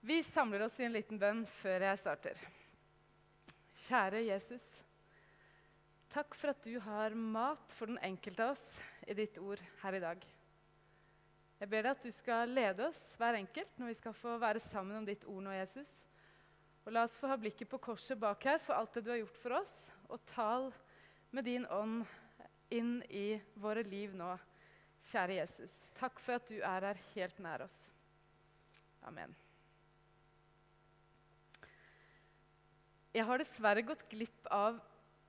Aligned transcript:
Vi 0.00 0.22
samler 0.22 0.62
oss 0.64 0.78
i 0.80 0.86
en 0.86 0.94
liten 0.96 1.18
bønn 1.20 1.42
før 1.60 1.82
jeg 1.84 1.98
starter. 2.00 2.38
Kjære 3.84 4.22
Jesus. 4.24 4.64
Takk 6.10 6.32
for 6.34 6.54
at 6.54 6.62
du 6.64 6.78
har 6.80 7.12
mat 7.12 7.74
for 7.76 7.90
den 7.90 8.00
enkelte 8.02 8.46
av 8.46 8.54
oss 8.54 8.64
i 9.04 9.16
ditt 9.18 9.36
ord 9.38 9.60
her 9.82 9.98
i 9.98 10.00
dag. 10.00 10.22
Jeg 11.60 11.68
ber 11.68 11.84
deg 11.84 11.90
at 11.92 12.06
du 12.06 12.14
skal 12.16 12.54
lede 12.56 12.86
oss 12.86 13.02
hver 13.20 13.36
enkelt 13.42 13.76
når 13.76 13.92
vi 13.92 13.98
skal 13.98 14.16
få 14.16 14.38
være 14.40 14.62
sammen 14.70 15.02
om 15.02 15.08
ditt 15.08 15.26
ord 15.28 15.44
nå, 15.44 15.52
Jesus. 15.58 15.92
Og 16.86 16.96
la 16.96 17.04
oss 17.04 17.18
få 17.20 17.28
ha 17.28 17.36
blikket 17.36 17.68
på 17.68 17.82
korset 17.84 18.18
bak 18.18 18.48
her 18.48 18.64
for 18.64 18.78
alt 18.78 18.96
det 18.96 19.04
du 19.04 19.12
har 19.12 19.20
gjort 19.20 19.42
for 19.42 19.58
oss, 19.58 19.74
og 20.08 20.24
tal 20.32 20.70
med 21.30 21.44
din 21.44 21.68
ånd 21.68 22.08
inn 22.72 22.96
i 23.12 23.36
våre 23.60 23.84
liv 23.84 24.16
nå, 24.16 24.32
kjære 25.12 25.42
Jesus. 25.42 25.76
Takk 26.00 26.24
for 26.24 26.40
at 26.40 26.48
du 26.48 26.56
er 26.56 26.88
her 26.88 27.04
helt 27.12 27.44
nær 27.44 27.68
oss. 27.68 27.78
Amen. 29.04 29.36
Jeg 33.10 33.26
har 33.26 33.42
dessverre 33.42 33.82
gått 33.82 34.04
glipp 34.06 34.44
av 34.54 34.76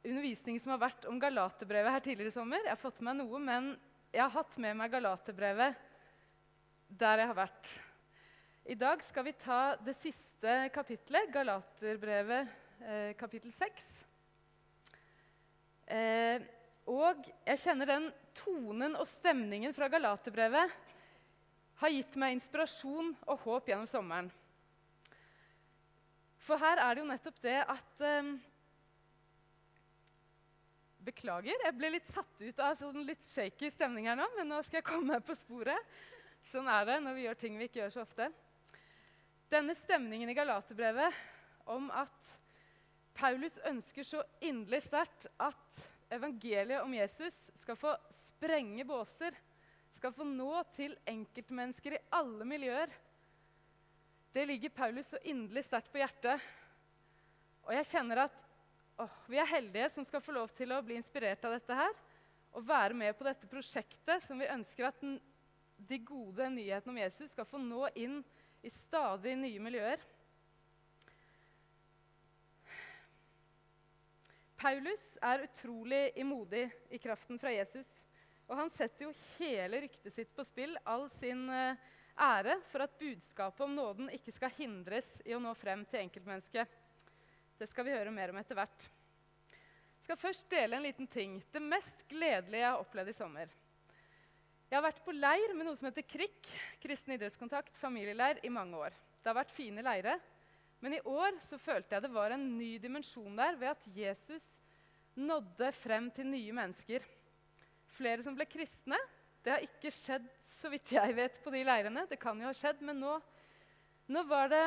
undervisning 0.05 0.59
som 0.61 0.75
har 0.75 0.83
vært 0.83 1.05
om 1.09 1.17
Galaterbrevet 1.21 1.95
her 1.95 2.03
tidligere 2.05 2.29
i 2.29 2.35
sommer. 2.35 2.61
Jeg 2.61 2.75
har 2.75 2.81
fått 2.81 2.99
med 3.01 3.17
noe, 3.17 3.39
men 3.41 3.71
jeg 4.13 4.21
har 4.21 4.33
hatt 4.35 4.57
med 4.61 4.75
meg 4.77 4.91
Galaterbrevet 4.93 5.79
der 7.01 7.23
jeg 7.23 7.29
har 7.31 7.39
vært. 7.39 7.71
I 8.69 8.77
dag 8.77 9.01
skal 9.07 9.25
vi 9.25 9.33
ta 9.41 9.61
det 9.81 9.95
siste 9.97 10.57
kapitlet, 10.75 11.31
Galaterbrevet 11.33 12.51
eh, 12.85 13.15
kapittel 13.17 13.53
6. 13.55 13.87
Eh, 15.89 16.45
og 16.85 17.25
jeg 17.47 17.63
kjenner 17.63 17.89
den 17.89 18.05
tonen 18.37 18.93
og 18.93 19.09
stemningen 19.09 19.73
fra 19.73 19.89
Galaterbrevet 19.89 20.77
har 21.81 21.95
gitt 21.97 22.13
meg 22.21 22.37
inspirasjon 22.37 23.15
og 23.25 23.41
håp 23.47 23.73
gjennom 23.73 23.89
sommeren. 23.89 24.29
For 26.41 26.61
her 26.61 26.81
er 26.81 26.95
det 26.95 27.03
jo 27.03 27.09
nettopp 27.09 27.43
det 27.43 27.59
at 27.69 28.01
um, 28.21 28.31
Beklager, 31.01 31.57
jeg 31.65 31.73
ble 31.77 31.89
litt 31.95 32.09
satt 32.13 32.41
ut 32.43 32.59
av 32.61 32.75
sånn 32.77 33.01
litt 33.07 33.25
shaky 33.25 33.71
stemning 33.73 34.05
her 34.05 34.17
nå, 34.19 34.27
men 34.35 34.51
nå 34.51 34.59
skal 34.61 34.79
jeg 34.79 34.85
komme 34.85 35.15
meg 35.15 35.23
på 35.25 35.33
sporet. 35.33 35.93
Sånn 36.51 36.69
er 36.69 36.85
det 36.85 36.97
når 37.01 37.15
vi 37.17 37.23
gjør 37.25 37.39
ting 37.41 37.57
vi 37.57 37.65
ikke 37.65 37.79
gjør 37.79 37.93
så 37.95 38.03
ofte. 38.03 38.27
Denne 39.49 39.73
stemningen 39.75 40.29
i 40.29 40.35
Galaterbrevet 40.37 41.17
om 41.73 41.89
at 41.97 42.29
Paulus 43.17 43.57
ønsker 43.67 44.05
så 44.05 44.21
inderlig 44.45 44.83
sterkt 44.85 45.25
at 45.41 45.81
evangeliet 46.13 46.85
om 46.85 46.93
Jesus 46.93 47.37
skal 47.63 47.79
få 47.81 47.95
sprenge 48.13 48.85
båser, 48.85 49.33
skal 49.97 50.13
få 50.13 50.25
nå 50.29 50.53
til 50.77 50.93
enkeltmennesker 51.09 51.97
i 51.97 52.03
alle 52.17 52.45
miljøer 52.47 52.93
det 54.31 54.45
ligger 54.45 54.69
Paulus 54.69 55.07
så 55.11 55.19
inderlig 55.23 55.65
sterkt 55.65 55.91
på 55.91 55.99
hjertet. 55.99 56.43
Og 57.67 57.73
jeg 57.75 57.89
kjenner 57.89 58.23
at 58.23 58.43
åh, 59.01 59.17
vi 59.27 59.39
er 59.41 59.49
heldige 59.49 59.89
som 59.91 60.07
skal 60.07 60.23
få 60.23 60.35
lov 60.35 60.53
til 60.55 60.71
å 60.71 60.79
bli 60.85 60.95
inspirert 60.99 61.43
av 61.47 61.57
dette 61.57 61.75
her. 61.75 61.97
Og 62.55 62.67
være 62.67 62.95
med 62.97 63.15
på 63.17 63.27
dette 63.27 63.49
prosjektet 63.51 64.23
som 64.23 64.39
vi 64.39 64.49
ønsker 64.51 64.87
at 64.87 65.03
den, 65.03 65.17
de 65.75 65.99
gode 66.05 66.47
nyhetene 66.53 66.93
om 66.93 67.01
Jesus 67.01 67.31
skal 67.33 67.47
få 67.47 67.59
nå 67.59 67.85
inn 67.99 68.21
i 68.63 68.71
stadig 68.71 69.35
nye 69.39 69.61
miljøer. 69.63 70.01
Paulus 74.61 75.07
er 75.25 75.47
utrolig 75.47 76.11
imodig 76.21 76.67
i 76.93 76.99
kraften 77.01 77.39
fra 77.41 77.51
Jesus. 77.51 77.89
Og 78.45 78.59
han 78.59 78.69
setter 78.69 79.07
jo 79.07 79.15
hele 79.39 79.79
ryktet 79.83 80.13
sitt 80.13 80.31
på 80.35 80.45
spill, 80.45 80.75
all 80.85 81.07
sin 81.17 81.47
uh, 81.49 81.79
ære 82.19 82.57
for 82.71 82.85
at 82.85 82.97
budskapet 82.99 83.63
om 83.65 83.75
nåden 83.75 84.09
ikke 84.13 84.33
skal 84.35 84.53
hindres 84.57 85.07
i 85.25 85.35
å 85.35 85.41
nå 85.41 85.53
frem 85.57 85.85
til 85.89 86.03
enkeltmennesket. 86.03 86.67
Det 87.59 87.69
skal 87.69 87.85
vi 87.87 87.95
høre 87.95 88.13
mer 88.13 88.33
om 88.33 88.39
etter 88.41 88.57
hvert. 88.57 88.87
Jeg 90.01 90.07
skal 90.07 90.17
først 90.17 90.47
dele 90.49 90.79
en 90.79 90.85
liten 90.87 91.07
ting. 91.07 91.37
Det 91.53 91.61
mest 91.61 92.05
gledelige 92.09 92.63
jeg 92.63 92.69
har 92.71 92.81
opplevd 92.81 93.11
i 93.11 93.17
sommer. 93.17 93.51
Jeg 94.71 94.79
har 94.79 94.85
vært 94.87 95.03
på 95.05 95.13
leir 95.13 95.51
med 95.53 95.67
noe 95.67 95.77
som 95.77 95.89
heter 95.89 96.07
KRIK, 96.07 96.47
kristen 96.81 97.13
idrettskontakt, 97.17 97.75
familieleir, 97.77 98.39
i 98.41 98.49
mange 98.49 98.79
år. 98.79 98.95
Det 99.19 99.29
har 99.29 99.37
vært 99.37 99.53
fine 99.53 99.83
leire, 99.83 100.15
men 100.81 100.95
i 100.95 101.01
år 101.05 101.35
så 101.45 101.59
følte 101.61 101.93
jeg 101.93 102.05
det 102.05 102.13
var 102.15 102.33
en 102.33 102.45
ny 102.57 102.77
dimensjon 102.81 103.35
der 103.37 103.59
ved 103.59 103.75
at 103.75 103.89
Jesus 103.93 104.47
nådde 105.19 105.69
frem 105.75 106.07
til 106.15 106.31
nye 106.31 106.55
mennesker. 106.55 107.03
Flere 107.97 108.23
som 108.25 108.37
ble 108.37 108.47
kristne. 108.49 108.97
Det 109.41 109.53
har 109.53 109.65
ikke 109.65 109.91
skjedd 109.93 110.27
så 110.59 110.69
vidt 110.69 110.93
jeg 110.93 111.15
vet, 111.17 111.37
på 111.43 111.53
de 111.53 111.63
leirene. 111.65 112.05
Det 112.09 112.19
kan 112.21 112.39
jo 112.39 112.49
ha 112.49 112.55
skjedd, 112.55 112.81
men 112.85 112.99
nå, 113.01 113.15
nå 114.13 114.23
var 114.29 114.51
det 114.51 114.65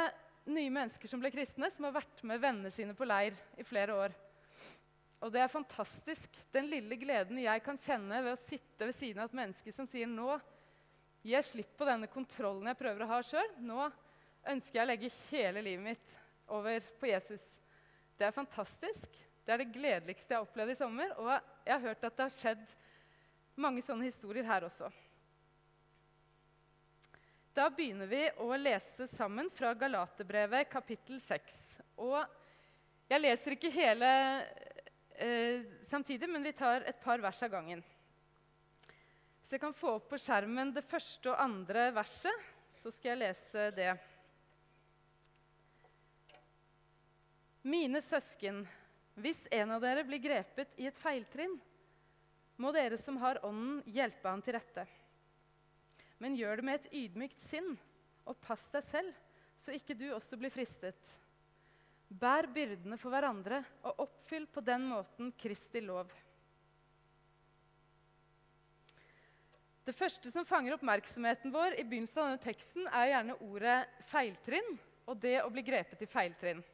nye 0.50 0.72
mennesker 0.72 1.08
som 1.08 1.22
ble 1.22 1.30
kristne, 1.32 1.70
som 1.70 1.86
har 1.86 1.94
vært 2.00 2.22
med 2.26 2.42
vennene 2.42 2.72
sine 2.74 2.96
på 2.96 3.06
leir 3.06 3.36
i 3.60 3.66
flere 3.66 3.96
år. 3.96 4.16
Og 5.24 5.32
det 5.32 5.40
er 5.40 5.52
fantastisk, 5.52 6.40
den 6.52 6.66
lille 6.68 6.98
gleden 7.00 7.38
jeg 7.40 7.62
kan 7.64 7.78
kjenne 7.80 8.18
ved 8.26 8.34
å 8.34 8.42
sitte 8.42 8.88
ved 8.90 8.96
siden 8.98 9.22
av 9.22 9.30
et 9.30 9.38
menneske 9.38 9.72
som 9.72 9.86
sier 9.88 10.10
nå 10.10 10.34
gir 11.24 11.38
jeg 11.38 11.46
slipp 11.48 11.70
på 11.78 11.86
denne 11.88 12.10
kontrollen 12.12 12.68
jeg 12.68 12.80
prøver 12.82 13.06
å 13.06 13.12
ha 13.14 13.20
sjøl. 13.24 13.54
Nå 13.64 13.86
ønsker 14.52 14.76
jeg 14.76 14.84
å 14.84 14.90
legge 14.90 15.12
hele 15.30 15.62
livet 15.64 15.86
mitt 15.86 16.16
over 16.52 16.84
på 17.00 17.08
Jesus. 17.08 17.46
Det 18.18 18.26
er 18.28 18.36
fantastisk. 18.36 19.06
Det 19.44 19.54
er 19.54 19.62
det 19.62 19.72
gledeligste 19.72 20.34
jeg 20.34 20.36
har 20.36 20.44
opplevd 20.44 20.74
i 20.74 20.76
sommer. 20.76 21.14
Og 21.16 21.30
jeg 21.32 21.72
har 21.72 21.86
hørt 21.86 22.04
at 22.04 22.18
det 22.18 22.26
har 22.26 22.36
skjedd 22.36 22.74
mange 23.60 23.82
sånne 23.84 24.08
historier 24.08 24.46
her 24.48 24.66
også. 24.66 24.90
Da 27.54 27.68
begynner 27.70 28.08
vi 28.10 28.22
å 28.42 28.48
lese 28.58 29.06
sammen 29.06 29.50
fra 29.54 29.70
Galaterbrevet 29.78 30.70
kapittel 30.72 31.20
6. 31.22 31.58
Og 32.02 32.18
jeg 33.06 33.22
leser 33.22 33.54
ikke 33.54 33.70
hele 33.70 34.08
eh, 35.14 35.62
samtidig, 35.86 36.26
men 36.30 36.42
vi 36.42 36.54
tar 36.56 36.82
et 36.82 36.98
par 37.04 37.22
vers 37.22 37.42
av 37.46 37.52
gangen. 37.52 37.84
Så 39.44 39.54
jeg 39.54 39.62
kan 39.62 39.76
få 39.76 39.92
opp 40.00 40.08
på 40.10 40.18
skjermen 40.18 40.72
det 40.74 40.82
første 40.88 41.30
og 41.30 41.38
andre 41.44 41.90
verset, 41.94 42.50
så 42.74 42.90
skal 42.90 43.12
jeg 43.12 43.22
lese 43.22 43.68
det. 43.76 43.92
Mine 47.62 48.02
søsken, 48.02 48.64
hvis 49.14 49.44
en 49.54 49.76
av 49.76 49.84
dere 49.84 50.02
blir 50.08 50.20
grepet 50.20 50.74
i 50.82 50.88
et 50.90 50.98
feiltrinn, 50.98 51.54
må 52.60 52.70
dere 52.74 52.98
som 53.00 53.16
har 53.22 53.40
Ånden, 53.46 53.80
hjelpe 53.90 54.30
han 54.30 54.42
til 54.44 54.56
rette 54.58 54.86
men 56.24 56.36
gjør 56.38 56.56
det 56.56 56.64
med 56.64 56.78
et 56.78 56.94
ydmykt 56.96 57.42
sinn, 57.44 57.74
og 58.24 58.38
pass 58.40 58.70
deg 58.72 58.84
selv, 58.86 59.16
så 59.60 59.74
ikke 59.76 59.96
du 59.98 60.06
også 60.14 60.38
blir 60.40 60.52
fristet. 60.52 61.16
Bær 62.08 62.48
byrdene 62.54 62.96
for 63.00 63.12
hverandre 63.12 63.62
og 63.84 64.06
oppfyll 64.06 64.46
på 64.48 64.62
den 64.64 64.86
måten 64.88 65.32
Kristi 65.40 65.82
lov. 65.84 66.12
Det 69.84 69.92
første 69.92 70.30
som 70.32 70.46
fanger 70.48 70.78
oppmerksomheten 70.78 71.52
vår 71.52 71.76
i 71.76 71.84
begynnelsen 71.84 72.22
av 72.22 72.30
denne 72.30 72.44
teksten, 72.46 72.86
er 72.88 73.10
gjerne 73.10 73.36
ordet 73.44 73.78
feiltrinn 74.08 74.70
og 75.04 75.18
det 75.20 75.36
å 75.42 75.50
bli 75.52 75.64
grepet 75.66 76.06
i 76.06 76.08
feiltrinn. 76.08 76.64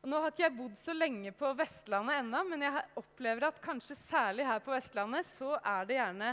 Og 0.00 0.08
nå 0.08 0.20
har 0.22 0.32
ikke 0.32 0.46
jeg 0.46 0.56
bodd 0.56 0.76
så 0.80 0.94
lenge 0.96 1.32
på 1.36 1.50
Vestlandet 1.58 2.22
ennå, 2.22 2.40
men 2.48 2.62
jeg 2.64 2.84
opplever 2.96 3.50
at 3.50 3.58
kanskje 3.60 3.98
særlig 4.00 4.46
her 4.48 4.62
på 4.64 4.72
Vestlandet 4.72 5.28
så 5.28 5.58
er 5.58 5.88
det 5.88 5.98
gjerne 5.98 6.30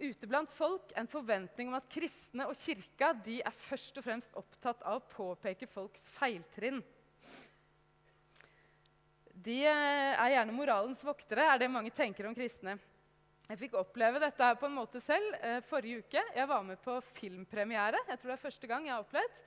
ute 0.00 0.28
blant 0.30 0.52
folk 0.54 0.94
en 0.96 1.10
forventning 1.12 1.68
om 1.68 1.76
at 1.76 1.90
kristne 1.92 2.46
og 2.48 2.56
kirka 2.56 3.10
de 3.26 3.42
er 3.44 3.58
først 3.66 4.00
og 4.00 4.06
fremst 4.06 4.38
opptatt 4.40 4.80
av 4.88 4.96
å 4.96 5.10
påpeke 5.12 5.68
folks 5.68 6.06
feiltrinn. 6.14 6.80
De 9.40 9.58
eh, 9.68 10.16
er 10.16 10.32
gjerne 10.34 10.56
moralens 10.56 11.04
voktere, 11.04 11.44
er 11.52 11.60
det 11.60 11.68
mange 11.72 11.92
tenker 11.92 12.28
om 12.28 12.36
kristne. 12.36 12.78
Jeg 13.50 13.60
fikk 13.60 13.76
oppleve 13.80 14.20
dette 14.22 14.46
her 14.46 14.56
på 14.56 14.68
en 14.68 14.76
måte 14.76 15.00
selv 15.04 15.36
eh, 15.44 15.60
forrige 15.68 16.04
uke. 16.04 16.24
Jeg 16.36 16.48
var 16.48 16.64
med 16.64 16.80
på 16.80 16.96
filmpremiere. 17.12 18.00
jeg 18.08 18.20
tror 18.20 18.32
det 18.32 18.36
er 18.38 18.44
første 18.48 18.68
gang 18.70 18.88
jeg 18.88 18.94
har 18.94 19.04
opplevd. 19.04 19.40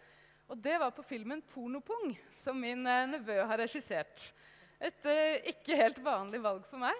Og 0.51 0.59
det 0.59 0.75
var 0.79 0.91
på 0.91 1.03
filmen 1.07 1.41
'Pornopung', 1.41 2.17
som 2.43 2.59
min 2.59 2.87
eh, 2.87 3.07
nevø 3.07 3.43
har 3.47 3.57
regissert. 3.57 4.33
Et 4.79 5.05
eh, 5.05 5.51
ikke 5.53 5.77
helt 5.79 6.01
vanlig 6.03 6.41
valg 6.43 6.65
for 6.67 6.81
meg, 6.81 6.97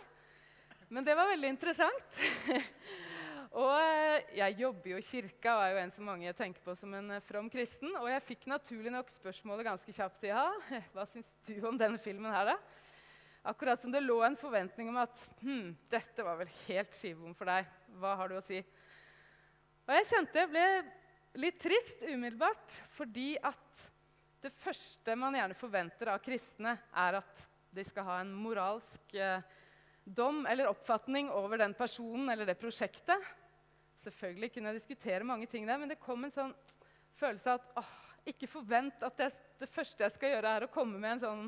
men 0.89 1.03
det 1.03 1.15
var 1.17 1.27
veldig 1.27 1.50
interessant. 1.50 2.21
Og 3.53 3.75
eh, 3.77 4.23
jeg 4.39 4.56
jobber 4.63 4.89
jo 4.89 4.97
i 4.97 5.06
kirka 5.06 5.51
og 5.53 5.62
er 5.62 5.75
jo 5.75 5.81
en 5.83 5.91
som 5.94 6.07
mange 6.09 6.31
tenker 6.33 6.63
på 6.65 6.73
som 6.73 6.94
en 6.97 7.19
from 7.21 7.51
kristen. 7.53 7.91
Og 8.00 8.07
jeg 8.09 8.23
fikk 8.25 8.47
naturlig 8.50 8.89
nok 8.89 9.12
spørsmålet 9.13 9.67
ganske 9.67 9.94
kjapt. 9.94 10.25
Ja, 10.25 10.47
hva 10.95 11.06
syns 11.06 11.29
du 11.45 11.59
om 11.69 11.77
denne 11.77 12.01
filmen 12.01 12.33
her, 12.33 12.50
da? 12.50 12.57
Akkurat 13.45 13.81
som 13.81 13.91
det 13.94 14.01
lå 14.01 14.15
en 14.25 14.39
forventning 14.39 14.89
om 14.89 14.97
at 15.03 15.21
hm, 15.44 15.75
dette 15.91 16.25
var 16.25 16.39
vel 16.39 16.50
helt 16.63 16.97
skivebom 16.97 17.35
for 17.38 17.51
deg. 17.51 17.69
Hva 18.01 18.15
har 18.17 18.31
du 18.31 18.39
å 18.39 18.45
si? 18.45 18.63
Og 19.83 19.97
jeg 20.00 20.09
kjente 20.15 20.39
jeg 20.39 20.50
ble 20.50 20.67
litt 21.39 21.59
trist 21.62 22.01
umiddelbart, 22.06 22.81
fordi 22.94 23.33
at 23.41 23.83
det 24.44 24.51
første 24.59 25.15
man 25.18 25.35
gjerne 25.38 25.57
forventer 25.57 26.12
av 26.13 26.21
kristne, 26.24 26.75
er 26.94 27.19
at 27.21 27.44
de 27.74 27.85
skal 27.88 28.06
ha 28.06 28.19
en 28.21 28.33
moralsk 28.35 29.15
eh, 29.18 29.41
dom 30.03 30.44
eller 30.50 30.69
oppfatning 30.69 31.31
over 31.31 31.62
den 31.63 31.74
personen 31.77 32.30
eller 32.30 32.45
det 32.45 32.59
prosjektet. 32.59 33.31
Selvfølgelig 34.03 34.51
kunne 34.53 34.74
jeg 34.74 34.81
diskutere 34.81 35.27
mange 35.27 35.47
ting 35.50 35.68
der, 35.68 35.80
men 35.80 35.89
det 35.89 36.01
kom 36.01 36.25
en 36.25 36.33
sånn 36.33 36.53
følelse 37.19 37.53
av 37.53 37.62
at 37.62 37.83
åh, 37.83 38.00
Ikke 38.24 38.47
forvent 38.47 39.01
at 39.03 39.18
det, 39.19 39.25
det 39.59 39.68
første 39.68 40.03
jeg 40.06 40.13
skal 40.15 40.31
gjøre, 40.31 40.51
er 40.56 40.63
å 40.63 40.71
komme 40.71 40.95
med 40.95 41.18
en 41.18 41.24
sånn 41.24 41.47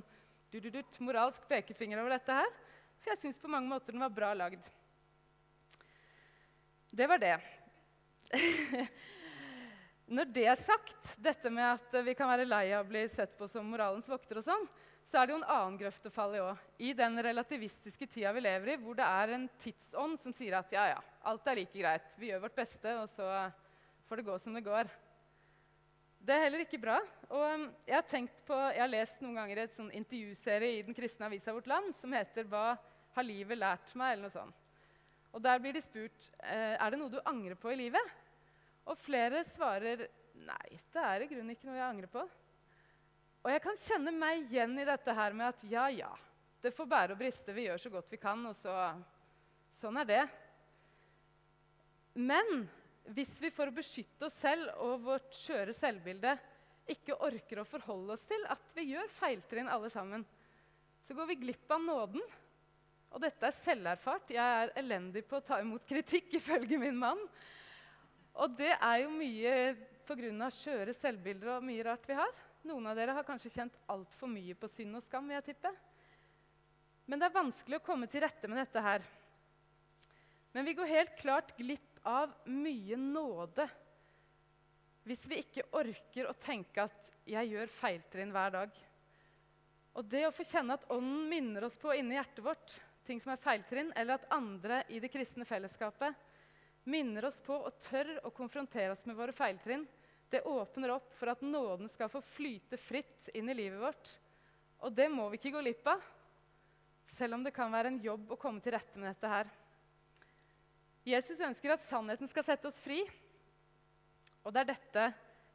du, 0.51 0.57
du, 0.59 0.67
du, 0.71 0.81
moralsk 1.03 1.45
pekefinger 1.47 2.01
over 2.01 2.15
dette 2.15 2.35
her. 2.35 2.49
For 2.99 3.13
jeg 3.13 3.21
syns 3.21 3.39
på 3.39 3.51
mange 3.51 3.69
måter 3.71 3.95
den 3.95 4.03
var 4.03 4.11
bra 4.11 4.33
lagd. 4.35 4.63
Det 6.95 7.07
var 7.11 7.19
det. 7.19 7.35
Når 10.05 10.27
det 10.29 10.43
er 10.45 10.59
sagt, 10.59 11.15
dette 11.17 11.49
med 11.49 11.65
at 11.65 11.95
vi 12.05 12.13
kan 12.17 12.29
være 12.29 12.45
lei 12.45 12.67
av 12.75 12.83
å 12.83 12.89
bli 12.89 13.01
sett 13.09 13.31
på 13.39 13.47
som 13.49 13.65
moralens 13.65 14.09
vokter, 14.09 14.37
og 14.37 14.45
sånn, 14.45 14.67
så 15.05 15.17
er 15.17 15.25
det 15.25 15.33
jo 15.33 15.39
en 15.39 15.47
annen 15.55 15.77
grøft 15.79 16.05
å 16.05 16.11
falle 16.13 16.37
i 16.37 16.43
òg. 16.43 16.65
I 16.77 16.91
den 16.97 17.17
relativistiske 17.25 18.07
tida 18.09 18.33
vi 18.35 18.43
lever 18.45 18.73
i, 18.73 18.77
hvor 18.81 18.97
det 18.97 19.05
er 19.05 19.33
en 19.33 19.47
tidsånd 19.61 20.19
som 20.21 20.33
sier 20.33 20.57
at 20.59 20.73
ja, 20.73 20.83
ja, 20.93 20.99
alt 21.29 21.49
er 21.49 21.57
like 21.57 21.77
greit. 21.77 22.13
Vi 22.21 22.29
gjør 22.29 22.43
vårt 22.45 22.57
beste, 22.57 22.93
og 23.01 23.09
så 23.15 23.29
får 24.05 24.21
det 24.21 24.27
gå 24.27 24.37
som 24.41 24.57
det 24.57 24.65
går. 24.65 24.91
Det 26.25 26.33
er 26.33 26.43
heller 26.47 26.65
ikke 26.65 26.81
bra. 26.81 26.99
Og 27.29 27.45
um, 27.53 27.65
jeg 27.85 27.97
har, 27.97 28.27
på, 28.45 28.59
jeg 28.73 28.81
har 28.81 28.91
lest 28.91 29.21
noen 29.21 29.39
ganger 29.41 29.63
et 29.63 29.73
sånn 29.77 29.89
intervjuserie 29.93 30.79
i 30.79 30.83
den 30.85 30.97
kristne 30.97 31.29
avisa 31.29 31.53
Vårt 31.53 31.69
Land 31.69 31.93
som 31.97 32.13
heter 32.13 32.45
'Hva 32.45 32.77
har 33.17 33.25
livet 33.25 33.57
lært 33.57 33.93
meg?' 33.97 34.13
eller 34.13 34.29
noe 34.29 34.37
sånt. 34.37 34.61
Og 35.33 35.41
Der 35.43 35.59
blir 35.59 35.73
de 35.73 35.81
spurt 35.81 36.29
eh, 36.39 36.77
er 36.77 36.89
det 36.89 36.99
noe 36.99 37.11
du 37.11 37.19
angrer 37.25 37.57
på 37.59 37.73
i 37.73 37.75
livet. 37.75 38.13
Og 38.85 38.97
flere 39.01 39.41
svarer 39.49 40.05
nei, 40.45 40.79
det 40.93 41.01
er 41.01 41.23
i 41.25 41.29
grunnen 41.29 41.55
ikke 41.55 41.67
noe 41.69 41.79
jeg 41.79 41.87
angrer 41.87 42.11
på. 42.11 42.23
Og 43.45 43.51
jeg 43.53 43.61
kan 43.61 43.77
kjenne 43.77 44.13
meg 44.13 44.45
igjen 44.47 44.73
i 44.81 44.87
dette 44.87 45.13
her 45.13 45.35
med 45.37 45.51
at 45.51 45.65
ja, 45.69 45.85
ja, 45.93 46.11
det 46.61 46.73
får 46.73 46.89
bære 46.89 47.13
og 47.15 47.19
briste. 47.19 47.53
Vi 47.53 47.67
gjør 47.67 47.81
så 47.81 47.91
godt 47.93 48.09
vi 48.13 48.21
kan, 48.21 48.41
og 48.49 48.57
så 48.61 48.73
Sånn 49.75 49.97
er 49.99 50.07
det. 50.07 50.21
Men 52.15 52.63
hvis 53.11 53.33
vi 53.43 53.51
for 53.51 53.67
å 53.67 53.75
beskytte 53.75 54.29
oss 54.29 54.37
selv 54.39 54.71
og 54.81 55.03
vårt 55.03 55.33
skjøre 55.35 55.75
selvbilde 55.75 56.31
ikke 56.89 57.17
orker 57.25 57.59
å 57.59 57.67
forholde 57.67 58.15
oss 58.15 58.23
til 58.29 58.45
at 58.49 58.71
vi 58.77 58.87
gjør 58.93 59.11
feiltrinn 59.17 59.69
alle 59.69 59.89
sammen, 59.91 60.23
så 61.05 61.17
går 61.17 61.27
vi 61.33 61.39
glipp 61.43 61.75
av 61.75 61.83
nåden. 61.83 62.23
Og 63.15 63.21
dette 63.21 63.47
er 63.47 63.57
selverfart. 63.59 64.31
Jeg 64.33 64.63
er 64.63 64.73
elendig 64.79 65.25
på 65.27 65.37
å 65.39 65.45
ta 65.45 65.59
imot 65.61 65.85
kritikk, 65.87 66.33
ifølge 66.39 66.79
min 66.81 66.97
mann. 66.99 67.21
Og 68.35 68.55
det 68.59 68.73
er 68.73 69.01
jo 69.03 69.11
mye 69.15 69.51
pga. 70.05 70.49
skjøre 70.51 70.93
selvbilder 70.93 71.55
og 71.55 71.63
mye 71.65 71.83
rart 71.87 72.07
vi 72.07 72.17
har. 72.17 72.31
Noen 72.67 72.87
av 72.89 72.97
dere 72.97 73.13
har 73.15 73.25
kanskje 73.25 73.53
kjent 73.53 73.77
altfor 73.91 74.29
mye 74.29 74.55
på 74.59 74.67
synd 74.67 74.97
og 74.97 75.03
skam. 75.05 75.27
vil 75.27 75.37
jeg 75.37 75.53
tippe. 75.53 75.71
Men 77.05 77.19
det 77.19 77.29
er 77.29 77.37
vanskelig 77.37 77.79
å 77.79 77.85
komme 77.85 78.07
til 78.09 78.21
rette 78.25 78.49
med 78.49 78.57
dette 78.57 78.81
her. 78.81 79.05
Men 80.53 80.65
vi 80.65 80.73
går 80.73 80.89
helt 80.89 81.15
klart 81.19 81.55
glipp 81.57 81.99
av 82.05 82.33
mye 82.45 82.97
nåde 82.97 83.67
hvis 85.05 85.25
vi 85.29 85.37
ikke 85.43 85.67
orker 85.77 86.25
å 86.25 86.33
tenke 86.33 86.81
at 86.81 87.11
'jeg 87.29 87.49
gjør 87.51 87.67
feiltrinn 87.69 88.31
hver 88.33 88.51
dag'. 88.51 88.77
Og 89.95 90.09
det 90.09 90.25
å 90.25 90.33
få 90.33 90.43
kjenne 90.43 90.73
at 90.73 90.85
Ånden 90.89 91.29
minner 91.29 91.63
oss 91.63 91.77
på 91.77 91.93
inni 91.93 92.15
hjertet 92.15 92.43
vårt 92.43 92.79
ting 93.05 93.21
som 93.21 93.31
er 93.31 93.37
feiltrinn, 93.37 93.93
eller 93.95 94.15
at 94.15 94.31
andre 94.31 94.83
i 94.89 94.99
det 94.99 95.11
kristne 95.13 95.45
fellesskapet 95.45 96.15
minner 96.89 97.27
oss 97.27 97.37
på 97.45 97.55
og 97.57 97.79
tør 97.83 98.11
å 98.25 98.31
konfrontere 98.35 98.93
oss 98.93 99.05
med 99.05 99.17
våre 99.17 99.35
feiltrinn, 99.35 99.85
det 100.29 100.43
åpner 100.49 100.95
opp 100.95 101.11
for 101.15 101.31
at 101.31 101.43
nåden 101.45 101.89
skal 101.91 102.09
få 102.11 102.21
flyte 102.35 102.77
fritt 102.81 103.29
inn 103.33 103.49
i 103.49 103.57
livet 103.57 103.81
vårt. 103.81 104.13
Og 104.85 104.93
det 104.93 105.07
må 105.09 105.27
vi 105.29 105.39
ikke 105.39 105.53
gå 105.55 105.61
glipp 105.63 105.87
av, 105.87 106.01
selv 107.15 107.37
om 107.37 107.45
det 107.45 107.53
kan 107.55 107.71
være 107.71 107.93
en 107.93 108.01
jobb 108.03 108.33
å 108.33 108.39
komme 108.39 108.61
til 108.63 108.75
rette 108.75 108.99
med 108.99 109.11
dette 109.13 109.31
her. 109.31 109.51
Jesus 111.05 111.39
ønsker 111.45 111.75
at 111.75 111.85
sannheten 111.85 112.29
skal 112.29 112.45
sette 112.47 112.67
oss 112.67 112.81
fri. 112.81 113.03
Og 114.43 114.53
det 114.53 114.63
er 114.63 114.71
dette. 114.73 115.05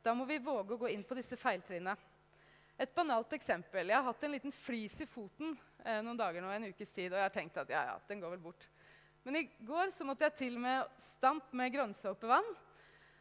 Da 0.02 0.14
må 0.16 0.24
vi 0.28 0.38
våge 0.42 0.76
å 0.76 0.80
gå 0.80 0.90
inn 0.94 1.02
på 1.06 1.18
disse 1.18 1.36
feiltrinnene. 1.38 1.96
Et 2.80 2.92
banalt 2.96 3.34
eksempel. 3.36 3.90
Jeg 3.90 3.98
har 3.98 4.06
hatt 4.06 4.22
en 4.24 4.32
liten 4.32 4.54
flis 4.54 4.94
i 5.04 5.08
foten 5.10 5.52
eh, 5.84 5.98
noen 6.00 6.16
dager 6.16 6.40
nå, 6.40 6.48
en 6.54 6.70
ukes 6.70 6.94
tid, 6.94 7.10
og 7.10 7.18
jeg 7.18 7.26
har 7.26 7.34
tenkt 7.34 7.58
at 7.60 7.68
ja, 7.68 7.82
ja, 7.90 7.96
den 8.08 8.22
går 8.22 8.32
vel 8.32 8.44
bort. 8.46 8.64
Men 9.22 9.36
i 9.36 9.44
går 9.66 9.92
så 9.96 10.06
måtte 10.08 10.26
jeg 10.28 10.36
til 10.38 10.58
med 10.60 10.88
stamp 11.12 11.52
med 11.56 11.72
grønnsåpevann. 11.74 12.50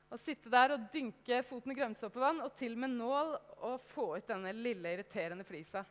Og 0.10 0.22
sitte 0.22 0.50
der 0.50 0.74
og 0.74 0.88
dynke 0.94 1.44
foten 1.46 1.74
i 1.74 1.78
grønnsåpevann 1.78 2.42
og 2.42 2.56
til 2.58 2.78
med 2.80 2.96
nål 2.96 3.36
og 3.68 3.82
få 3.92 4.16
ut 4.18 4.30
denne 4.30 4.54
lille, 4.56 4.96
irriterende 4.96 5.46
flisa. 5.46 5.84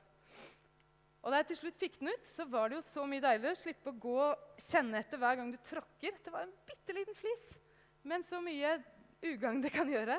Og 1.23 1.31
da 1.31 1.41
jeg 1.41 1.51
til 1.51 1.59
slutt 1.61 1.79
fikk 1.79 1.99
den 2.01 2.11
ut, 2.11 2.31
så 2.35 2.47
var 2.49 2.71
det 2.71 2.79
jo 2.79 2.87
så 2.87 3.05
mye 3.11 3.23
deiligere 3.23 3.55
å 3.55 3.61
slippe 3.61 3.93
å 3.93 4.01
gå 4.01 4.17
og 4.31 4.63
kjenne 4.63 5.01
etter 5.03 5.21
hver 5.21 5.39
gang 5.39 5.53
du 5.53 5.59
tråkker. 5.67 6.19
Det 6.25 6.35
var 6.35 6.47
en 6.47 6.57
bitte 6.67 6.95
liten 6.97 7.19
flis, 7.19 7.47
men 8.07 8.25
så 8.27 8.41
mye 8.43 8.77
ugagn 9.27 9.63
det 9.63 9.73
kan 9.75 9.91
gjøre. 9.91 10.19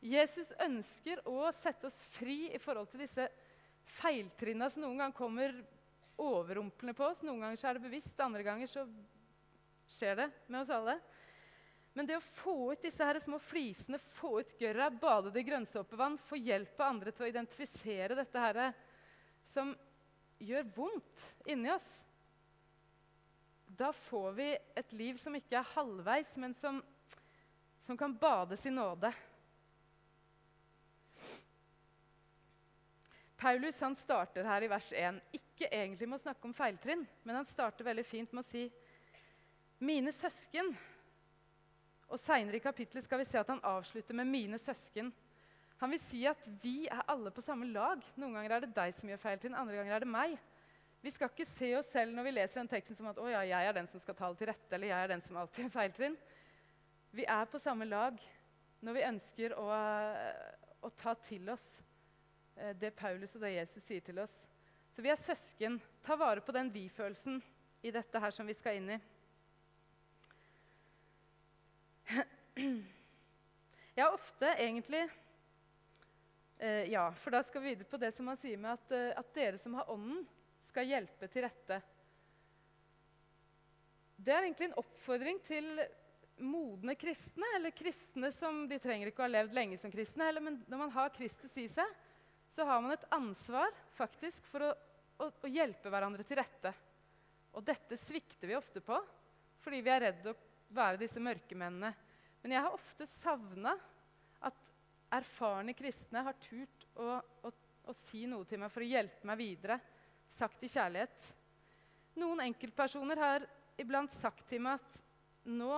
Jesus 0.00 0.52
ønsker 0.64 1.20
å 1.28 1.50
sette 1.56 1.88
oss 1.90 1.98
fri 2.14 2.46
i 2.54 2.60
forhold 2.60 2.88
til 2.92 3.02
disse 3.04 3.26
feiltrinna 3.98 4.70
som 4.72 4.84
noen 4.86 5.02
gang 5.02 5.16
kommer 5.16 5.56
overrumplende 6.20 6.94
på 6.96 7.06
oss. 7.08 7.24
Noen 7.24 7.42
ganger 7.44 7.64
er 7.64 7.78
det 7.78 7.86
bevisst, 7.86 8.20
andre 8.20 8.44
ganger 8.46 8.70
så 8.70 8.84
skjer 9.90 10.22
det 10.22 10.28
med 10.46 10.62
oss 10.62 10.72
alle. 10.74 10.98
Men 11.96 12.06
det 12.06 12.20
å 12.20 12.22
få 12.22 12.72
ut 12.72 12.82
disse 12.84 13.04
her 13.04 13.18
små 13.22 13.40
flisene, 13.42 13.98
få 13.98 14.36
ut 14.40 14.52
gørra, 14.60 14.90
bade 14.94 15.32
det 15.34 15.42
i 15.42 15.48
grønnsåpevann, 15.48 16.20
få 16.22 16.38
hjelp 16.38 16.78
av 16.78 16.92
andre 16.92 17.14
til 17.14 17.26
å 17.26 17.30
identifisere 17.32 18.18
dette 18.18 18.44
her 18.44 18.60
som 19.50 19.72
gjør 20.40 20.70
vondt 20.76 21.24
inni 21.50 21.68
oss 21.74 21.88
Da 23.80 23.90
får 23.92 24.32
vi 24.36 24.46
et 24.76 24.92
liv 24.92 25.18
som 25.20 25.34
ikke 25.36 25.58
er 25.58 25.68
halvveis, 25.74 26.30
men 26.36 26.54
som, 26.58 26.80
som 27.86 27.96
kan 27.96 28.14
bades 28.18 28.64
i 28.66 28.72
nåde. 28.74 29.12
Paulus 33.40 33.78
han 33.80 33.96
starter 33.96 34.44
her 34.44 34.66
i 34.66 34.68
vers 34.68 34.90
1 34.92 35.22
ikke 35.32 35.49
egentlig 35.68 36.08
med 36.08 36.16
å 36.16 36.22
snakke 36.22 36.48
om 36.48 36.54
feiltrinn, 36.56 37.02
men 37.24 37.36
han 37.36 37.48
starter 37.48 37.84
veldig 37.84 38.06
fint 38.06 38.32
med 38.32 38.44
å 38.44 38.48
si 38.48 38.64
mine 39.80 40.12
søsken 40.12 40.72
og 42.10 42.18
Seinere 42.18 42.58
i 42.58 42.62
kapittelet 42.62 43.06
skal 43.06 43.20
vi 43.20 43.26
se 43.28 43.38
at 43.38 43.50
han 43.52 43.60
avslutter 43.62 44.14
med 44.18 44.26
'mine 44.26 44.58
søsken'. 44.58 45.12
Han 45.78 45.90
vil 45.90 46.00
si 46.00 46.24
at 46.26 46.48
vi 46.62 46.88
er 46.90 47.04
alle 47.08 47.30
på 47.30 47.40
samme 47.40 47.66
lag. 47.66 48.02
Noen 48.16 48.34
ganger 48.34 48.50
er 48.50 48.60
det 48.60 48.74
deg 48.76 48.94
som 48.94 49.08
gjør 49.08 49.22
feiltrinn, 49.22 49.54
andre 49.54 49.76
ganger 49.76 49.94
er 49.94 49.98
det 49.98 50.08
meg. 50.08 50.38
Vi 51.02 51.10
skal 51.10 51.30
ikke 51.30 51.46
se 51.48 51.76
oss 51.78 51.86
selv 51.86 52.12
når 52.14 52.22
vi 52.22 52.30
leser 52.30 52.60
den 52.60 52.68
teksten 52.68 52.96
som 52.96 53.06
at 53.06 53.18
å 53.18 53.28
ja, 53.30 53.40
jeg 53.40 53.68
er 53.68 53.72
den 53.72 53.86
som 53.86 54.00
skal 54.00 54.14
ta 54.14 54.28
det 54.28 54.38
til 54.38 54.50
rette, 54.50 54.74
eller 54.74 54.90
jeg 54.90 55.04
er 55.04 55.08
den 55.08 55.22
som 55.22 55.36
alltid 55.36 55.64
gjør 55.64 55.72
feiltrinn. 55.78 56.16
Vi 57.10 57.24
er 57.24 57.44
på 57.44 57.58
samme 57.58 57.84
lag 57.84 58.20
når 58.80 58.92
vi 58.92 59.06
ønsker 59.06 59.54
å, 59.56 59.68
å 60.82 60.90
ta 60.90 61.14
til 61.14 61.48
oss 61.48 61.64
eh, 62.56 62.76
det 62.76 62.92
Paulus 62.94 63.34
og 63.34 63.40
det 63.40 63.54
Jesus 63.54 63.86
sier 63.86 64.04
til 64.04 64.18
oss. 64.18 64.36
Så 65.00 65.02
vi 65.02 65.08
er 65.14 65.16
søsken. 65.16 65.78
Ta 66.04 66.12
vare 66.20 66.42
på 66.44 66.52
den 66.52 66.68
vi-følelsen 66.68 67.38
i 67.80 67.88
dette 67.88 68.20
her 68.20 68.34
som 68.36 68.44
vi 68.44 68.52
skal 68.52 68.76
inn 68.76 68.90
i. 68.92 68.96
Har 73.96 74.12
ofte 74.12 74.50
egentlig 74.60 75.00
eh, 76.58 76.84
Ja, 76.92 77.06
for 77.22 77.32
da 77.32 77.40
skal 77.48 77.64
vi 77.64 77.70
videre 77.70 77.88
på 77.88 78.00
det 78.02 78.10
som 78.12 78.28
han 78.28 78.36
sier 78.42 78.60
med 78.60 78.74
at, 78.74 78.92
eh, 78.92 79.14
at, 79.16 79.30
dere 79.38 79.62
som 79.62 79.78
har 79.80 79.88
Ånden, 79.88 80.20
skal 80.68 80.92
hjelpe 80.92 81.30
til 81.32 81.46
rette. 81.46 81.80
Det 84.20 84.36
er 84.36 84.44
egentlig 84.44 84.68
en 84.68 84.78
oppfordring 84.84 85.40
til 85.48 85.80
modne 86.44 86.92
kristne, 87.00 87.48
eller 87.56 87.72
kristne 87.72 88.34
som 88.36 88.66
de 88.68 88.76
trenger 88.84 89.08
ikke 89.08 89.24
å 89.24 89.28
ha 89.30 89.32
levd 89.32 89.56
lenge 89.56 89.80
som 89.80 89.96
kristne. 89.96 90.28
Eller, 90.28 90.44
men 90.44 90.60
når 90.68 90.84
man 90.84 90.94
har 91.00 91.16
Kristus 91.16 91.56
i 91.56 91.70
seg, 91.72 91.88
så 92.52 92.68
har 92.68 92.84
man 92.84 92.92
et 92.92 93.10
ansvar 93.16 93.72
faktisk 93.96 94.44
for 94.52 94.68
å, 94.68 94.76
å, 95.20 95.28
å 95.28 95.50
hjelpe 95.50 95.92
hverandre 95.92 96.24
til 96.26 96.40
rette. 96.40 96.72
Og 97.56 97.64
dette 97.66 97.98
svikter 97.98 98.50
vi 98.50 98.58
ofte 98.58 98.82
på 98.84 98.98
fordi 99.60 99.82
vi 99.84 99.92
er 99.92 100.04
redd 100.06 100.28
å 100.30 100.36
være 100.72 101.02
disse 101.02 101.20
mørkemennene. 101.20 101.90
Men 102.40 102.54
jeg 102.54 102.64
har 102.64 102.76
ofte 102.76 103.08
savna 103.18 103.74
at 104.48 104.70
erfarne 105.12 105.74
kristne 105.76 106.22
har 106.24 106.38
turt 106.40 106.86
å, 106.94 107.18
å, 107.20 107.50
å, 107.50 107.96
si 108.06 108.24
noe 108.30 108.46
til 108.48 108.62
meg 108.62 108.72
for 108.72 108.84
å 108.84 108.88
hjelpe 108.88 109.28
meg 109.28 109.40
videre, 109.40 109.76
sagt 110.32 110.64
i 110.64 110.70
kjærlighet. 110.72 111.28
Noen 112.20 112.46
enkeltpersoner 112.46 113.20
har 113.20 113.44
iblant 113.80 114.12
sagt 114.20 114.46
til 114.48 114.62
meg 114.64 114.80
at 114.80 114.98
nå 115.50 115.74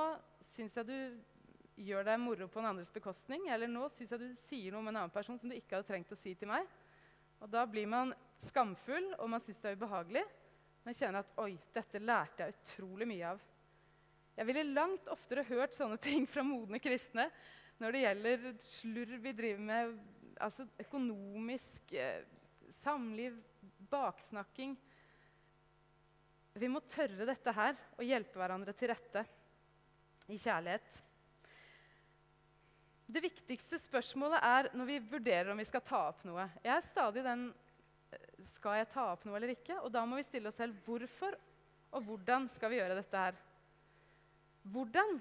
syns 0.52 0.76
jeg 0.78 0.86
du 0.86 1.82
gjør 1.82 2.06
deg 2.06 2.20
moro 2.20 2.46
på 2.52 2.60
en 2.60 2.70
andres 2.70 2.92
bekostning, 2.94 3.48
eller 3.50 3.70
nå 3.70 3.88
syns 3.96 4.12
jeg 4.12 4.22
du 4.22 4.40
sier 4.44 4.70
noe 4.70 4.84
om 4.84 4.92
en 4.92 5.02
annen 5.02 5.14
person 5.14 5.38
som 5.40 5.50
du 5.50 5.56
ikke 5.56 5.78
hadde 5.78 5.88
trengt 5.88 6.12
å 6.14 6.20
si 6.20 6.36
til 6.38 6.50
meg. 6.52 6.68
Og 7.42 7.50
Da 7.50 7.64
blir 7.66 7.88
man 7.90 8.14
skamfull, 8.46 9.12
og 9.18 9.30
man 9.30 9.42
syns 9.42 9.60
det 9.62 9.72
er 9.72 9.78
ubehagelig. 9.80 10.22
Men 10.82 10.96
kjenner 10.98 11.22
at 11.22 11.34
oi, 11.42 11.56
dette 11.74 12.00
lærte 12.02 12.44
jeg 12.44 12.54
utrolig 12.56 13.06
mye 13.10 13.32
av. 13.34 13.42
Jeg 14.38 14.48
ville 14.48 14.64
langt 14.72 15.10
oftere 15.12 15.44
hørt 15.46 15.74
sånne 15.76 15.98
ting 16.02 16.24
fra 16.30 16.44
modne 16.46 16.80
kristne 16.82 17.28
når 17.82 17.92
det 17.94 18.02
gjelder 18.02 18.44
slurv 18.62 19.22
vi 19.24 19.32
driver 19.36 19.64
med, 19.66 19.94
altså 20.40 20.64
økonomisk 20.80 21.94
eh, 21.98 22.24
samliv, 22.82 23.36
baksnakking. 23.90 24.76
Vi 26.54 26.68
må 26.70 26.82
tørre 26.86 27.26
dette 27.26 27.54
her 27.56 27.78
og 27.96 28.04
hjelpe 28.06 28.38
hverandre 28.38 28.74
til 28.76 28.92
rette 28.92 29.24
i 30.30 30.38
kjærlighet. 30.38 31.02
Det 33.12 33.22
viktigste 33.24 33.78
spørsmålet 33.80 34.44
er 34.46 34.68
når 34.76 34.88
vi 34.88 34.98
vurderer 35.12 35.52
om 35.52 35.60
vi 35.60 35.68
skal 35.68 35.84
ta 35.84 36.00
opp 36.08 36.22
noe. 36.28 36.46
Jeg 36.64 36.72
er 36.74 36.84
stadig 36.86 37.24
den 37.26 37.48
eh, 38.12 38.28
Skal 38.54 38.80
jeg 38.80 38.90
ta 38.94 39.08
opp 39.12 39.26
noe 39.28 39.36
eller 39.38 39.52
ikke? 39.54 39.78
Og 39.82 39.92
da 39.92 40.04
må 40.08 40.18
vi 40.18 40.26
stille 40.26 40.48
oss 40.48 40.60
selv 40.60 40.78
hvorfor 40.86 41.36
og 41.92 42.06
hvordan 42.08 42.48
skal 42.54 42.72
vi 42.72 42.78
gjøre 42.78 42.96
dette 42.96 43.24
her. 43.26 43.36
Hvordan? 44.72 45.18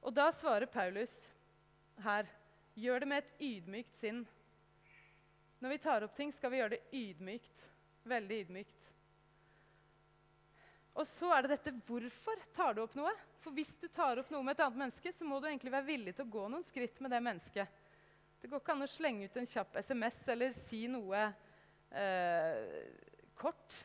Og 0.00 0.14
da 0.16 0.30
svarer 0.32 0.70
Paulus 0.70 1.12
her 2.00 2.28
gjør 2.78 3.02
det 3.02 3.08
med 3.10 3.24
et 3.24 3.42
ydmykt 3.42 3.96
sinn. 3.98 4.22
Når 5.58 5.74
vi 5.74 5.80
tar 5.82 6.06
opp 6.06 6.14
ting, 6.16 6.32
skal 6.32 6.52
vi 6.54 6.60
gjøre 6.60 6.76
det 6.76 6.84
ydmykt. 6.94 7.64
Veldig 8.08 8.40
ydmykt. 8.44 8.77
Og 10.98 11.06
så 11.06 11.28
er 11.30 11.44
det 11.44 11.54
dette 11.54 11.74
hvorfor 11.86 12.40
tar 12.56 12.74
du 12.74 12.82
opp 12.82 12.96
noe? 12.98 13.12
For 13.38 13.54
hvis 13.54 13.70
du 13.78 13.86
tar 13.86 14.18
opp 14.18 14.32
noe 14.34 14.42
med 14.42 14.56
et 14.56 14.64
annet 14.64 14.80
menneske, 14.82 15.12
så 15.14 15.26
må 15.26 15.38
du 15.38 15.46
egentlig 15.46 15.70
være 15.70 15.86
villig 15.86 16.14
til 16.16 16.26
å 16.26 16.32
gå 16.32 16.46
noen 16.50 16.66
skritt 16.66 16.98
med 17.04 17.12
det 17.14 17.20
mennesket. 17.22 17.84
Det 18.42 18.50
går 18.50 18.62
ikke 18.62 18.74
an 18.74 18.86
å 18.86 18.90
slenge 18.90 19.28
ut 19.28 19.38
en 19.38 19.46
kjapp 19.46 19.78
SMS 19.78 20.18
eller 20.34 20.58
si 20.58 20.80
noe 20.90 21.22
eh, 21.90 22.82
kort. 23.38 23.78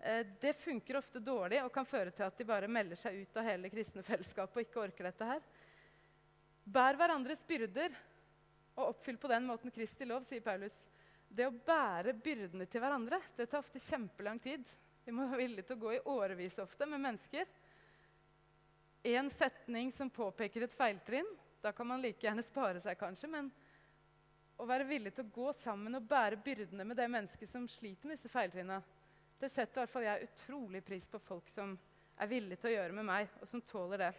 Eh, 0.00 0.22
det 0.40 0.52
funker 0.60 1.00
ofte 1.00 1.24
dårlig 1.24 1.62
og 1.64 1.72
kan 1.72 1.88
føre 1.88 2.12
til 2.12 2.28
at 2.28 2.36
de 2.36 2.48
bare 2.48 2.68
melder 2.68 3.00
seg 3.00 3.16
ut 3.22 3.40
av 3.40 3.48
hele 3.48 3.72
kristne 3.72 4.04
fellesskapet 4.04 4.60
og 4.60 4.68
ikke 4.68 4.84
orker 4.84 5.08
dette 5.08 5.28
her. 5.32 5.44
Bær 6.68 7.00
hverandres 7.00 7.44
byrder 7.48 7.96
og 8.76 8.90
oppfyll 8.90 9.16
på 9.20 9.32
den 9.32 9.48
måten 9.48 9.72
Kristi 9.72 10.04
lov, 10.08 10.24
sier 10.28 10.44
Paulus. 10.44 10.76
Det 11.28 11.48
å 11.48 11.54
bære 11.64 12.12
byrdene 12.20 12.68
til 12.68 12.84
hverandre 12.84 13.22
det 13.38 13.48
tar 13.48 13.64
ofte 13.64 13.80
kjempelang 13.80 14.40
tid. 14.42 14.68
Vi 15.06 15.12
må 15.14 15.22
være 15.30 15.38
villige 15.38 15.62
til 15.68 15.76
å 15.76 15.82
gå 15.84 15.90
i 15.94 16.00
årevis 16.10 16.56
ofte 16.58 16.86
med 16.90 16.98
mennesker. 16.98 17.46
En 19.06 19.28
setning 19.30 19.92
som 19.94 20.10
påpeker 20.10 20.64
et 20.66 20.74
feiltrinn, 20.74 21.28
da 21.62 21.70
kan 21.72 21.86
man 21.86 22.02
like 22.02 22.26
gjerne 22.26 22.42
spare 22.42 22.80
seg, 22.82 22.98
kanskje. 22.98 23.30
Men 23.30 23.52
å 24.58 24.66
være 24.66 24.88
villig 24.88 25.12
til 25.14 25.28
å 25.28 25.34
gå 25.36 25.52
sammen 25.62 25.94
og 25.94 26.08
bære 26.10 26.40
byrdene 26.42 26.88
med 26.90 26.98
det 26.98 27.06
mennesket 27.12 27.52
som 27.54 27.68
sliter 27.70 28.10
med 28.10 28.16
disse 28.18 28.32
feiltrinnene, 28.32 28.80
det 29.38 29.52
setter 29.52 29.78
i 29.78 29.82
hvert 29.84 29.92
fall 29.92 30.06
jeg 30.08 30.26
utrolig 30.30 30.80
pris 30.82 31.06
på 31.12 31.20
folk 31.22 31.50
som 31.52 31.76
er 32.16 32.30
villige 32.30 32.58
til 32.64 32.72
å 32.72 32.74
gjøre 32.74 32.98
med 32.98 33.06
meg, 33.06 33.30
og 33.44 33.50
som 33.50 33.62
tåler 33.68 34.00
det. 34.08 34.12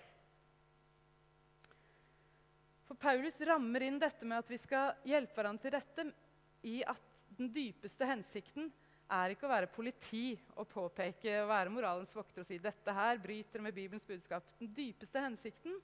For 2.87 2.95
Paulus 3.01 3.41
rammer 3.43 3.83
inn 3.83 3.99
dette 3.99 4.23
med 4.23 4.39
at 4.39 4.51
vi 4.53 4.59
skal 4.61 4.93
hjelpe 5.09 5.35
hverandre 5.41 5.65
til 5.65 5.75
rette 5.75 6.07
i 6.69 6.79
at 6.87 7.01
den 7.35 7.49
dypeste 7.51 8.07
hensikten 8.07 8.69
er 9.07 9.33
ikke 9.33 9.47
å 9.47 9.51
være 9.51 9.69
politi 9.71 10.33
og 10.57 10.67
påpeke 10.71 11.37
og 11.41 11.49
være 11.51 11.71
moralens 11.71 12.13
vokter 12.15 12.43
og 12.43 12.49
si 12.49 12.59
dette 12.59 12.93
her 12.93 13.19
bryter 13.23 13.63
med 13.63 13.75
Bibelens 13.75 14.07
budskap. 14.07 14.45
Den 14.59 14.73
dypeste 14.75 15.23
hensikten 15.23 15.77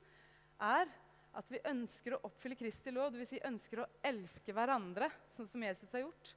er 0.60 0.92
at 1.34 1.50
vi 1.50 1.62
ønsker 1.66 2.16
å 2.16 2.22
oppfylle 2.28 2.58
Kristi 2.60 2.92
lov, 2.94 3.14
dvs. 3.14 3.32
Si 3.32 3.42
ønsker 3.48 3.82
å 3.82 3.90
elske 4.06 4.54
hverandre, 4.54 5.10
sånn 5.38 5.50
som 5.50 5.64
Jesus 5.66 5.94
har 5.96 6.04
gjort. 6.04 6.34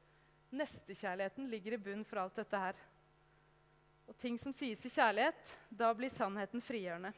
Nestekjærligheten 0.57 1.51
ligger 1.53 1.77
i 1.77 1.83
bunn 1.89 2.05
for 2.07 2.23
alt 2.23 2.39
dette 2.39 2.61
her. 2.63 2.79
Og 4.07 4.17
ting 4.23 4.39
som 4.41 4.55
sies 4.55 4.81
i 4.87 4.93
kjærlighet, 4.95 5.53
da 5.69 5.91
blir 5.99 6.13
sannheten 6.15 6.63
frigjørende. 6.65 7.13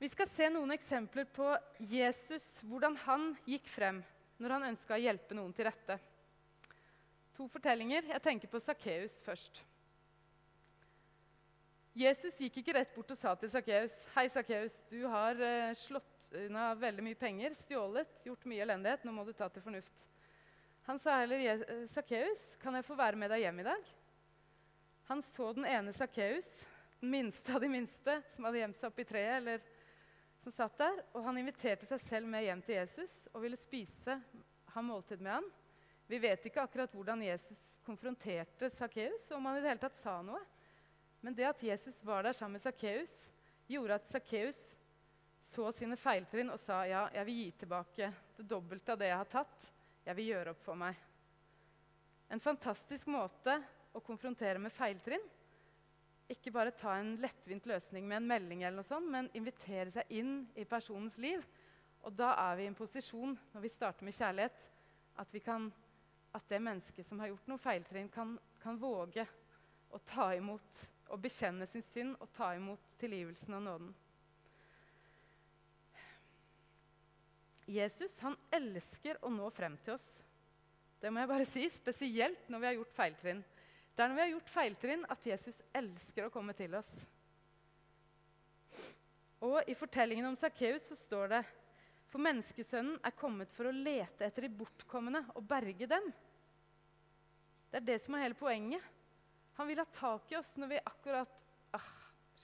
Vi 0.00 0.08
skal 0.10 0.28
se 0.32 0.48
noen 0.50 0.72
eksempler 0.74 1.26
på 1.28 1.46
Jesus, 1.90 2.46
hvordan 2.64 2.96
han 3.06 3.30
gikk 3.46 3.68
frem 3.70 4.00
når 4.40 4.54
han 4.56 4.70
ønska 4.70 4.96
å 4.96 5.00
hjelpe 5.00 5.36
noen 5.36 5.52
til 5.52 5.68
rette. 5.68 5.98
To 7.40 7.46
fortellinger. 7.48 8.04
Jeg 8.04 8.20
tenker 8.20 8.50
på 8.52 8.58
Sakkeus 8.60 9.14
først. 9.24 9.62
Jesus 11.96 12.36
gikk 12.36 12.58
ikke 12.60 12.74
rett 12.76 12.90
bort 12.92 13.14
og 13.14 13.16
sa 13.16 13.30
til 13.40 13.48
Sakkeus 13.48 13.94
Hei, 14.12 14.26
Sakkeus, 14.28 14.74
du 14.90 15.06
har 15.08 15.40
eh, 15.40 15.70
slått 15.80 16.34
unna 16.36 16.66
veldig 16.76 17.06
mye 17.06 17.16
penger, 17.16 17.54
stjålet, 17.62 18.10
gjort 18.28 18.44
mye 18.44 18.66
elendighet. 18.66 19.06
Nå 19.08 19.14
må 19.16 19.24
du 19.24 19.32
ta 19.32 19.48
til 19.48 19.64
fornuft. 19.64 20.04
Han 20.84 21.00
sa 21.00 21.14
heller, 21.22 21.64
Sakkeus, 21.94 22.42
kan 22.60 22.76
jeg 22.76 22.84
få 22.84 22.98
være 23.00 23.16
med 23.16 23.32
deg 23.32 23.46
hjem 23.46 23.62
i 23.64 23.66
dag? 23.70 23.88
Han 25.08 25.24
så 25.24 25.48
den 25.56 25.64
ene 25.70 25.96
Sakkeus, 25.96 26.50
den 27.00 27.14
minste 27.14 27.56
av 27.56 27.64
de 27.64 27.72
minste, 27.72 28.18
som 28.34 28.50
hadde 28.50 28.60
gjemt 28.60 28.82
seg 28.82 28.92
oppi 28.92 29.08
treet, 29.08 29.38
eller 29.40 29.64
som 30.44 30.52
satt 30.58 30.76
der, 30.84 31.00
og 31.16 31.24
han 31.24 31.40
inviterte 31.40 31.88
seg 31.88 32.04
selv 32.04 32.28
med 32.36 32.44
hjem 32.44 32.60
til 32.68 32.82
Jesus 32.82 33.16
og 33.32 33.46
ville 33.46 33.64
spise, 33.64 34.20
ha 34.76 34.84
måltid 34.84 35.24
med 35.24 35.38
han. 35.38 35.50
Vi 36.10 36.18
vet 36.18 36.46
ikke 36.48 36.64
akkurat 36.64 36.90
hvordan 36.90 37.20
Jesus 37.22 37.60
konfronterte 37.86 38.66
Sakkeus, 38.74 39.28
om 39.30 39.44
han 39.46 39.60
i 39.60 39.62
det 39.62 39.70
hele 39.70 39.82
tatt 39.84 39.98
sa 40.02 40.16
noe. 40.26 40.40
Men 41.22 41.36
det 41.38 41.44
at 41.46 41.60
Jesus 41.62 42.00
var 42.02 42.24
der 42.26 42.34
sammen 42.34 42.58
med 42.58 42.64
Sakkeus, 42.64 43.12
gjorde 43.70 44.00
at 44.00 44.08
Sakkeus 44.10 44.58
så 45.40 45.68
sine 45.72 45.94
feiltrinn 45.96 46.50
og 46.50 46.58
sa 46.58 46.80
ja, 46.88 47.04
jeg 47.14 47.28
vil 47.28 47.36
gi 47.38 47.50
tilbake 47.60 48.08
det 48.36 48.46
dobbelte 48.50 48.96
av 48.96 48.98
det 48.98 49.10
jeg 49.12 49.20
har 49.20 49.30
tatt. 49.30 49.68
Jeg 50.08 50.18
vil 50.18 50.30
gjøre 50.32 50.54
opp 50.56 50.64
for 50.64 50.80
meg. 50.80 50.98
En 52.30 52.42
fantastisk 52.42 53.06
måte 53.10 53.54
å 53.94 54.02
konfrontere 54.02 54.58
med 54.58 54.74
feiltrinn. 54.74 55.22
Ikke 56.30 56.50
bare 56.54 56.74
ta 56.74 56.96
en 56.98 57.12
lettvint 57.22 57.70
løsning 57.70 58.08
med 58.10 58.18
en 58.18 58.28
melding, 58.32 58.64
eller 58.64 58.80
noe 58.80 58.88
sånt, 58.88 59.06
men 59.10 59.30
invitere 59.38 59.94
seg 59.94 60.10
inn 60.10 60.42
i 60.58 60.66
personens 60.66 61.18
liv. 61.22 61.46
Og 62.02 62.18
da 62.18 62.32
er 62.48 62.58
vi 62.58 62.66
i 62.66 62.72
en 62.72 62.78
posisjon, 62.78 63.38
når 63.54 63.64
vi 63.64 63.72
starter 63.72 64.06
med 64.06 64.18
kjærlighet, 64.18 64.68
at 65.22 65.34
vi 65.34 65.42
kan 65.44 65.70
at 66.32 66.46
det 66.48 66.60
mennesket 66.62 67.06
som 67.06 67.20
har 67.20 67.32
gjort 67.32 67.48
noe 67.50 67.62
feiltrinn, 67.62 68.08
kan, 68.12 68.36
kan, 68.62 68.78
våge 68.78 69.26
å 69.90 69.98
ta 70.06 70.30
imot 70.36 70.84
og 71.10 71.18
bekjenne 71.22 71.66
sin 71.66 71.82
synd 71.82 72.16
og 72.20 72.30
ta 72.36 72.52
imot 72.54 72.92
tilgivelsen 73.00 73.56
og 73.58 73.64
nåden. 73.66 73.92
Jesus 77.70 78.16
han 78.22 78.36
elsker 78.54 79.18
å 79.22 79.30
nå 79.30 79.46
frem 79.54 79.76
til 79.84 79.94
oss. 79.94 80.08
Det 81.00 81.10
må 81.10 81.22
jeg 81.22 81.30
bare 81.30 81.46
si, 81.48 81.66
Spesielt 81.70 82.48
når 82.50 82.62
vi 82.62 82.68
har 82.68 82.78
gjort 82.78 82.96
feiltrinn. 82.96 83.42
Det 83.94 84.04
er 84.04 84.10
når 84.10 84.18
vi 84.18 84.22
har 84.22 84.32
gjort 84.34 84.52
feiltrinn, 84.54 85.06
at 85.10 85.26
Jesus 85.26 85.60
elsker 85.76 86.26
å 86.26 86.32
komme 86.34 86.54
til 86.58 86.74
oss. 86.78 86.90
Og 89.40 89.62
I 89.70 89.74
fortellingen 89.78 90.28
om 90.28 90.36
Sakkeus 90.36 90.90
står 91.00 91.32
det 91.32 91.40
for 92.10 92.22
menneskesønnen 92.22 92.98
er 93.06 93.14
kommet 93.18 93.52
for 93.54 93.70
å 93.70 93.74
lete 93.74 94.26
etter 94.26 94.46
de 94.46 94.54
bortkomne 94.60 95.22
og 95.36 95.46
berge 95.46 95.86
dem. 95.90 96.08
Det 97.70 97.78
er 97.78 97.86
det 97.86 97.98
som 98.02 98.16
er 98.16 98.26
hele 98.26 98.38
poenget. 98.38 98.82
Han 99.60 99.68
vil 99.70 99.78
ha 99.78 99.86
tak 99.94 100.32
i 100.32 100.38
oss 100.38 100.50
når 100.58 100.72
vi 100.72 100.80
akkurat 100.90 101.36
ah, 101.76 101.92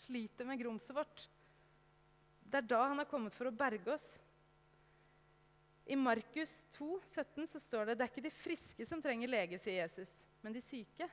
sliter 0.05 0.47
med 0.47 0.61
grumset 0.61 0.95
vårt. 0.95 1.27
Det 2.47 2.61
er 2.61 2.69
da 2.71 2.85
han 2.85 3.03
har 3.03 3.11
kommet 3.11 3.35
for 3.35 3.51
å 3.51 3.55
berge 3.55 3.91
oss. 3.91 4.07
I 5.87 5.97
Markus 5.99 6.53
2, 6.79 6.89
17 7.15 7.47
så 7.51 7.63
står 7.63 7.91
det 7.91 7.99
det 7.99 8.07
er 8.07 8.13
ikke 8.13 8.27
de 8.27 8.35
friske 8.35 8.87
som 8.87 9.03
trenger 9.03 9.31
lege, 9.31 9.59
sier 9.63 9.85
Jesus, 9.85 10.11
men 10.43 10.55
de 10.55 10.63
syke. 10.63 11.09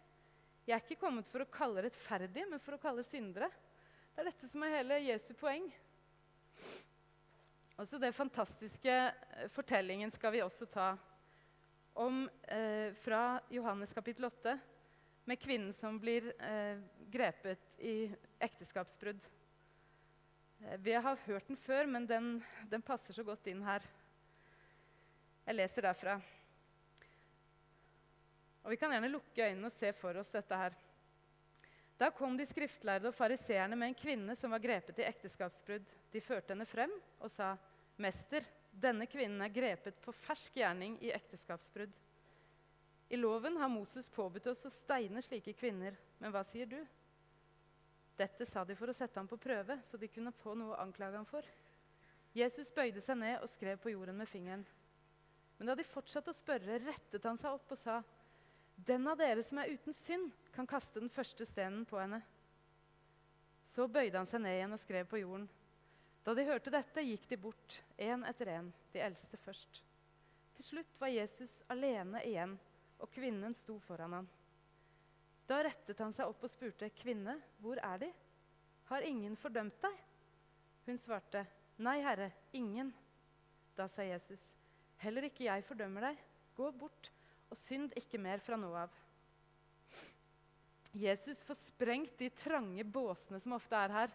Jeg 0.64 0.76
er 0.76 0.82
ikke 0.82 1.02
kommet 1.02 1.28
for 1.30 1.44
å 1.44 1.50
kalle 1.54 1.84
rettferdige, 1.86 2.48
men 2.50 2.62
for 2.62 2.78
å 2.78 2.82
kalle 2.82 3.06
syndere. 3.06 3.50
Det 4.14 4.22
er 4.22 4.30
dette 4.30 4.50
som 4.50 4.64
er 4.66 4.78
hele 4.78 5.02
Jesu 5.04 5.34
poeng. 5.38 5.66
Også 7.82 7.98
det 7.98 8.12
fantastiske 8.14 8.94
eh, 8.94 9.48
fortellingen 9.50 10.12
skal 10.14 10.36
vi 10.36 10.44
også 10.46 10.68
ta 10.70 10.92
om, 11.98 12.30
eh, 12.48 12.94
fra 13.02 13.40
Johannes 13.50 13.94
kapittel 13.94 14.26
8 14.30 14.60
med 15.26 15.40
kvinnen 15.42 15.74
som 15.74 15.98
blir 16.00 16.30
eh, 16.38 16.78
grepet 17.10 17.82
i 17.82 18.12
ekteskapsbrudd. 18.40 19.26
Eh, 20.60 20.78
vi 20.86 20.94
har 20.94 21.18
hørt 21.26 21.48
den 21.48 21.58
før, 21.58 21.90
men 21.90 22.06
den, 22.06 22.44
den 22.70 22.86
passer 22.86 23.14
så 23.14 23.26
godt 23.26 23.50
inn 23.50 23.66
her. 23.66 23.82
Jeg 25.48 25.58
leser 25.58 25.90
derfra. 25.90 26.20
Og 28.64 28.72
Vi 28.72 28.78
kan 28.78 28.94
gjerne 28.94 29.12
lukke 29.12 29.50
øynene 29.50 29.68
og 29.68 29.76
se 29.76 29.90
for 29.98 30.22
oss 30.22 30.30
dette 30.32 30.62
her. 30.62 30.78
Da 32.04 32.10
kom 32.12 32.34
de 32.36 32.44
skriftlærde 32.44 33.08
og 33.08 33.16
fariseerne 33.16 33.78
med 33.80 33.94
en 33.94 33.96
kvinne 33.96 34.34
som 34.36 34.52
var 34.52 34.60
grepet 34.60 34.98
i 35.00 35.06
ekteskapsbrudd. 35.08 35.86
De 36.12 36.22
førte 36.22 36.52
henne 36.52 36.66
frem 36.68 36.92
og 37.24 37.32
sa, 37.32 37.54
'Mester, 37.96 38.44
denne 38.76 39.08
kvinnen 39.08 39.40
er 39.42 39.54
grepet 39.54 40.02
på 40.04 40.12
fersk 40.12 40.58
gjerning 40.60 40.98
i 41.00 41.14
ekteskapsbrudd.' 41.16 41.96
I 43.10 43.16
loven 43.16 43.56
har 43.58 43.72
Moses 43.72 44.10
påbudt 44.12 44.50
oss 44.52 44.66
å 44.66 44.72
steine 44.74 45.22
slike 45.24 45.54
kvinner, 45.56 45.96
men 46.20 46.34
hva 46.34 46.44
sier 46.44 46.68
du? 46.68 46.82
Dette 48.20 48.46
sa 48.46 48.66
de 48.66 48.76
for 48.76 48.92
å 48.92 48.98
sette 48.98 49.20
ham 49.20 49.30
på 49.30 49.40
prøve, 49.40 49.80
så 49.88 49.98
de 49.98 50.10
kunne 50.12 50.36
få 50.44 50.58
noe 50.60 50.76
å 50.76 50.82
anklage 50.84 51.16
ham 51.16 51.30
for. 51.30 51.48
Jesus 52.34 52.74
bøyde 52.74 53.00
seg 53.02 53.18
ned 53.22 53.40
og 53.40 53.50
skrev 53.50 53.80
på 53.80 53.94
jorden 53.94 54.18
med 54.18 54.28
fingeren. 54.28 54.66
Men 55.58 55.72
da 55.72 55.76
de 55.76 55.88
fortsatte 55.88 56.34
å 56.34 56.36
spørre, 56.36 56.82
rettet 56.84 57.24
han 57.24 57.40
seg 57.40 57.54
opp 57.54 57.72
og 57.72 57.80
sa, 57.80 58.02
'Den 58.76 59.08
av 59.08 59.18
dere 59.18 59.44
som 59.44 59.58
er 59.58 59.72
uten 59.74 59.94
synd, 59.94 60.32
kan 60.52 60.68
kaste 60.68 61.00
den 61.00 61.10
første 61.10 61.46
stenen 61.46 61.86
på 61.86 62.00
henne.' 62.00 62.22
Så 63.74 63.88
bøyde 63.88 64.18
han 64.18 64.28
seg 64.30 64.44
ned 64.44 64.58
igjen 64.58 64.76
og 64.76 64.82
skrev 64.82 65.08
på 65.10 65.22
jorden. 65.22 65.48
Da 66.24 66.34
de 66.34 66.46
hørte 66.46 66.72
dette, 66.72 67.04
gikk 67.04 67.26
de 67.30 67.38
bort, 67.38 67.82
én 67.98 68.24
etter 68.28 68.52
én, 68.54 68.70
de 68.94 69.02
eldste 69.02 69.38
først. 69.38 69.82
Til 70.56 70.64
slutt 70.64 71.00
var 71.02 71.12
Jesus 71.12 71.62
alene 71.74 72.22
igjen, 72.28 72.54
og 73.00 73.12
kvinnen 73.12 73.56
sto 73.58 73.80
foran 73.80 74.14
ham. 74.20 74.30
Da 75.48 75.64
rettet 75.66 76.00
han 76.00 76.14
seg 76.14 76.30
opp 76.30 76.44
og 76.44 76.52
spurte, 76.52 76.90
'Kvinne, 76.90 77.40
hvor 77.60 77.80
er 77.82 77.98
De? 77.98 78.14
Har 78.92 79.02
ingen 79.02 79.36
fordømt 79.36 79.82
deg?' 79.82 80.04
Hun 80.86 80.98
svarte, 80.98 81.46
Nei, 81.78 82.02
Herre, 82.02 82.32
ingen. 82.54 82.94
Da 83.76 83.88
sa 83.90 84.04
Jesus, 84.06 84.42
heller 85.02 85.26
ikke 85.26 85.48
jeg 85.48 85.66
fordømmer 85.66 86.10
deg. 86.10 86.20
Gå 86.56 86.70
bort 86.78 87.10
og 87.54 87.60
synd 87.62 87.94
ikke 88.00 88.22
mer 88.22 88.42
fra 88.42 88.58
nå 88.58 88.72
av. 88.84 88.94
Jesus 90.94 91.40
får 91.46 91.58
sprengt 91.58 92.18
de 92.20 92.30
trange 92.38 92.86
båsene 92.86 93.40
som 93.42 93.56
ofte 93.58 93.78
er 93.78 93.94
her. 93.94 94.12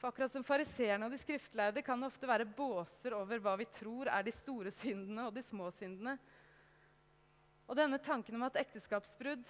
For 0.00 0.10
akkurat 0.10 0.32
som 0.34 0.44
fariseerne 0.44 1.06
og 1.06 1.12
de 1.12 1.20
skriftlærde 1.20 1.84
kan 1.84 2.00
det 2.00 2.08
ofte 2.08 2.28
være 2.28 2.48
båser 2.48 3.14
over 3.16 3.40
hva 3.44 3.54
vi 3.60 3.68
tror 3.76 4.08
er 4.10 4.24
de 4.26 4.32
store 4.34 4.72
syndene 4.74 5.28
og 5.28 5.36
de 5.36 5.44
små 5.44 5.68
syndene. 5.76 6.16
Og 7.68 7.78
denne 7.78 8.00
tanken 8.02 8.36
om 8.36 8.48
at 8.48 8.58
ekteskapsbrudd 8.60 9.44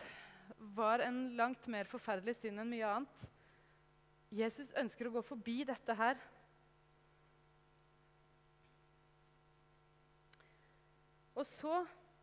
var 0.77 1.03
en 1.07 1.25
langt 1.39 1.65
mer 1.71 1.89
forferdelig 1.91 2.37
synd 2.41 2.61
enn 2.61 2.71
mye 2.71 2.91
annet. 2.91 3.25
Jesus 4.33 4.71
ønsker 4.79 5.09
å 5.09 5.15
gå 5.17 5.23
forbi 5.25 5.63
dette 5.69 5.97
her. 5.97 6.21
Og 11.33 11.47
så 11.49 11.81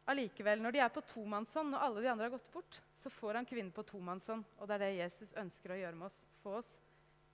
allikevel, 0.10 0.62
når 0.64 0.76
de 0.76 0.82
er 0.84 0.92
på 0.94 1.04
tomannshånd, 1.12 1.76
og 1.76 1.84
alle 1.86 2.04
de 2.04 2.10
andre 2.12 2.28
har 2.28 2.36
gått 2.36 2.52
bort, 2.54 2.80
så 3.00 3.12
får 3.14 3.40
han 3.40 3.48
kvinnen 3.48 3.74
på 3.76 3.86
tomannshånd. 3.88 4.46
Og 4.58 4.68
det 4.68 4.78
er 4.78 4.84
det 4.86 4.92
Jesus 4.98 5.36
ønsker 5.38 5.74
å 5.74 5.80
gjøre 5.80 6.00
med 6.00 6.10
oss. 6.10 6.20
Få 6.44 6.56
oss 6.60 6.72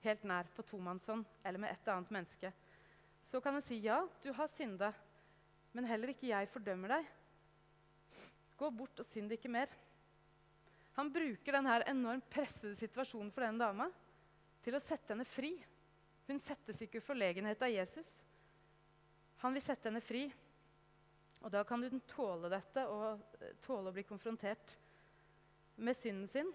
helt 0.04 0.24
nær 0.28 0.48
på 0.54 0.64
tomannshånd 0.66 1.26
eller 1.42 1.62
med 1.62 1.72
et 1.72 1.90
annet 1.92 2.12
menneske. 2.14 2.52
Så 3.26 3.40
kan 3.40 3.54
han 3.54 3.62
si, 3.62 3.80
'Ja, 3.82 4.06
du 4.22 4.32
har 4.32 4.46
synda, 4.48 4.92
men 5.72 5.84
heller 5.84 6.08
ikke 6.08 6.28
jeg 6.28 6.48
fordømmer 6.48 6.88
deg.' 6.88 7.06
'Gå 8.56 8.70
bort 8.70 9.00
og 9.00 9.06
synd 9.06 9.32
ikke 9.32 9.50
mer.' 9.50 9.74
Han 10.96 11.12
bruker 11.12 11.52
denne 11.52 11.82
enormt 11.86 12.30
pressede 12.30 12.74
situasjonen 12.74 13.32
for 13.32 13.44
denne 13.44 13.60
dama 13.60 13.90
til 14.64 14.74
å 14.74 14.80
sette 14.80 15.12
henne 15.12 15.26
fri. 15.28 15.52
Hun 16.26 16.40
settes 16.40 16.80
ikke 16.82 16.98
i 16.98 17.04
forlegenhet 17.04 17.60
av 17.62 17.70
Jesus. 17.70 18.24
Han 19.44 19.52
vil 19.52 19.62
sette 19.62 19.90
henne 19.90 20.00
fri. 20.00 20.32
Og 21.44 21.52
da 21.52 21.62
kan 21.64 21.82
hun 21.82 22.00
tåle 22.08 22.50
dette 22.52 22.86
og 22.90 23.40
eh, 23.40 23.54
tåle 23.64 23.90
å 23.90 23.96
bli 23.96 24.06
konfrontert 24.08 24.76
med 25.76 25.96
synden 25.98 26.28
sin 26.32 26.50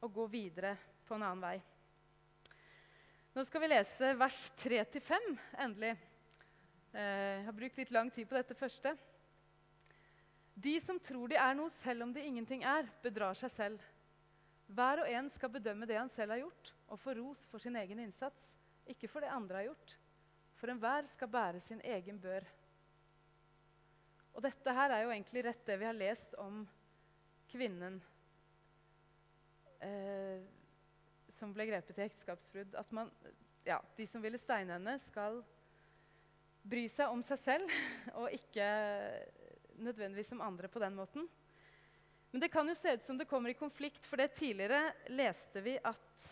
og 0.00 0.14
gå 0.14 0.26
videre 0.32 0.76
på 1.06 1.16
en 1.16 1.26
annen 1.26 1.42
vei. 1.42 1.56
Nå 3.34 3.44
skal 3.46 3.62
vi 3.62 3.70
lese 3.70 4.14
vers 4.18 4.38
3-5 4.58 5.30
endelig. 5.66 5.92
Eh, 6.92 7.38
jeg 7.38 7.46
har 7.46 7.56
brukt 7.56 7.78
litt 7.78 7.94
lang 7.94 8.10
tid 8.10 8.28
på 8.30 8.38
dette 8.38 8.56
første. 8.58 8.94
De 10.60 10.74
som 10.82 10.98
tror 11.00 11.30
de 11.30 11.38
er 11.38 11.54
noe 11.56 11.70
selv 11.80 12.04
om 12.04 12.12
de 12.12 12.24
ingenting 12.26 12.64
er, 12.66 12.88
bedrar 13.04 13.38
seg 13.38 13.52
selv. 13.54 13.84
Hver 14.70 15.02
og 15.02 15.10
en 15.10 15.30
skal 15.34 15.52
bedømme 15.54 15.86
det 15.88 15.98
han 15.98 16.10
selv 16.12 16.34
har 16.34 16.42
gjort, 16.42 16.72
og 16.90 17.00
få 17.00 17.14
ros 17.18 17.40
for 17.50 17.62
sin 17.62 17.78
egen 17.80 18.02
innsats, 18.02 18.50
ikke 18.90 19.08
for 19.10 19.24
det 19.24 19.32
andre 19.34 19.60
har 19.60 19.68
gjort. 19.70 19.94
For 20.60 20.70
enhver 20.70 21.06
skal 21.14 21.30
bære 21.32 21.62
sin 21.64 21.80
egen 21.86 22.18
bør. 22.20 22.44
Og 24.40 24.46
dette 24.46 24.72
her 24.72 24.88
er 24.88 25.02
jo 25.04 25.10
egentlig 25.12 25.42
rett 25.44 25.66
det 25.68 25.74
vi 25.76 25.84
har 25.84 25.92
lest 25.92 26.32
om 26.40 26.62
kvinnen 27.52 27.98
eh, 29.84 30.40
som 31.36 31.52
ble 31.52 31.66
grepet 31.68 32.00
i 32.00 32.06
ekteskapsbrudd. 32.06 32.72
At 32.80 32.88
man, 32.96 33.10
ja, 33.68 33.76
de 33.98 34.06
som 34.08 34.24
ville 34.24 34.40
steine 34.40 34.78
henne, 34.78 34.96
skal 35.04 35.42
bry 36.72 36.86
seg 36.88 37.12
om 37.12 37.20
seg 37.20 37.42
selv 37.42 37.76
og 38.22 38.32
ikke 38.32 38.64
nødvendigvis 39.76 40.32
om 40.32 40.40
andre 40.48 40.72
på 40.72 40.80
den 40.86 40.96
måten. 40.96 41.28
Men 42.32 42.40
det 42.40 42.48
kan 42.56 42.72
jo 42.72 42.80
se 42.80 42.96
ut 42.96 43.04
som 43.04 43.20
det 43.20 43.28
kommer 43.28 43.52
i 43.52 43.60
konflikt, 43.60 44.08
for 44.08 44.24
det 44.24 44.32
tidligere 44.40 44.86
leste 45.12 45.60
vi 45.68 45.76
at 45.76 46.28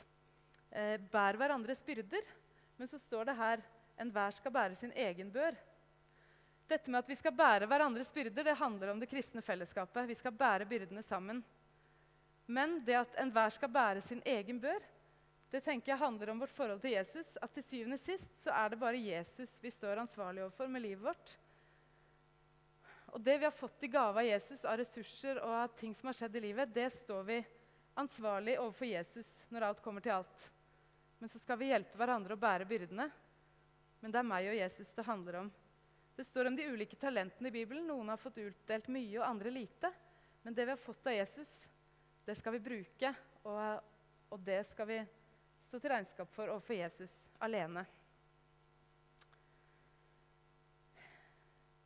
eh, 0.73 0.97
bær 1.13 1.37
hverandres 1.37 1.85
byrder. 1.85 2.25
Men 2.81 2.89
så 2.89 3.05
står 3.05 3.29
det 3.29 3.41
her 3.45 3.69
enhver 4.01 4.33
skal 4.41 4.63
bære 4.63 4.81
sin 4.81 4.97
egen 4.97 5.29
bør. 5.29 5.61
Dette 6.69 6.91
med 6.93 7.01
at 7.01 7.09
vi 7.09 7.17
skal 7.17 7.33
bære 7.33 7.67
hverandres 7.69 8.11
byrder, 8.13 8.45
det 8.45 8.59
handler 8.61 8.93
om 8.93 9.01
det 9.01 9.09
kristne 9.09 9.41
fellesskapet. 9.43 10.09
Vi 10.09 10.17
skal 10.19 10.35
bære 10.37 10.69
byrdene 10.69 11.03
sammen. 11.03 11.41
Men 12.47 12.79
det 12.85 12.97
at 12.97 13.17
enhver 13.21 13.53
skal 13.53 13.73
bære 13.73 14.05
sin 14.05 14.21
egen 14.25 14.61
bør, 14.61 14.85
det 15.49 15.63
tenker 15.65 15.95
jeg 15.95 16.01
handler 16.01 16.31
om 16.31 16.41
vårt 16.43 16.53
forhold 16.53 16.81
til 16.81 16.93
Jesus. 16.93 17.29
At 17.41 17.53
til 17.57 17.65
syvende 17.65 17.97
og 17.97 18.05
sist 18.05 18.43
så 18.43 18.53
er 18.53 18.73
det 18.73 18.81
bare 18.81 19.01
Jesus 19.01 19.57
vi 19.63 19.73
står 19.73 20.03
ansvarlig 20.03 20.45
overfor 20.45 20.69
med 20.69 20.85
livet 20.85 21.05
vårt. 21.05 21.37
Og 23.17 23.21
det 23.25 23.39
vi 23.41 23.49
har 23.49 23.57
fått 23.57 23.85
i 23.89 23.89
gave 23.89 24.21
av 24.21 24.27
Jesus, 24.27 24.65
av 24.69 24.77
ressurser 24.77 25.41
og 25.41 25.55
av 25.63 25.73
ting 25.77 25.95
som 25.97 26.11
har 26.11 26.19
skjedd 26.19 26.37
i 26.37 26.43
livet, 26.51 26.75
det 26.75 26.91
står 26.93 27.23
vi 27.25 27.39
ansvarlig 27.99 28.59
overfor 28.61 28.91
Jesus 28.91 29.31
når 29.49 29.71
alt 29.71 29.81
kommer 29.85 30.05
til 30.05 30.19
alt. 30.19 30.51
Men 31.19 31.33
så 31.33 31.41
skal 31.41 31.59
vi 31.59 31.71
hjelpe 31.73 31.97
hverandre 31.97 32.37
å 32.37 32.41
bære 32.41 32.69
byrdene. 32.69 33.09
Men 34.01 34.13
det 34.13 34.21
er 34.21 34.29
meg 34.29 34.51
og 34.51 34.61
Jesus 34.61 34.93
det 34.95 35.09
handler 35.09 35.41
om. 35.41 35.49
Det 36.19 36.25
står 36.25 36.45
om 36.45 36.57
de 36.57 36.65
ulike 36.67 36.97
talentene 36.97 37.49
i 37.49 37.55
Bibelen. 37.55 37.85
Noen 37.87 38.09
har 38.11 38.19
fått 38.19 38.41
utdelt 38.43 38.89
mye, 38.91 39.21
og 39.21 39.27
andre 39.29 39.53
lite. 39.55 39.87
Men 40.43 40.55
det 40.55 40.65
vi 40.67 40.73
har 40.75 40.81
fått 40.83 41.07
av 41.07 41.15
Jesus, 41.15 41.53
det 42.27 42.35
skal 42.35 42.57
vi 42.57 42.61
bruke, 42.65 43.13
og, 43.47 43.85
og 44.35 44.43
det 44.43 44.65
skal 44.67 44.89
vi 44.91 44.97
stå 45.69 45.79
til 45.79 45.95
regnskap 45.95 46.33
for 46.35 46.51
overfor 46.51 46.75
Jesus 46.75 47.15
alene. 47.39 47.87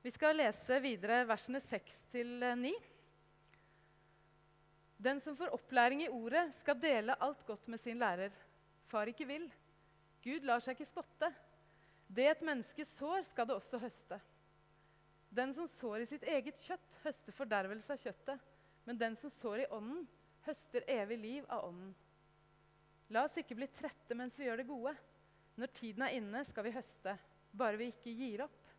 Vi 0.01 0.17
skal 0.17 0.41
lese 0.41 0.81
videre 0.81 1.21
versene 1.29 1.61
6-9. 1.69 2.73
Den 4.97 5.21
som 5.21 5.37
får 5.37 5.53
opplæring 5.61 6.07
i 6.07 6.09
ordet, 6.09 6.49
skal 6.65 6.81
dele 6.81 7.21
alt 7.21 7.45
godt 7.45 7.69
med 7.69 7.85
sin 7.85 8.01
lærer. 8.01 8.33
Far 8.89 9.13
ikke 9.13 9.29
vil. 9.29 9.51
Gud 10.25 10.49
lar 10.49 10.65
seg 10.65 10.81
ikke 10.81 10.95
spotte. 10.95 11.35
Det 12.13 12.27
et 12.29 12.45
menneske 12.45 12.85
sår, 12.85 13.25
skal 13.31 13.49
det 13.49 13.57
også 13.57 13.81
høste. 13.81 14.19
Den 15.33 15.55
som 15.57 15.69
sår 15.79 16.03
i 16.05 16.09
sitt 16.11 16.25
eget 16.29 16.59
kjøtt, 16.61 16.99
høster 17.07 17.33
fordervelse 17.33 17.95
av 17.95 18.03
kjøttet. 18.03 18.51
Men 18.85 18.99
den 19.01 19.17
som 19.17 19.33
sår 19.33 19.63
i 19.63 19.71
ånden, 19.73 20.05
høster 20.45 20.85
evig 20.91 21.19
liv 21.23 21.47
av 21.49 21.69
Ånden. 21.69 21.93
La 23.15 23.27
oss 23.29 23.37
ikke 23.39 23.57
bli 23.57 23.69
trette 23.71 24.17
mens 24.19 24.35
vi 24.39 24.49
gjør 24.49 24.61
det 24.63 24.69
gode. 24.69 24.93
Når 25.61 25.73
tiden 25.77 26.05
er 26.07 26.17
inne, 26.17 26.43
skal 26.49 26.67
vi 26.67 26.75
høste, 26.75 27.15
bare 27.53 27.79
vi 27.79 27.91
ikke 27.93 28.15
gir 28.17 28.45
opp. 28.47 28.71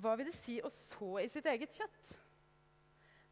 Hva 0.00 0.14
vil 0.18 0.28
det 0.28 0.36
si 0.38 0.58
å 0.60 0.70
så 0.72 1.14
i 1.22 1.28
sitt 1.32 1.46
eget 1.48 1.76
kjøtt? 1.76 2.10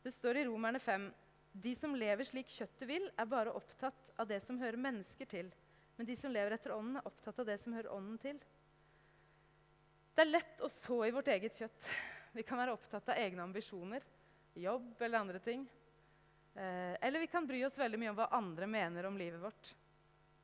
Det 0.03 0.13
står 0.15 0.41
i 0.41 0.47
Romerne 0.49 0.81
5.: 0.83 1.09
De 1.53 1.75
som 1.79 1.95
lever 1.95 2.27
slik 2.27 2.51
kjøttet 2.51 2.89
vil, 2.89 3.11
er 3.19 3.29
bare 3.29 3.55
opptatt 3.55 4.13
av 4.17 4.31
det 4.31 4.41
som 4.45 4.59
hører 4.59 4.81
mennesker 4.81 5.29
til. 5.29 5.53
Men 5.97 6.09
de 6.09 6.17
som 6.17 6.33
lever 6.33 6.57
etter 6.57 6.75
ånden, 6.75 6.99
er 6.99 7.07
opptatt 7.09 7.39
av 7.43 7.49
det 7.49 7.59
som 7.61 7.75
hører 7.77 7.93
ånden 7.93 8.19
til. 8.23 8.41
Det 10.13 10.25
er 10.25 10.33
lett 10.33 10.65
å 10.65 10.71
så 10.73 11.03
i 11.07 11.13
vårt 11.15 11.31
eget 11.33 11.61
kjøtt. 11.61 11.87
Vi 12.37 12.45
kan 12.49 12.61
være 12.61 12.75
opptatt 12.77 13.13
av 13.13 13.21
egne 13.21 13.45
ambisjoner 13.45 14.05
jobb 14.55 15.03
eller 15.03 15.19
andre 15.19 15.39
ting. 15.39 15.67
Eh, 16.55 16.97
eller 17.01 17.21
vi 17.21 17.27
kan 17.27 17.47
bry 17.47 17.65
oss 17.65 17.79
veldig 17.79 18.01
mye 18.01 18.11
om 18.13 18.19
hva 18.19 18.29
andre 18.37 18.67
mener 18.69 19.07
om 19.09 19.17
livet 19.19 19.41
vårt. 19.41 19.71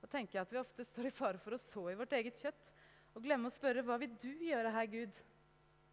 Da 0.00 0.08
tenker 0.08 0.38
jeg 0.38 0.46
at 0.46 0.52
Vi 0.52 0.60
ofte 0.60 0.86
står 0.86 1.08
i 1.08 1.12
fare 1.12 1.40
for 1.42 1.56
å 1.56 1.60
så 1.60 1.84
i 1.90 1.98
vårt 1.98 2.14
eget 2.16 2.40
kjøtt 2.40 2.70
og 3.16 3.24
glemme 3.24 3.50
å 3.50 3.52
spørre 3.52 3.82
hva 3.84 3.98
vil 4.00 4.14
du 4.20 4.30
gjøre 4.46 4.72
her, 4.72 4.88
Gud? 4.88 5.20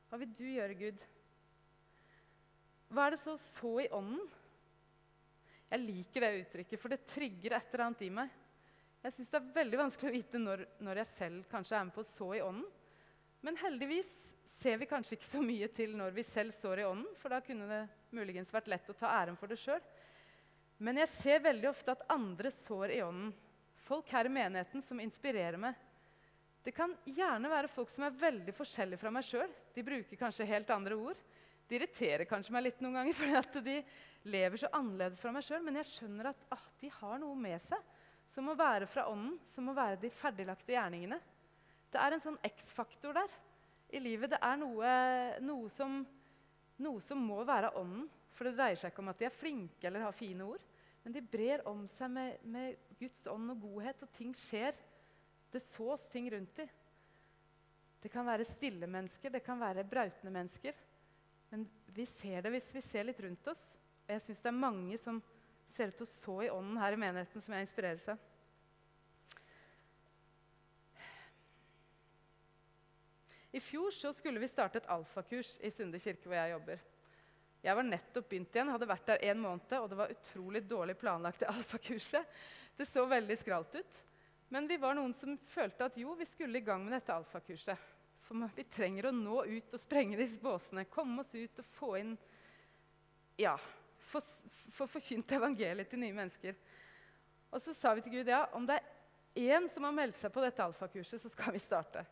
Hva 0.09 0.19
vil 0.21 0.33
du 0.37 0.45
gjøre, 0.45 0.77
Gud? 0.77 1.05
Hva 2.93 3.07
er 3.07 3.15
det 3.15 3.21
så 3.23 3.33
å 3.33 3.41
så 3.41 3.71
i 3.81 3.89
ånden? 3.89 4.21
Jeg 5.71 5.81
liker 5.81 6.21
det 6.21 6.43
uttrykket, 6.43 6.79
for 6.79 6.93
det 6.93 7.07
trigger 7.09 7.55
et 7.57 7.71
eller 7.73 7.87
annet 7.87 8.03
i 8.05 8.11
meg. 8.13 8.35
Jeg 9.05 9.13
syns 9.13 9.29
det 9.29 9.37
er 9.37 9.49
veldig 9.53 9.77
vanskelig 9.77 10.09
å 10.09 10.15
vite 10.15 10.39
når, 10.41 10.61
når 10.81 10.99
jeg 11.03 11.09
selv 11.11 11.49
kanskje 11.51 11.75
er 11.77 11.83
med 11.85 11.93
på 11.93 12.01
å 12.01 12.07
så 12.09 12.29
i 12.33 12.39
ånden. 12.41 12.63
Men 13.45 13.59
heldigvis 13.61 14.07
ser 14.55 14.79
vi 14.81 14.87
kanskje 14.89 15.19
ikke 15.19 15.27
så 15.29 15.41
mye 15.45 15.67
til 15.69 15.91
når 15.93 16.15
vi 16.15 16.23
selv 16.25 16.55
sår 16.57 16.81
i 16.81 16.85
ånden, 16.87 17.11
for 17.21 17.29
da 17.29 17.37
kunne 17.45 17.67
det 17.69 17.83
muligens 18.17 18.49
vært 18.49 18.71
lett 18.71 18.89
å 18.89 18.95
ta 18.97 19.11
æren 19.13 19.37
for 19.37 19.51
det 19.51 19.59
sjøl. 19.61 19.83
Men 20.81 20.97
jeg 21.03 21.11
ser 21.19 21.43
veldig 21.45 21.69
ofte 21.69 21.93
at 21.93 22.01
andre 22.15 22.49
sår 22.63 22.95
i 22.95 23.03
ånden. 23.05 23.29
Folk 23.85 24.09
her 24.09 24.25
i 24.25 24.31
menigheten 24.33 24.81
som 24.81 25.03
inspirerer 25.03 25.61
meg. 25.61 25.77
Det 26.65 26.73
kan 26.73 26.95
gjerne 27.05 27.51
være 27.51 27.69
folk 27.69 27.93
som 27.93 28.07
er 28.07 28.17
veldig 28.23 28.55
forskjellige 28.57 29.03
fra 29.03 29.11
meg 29.13 29.27
sjøl. 29.27 29.53
De 29.75 29.83
bruker 29.85 30.17
kanskje 30.17 30.49
helt 30.49 30.71
andre 30.73 30.97
ord. 30.97 31.19
De 31.69 31.77
irriterer 31.77 32.25
kanskje 32.25 32.57
meg 32.57 32.71
litt 32.71 32.81
noen 32.81 32.97
ganger 33.03 33.17
fordi 33.21 33.37
at 33.37 33.61
de 33.69 33.77
lever 34.33 34.63
så 34.63 34.73
annerledes 34.73 35.21
fra 35.21 35.35
meg 35.35 35.45
sjøl. 35.45 35.61
Men 35.61 35.77
jeg 35.83 35.91
skjønner 35.91 36.31
at 36.33 36.49
ah, 36.57 36.65
de 36.81 36.89
har 36.97 37.21
noe 37.21 37.37
med 37.37 37.61
seg 37.69 37.93
som 38.35 38.49
må 38.49 38.55
være 38.59 38.87
fra 38.91 39.07
ånden, 39.07 39.37
som 39.53 39.63
må 39.69 39.73
være 39.75 40.01
de 40.01 40.11
ferdiglagte 40.11 40.73
gjerningene. 40.75 41.17
Det 41.91 42.01
er 42.03 42.15
en 42.15 42.23
sånn 42.23 42.39
X-faktor 42.43 43.15
der 43.15 43.31
i 43.95 44.01
livet. 44.01 44.33
Det 44.33 44.39
er 44.43 44.57
noe, 44.59 44.95
noe, 45.45 45.69
som, 45.71 46.01
noe, 46.83 47.03
som, 47.03 47.21
må 47.23 47.39
være 47.47 47.71
ånden. 47.79 48.09
For 48.35 48.49
det 48.49 48.57
dreier 48.57 48.79
seg 48.79 48.91
ikke 48.91 49.05
om 49.05 49.13
at 49.13 49.21
de 49.21 49.29
er 49.29 49.37
flinke 49.37 49.87
eller 49.87 50.03
har 50.03 50.17
fine 50.17 50.43
ord. 50.43 50.63
Men 51.05 51.15
de 51.15 51.21
brer 51.23 51.63
om 51.69 51.85
seg 51.87 52.11
med, 52.11 52.41
med 52.43 52.97
Guds 52.99 53.23
ånd 53.31 53.53
og 53.53 53.61
godhet, 53.63 54.03
og 54.03 54.11
ting 54.17 54.33
skjer. 54.35 54.75
Det 55.53 55.61
sås 55.63 56.09
ting 56.11 56.27
rundt 56.33 56.59
dem. 56.59 56.73
Det 58.03 58.11
kan 58.11 58.27
være 58.27 58.45
stille 58.49 58.89
mennesker, 58.91 59.31
det 59.31 59.45
kan 59.45 59.61
være 59.61 59.87
brautende 59.87 60.33
mennesker. 60.33 60.75
Men 61.53 61.63
vi 61.95 62.03
ser 62.09 62.43
det 62.43 62.51
hvis 62.57 62.67
vi 62.73 62.83
ser 62.83 63.07
litt 63.07 63.21
rundt 63.23 63.47
oss. 63.47 63.63
Og 64.03 64.11
jeg 64.17 64.25
syns 64.25 64.43
det 64.43 64.51
er 64.51 64.59
mange 64.59 64.99
som 65.01 65.23
ser 65.75 65.91
ut 65.91 65.99
til 65.99 66.07
å 66.07 66.13
så 66.13 66.37
i 66.45 66.51
ånden 66.53 66.79
her 66.79 66.95
i 66.95 66.99
menigheten, 66.99 67.43
som 67.43 67.55
jeg 67.55 67.67
inspireres 67.67 68.07
av. 68.13 68.23
I 73.55 73.61
fjor 73.63 73.93
så 73.95 74.11
skulle 74.11 74.41
vi 74.43 74.51
starte 74.51 74.81
et 74.81 74.89
alfakurs 74.91 75.53
i 75.63 75.71
Sunde 75.71 75.99
kirke, 76.03 76.27
hvor 76.27 76.35
jeg 76.35 76.51
jobber. 76.51 76.81
Jeg 77.63 77.77
var 77.79 77.87
nettopp 77.87 78.27
begynt 78.29 78.57
igjen, 78.57 78.69
hadde 78.73 78.89
vært 78.89 79.07
der 79.07 79.23
en 79.31 79.39
måned, 79.41 79.71
og 79.79 79.87
det 79.89 79.97
var 79.97 80.11
utrolig 80.11 80.61
dårlig 80.67 80.97
planlagt. 80.99 81.39
Det 81.41 81.47
alfakurset. 81.49 82.33
Det 82.75 82.87
så 82.89 83.05
veldig 83.07 83.37
skralt 83.39 83.77
ut. 83.79 84.01
Men 84.51 84.67
vi 84.67 84.77
var 84.77 84.97
noen 84.97 85.15
som 85.17 85.37
følte 85.49 85.87
at 85.87 85.95
jo, 85.97 86.13
vi 86.19 86.27
skulle 86.27 86.59
i 86.59 86.65
gang 86.65 86.83
med 86.83 86.93
dette 86.97 87.15
alfakurset. 87.15 87.87
For 88.27 88.51
vi 88.57 88.67
trenger 88.69 89.07
å 89.07 89.15
nå 89.15 89.45
ut 89.47 89.73
og 89.73 89.81
sprenge 89.81 90.19
disse 90.19 90.37
båsene. 90.41 90.85
Komme 90.91 91.23
oss 91.23 91.33
ut 91.33 91.63
og 91.63 91.71
få 91.77 91.95
inn 92.01 92.13
Ja, 93.39 93.55
få 94.05 94.87
forkynt 94.87 95.31
evangeliet 95.37 95.89
til 95.89 96.01
nye 96.01 96.15
mennesker. 96.15 96.57
Og 97.51 97.61
så 97.63 97.73
sa 97.75 97.93
vi 97.95 98.03
til 98.05 98.17
Gud 98.17 98.29
ja, 98.29 98.43
om 98.57 98.65
det 98.67 98.77
er 98.79 99.55
én 99.55 99.69
som 99.71 99.87
har 99.87 99.95
meldt 99.95 100.17
seg 100.19 100.33
på 100.33 100.43
dette 100.43 100.63
alfakurset, 100.63 101.21
så 101.21 101.31
skal 101.31 101.55
vi 101.55 101.61
starte. 101.63 102.05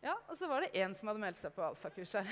Ja, 0.00 0.14
Og 0.28 0.36
så 0.38 0.48
var 0.48 0.64
det 0.64 0.72
én 0.80 0.94
som 0.96 1.10
hadde 1.10 1.20
meldt 1.20 1.40
seg 1.40 1.52
på 1.52 1.64
alfakurset. 1.64 2.28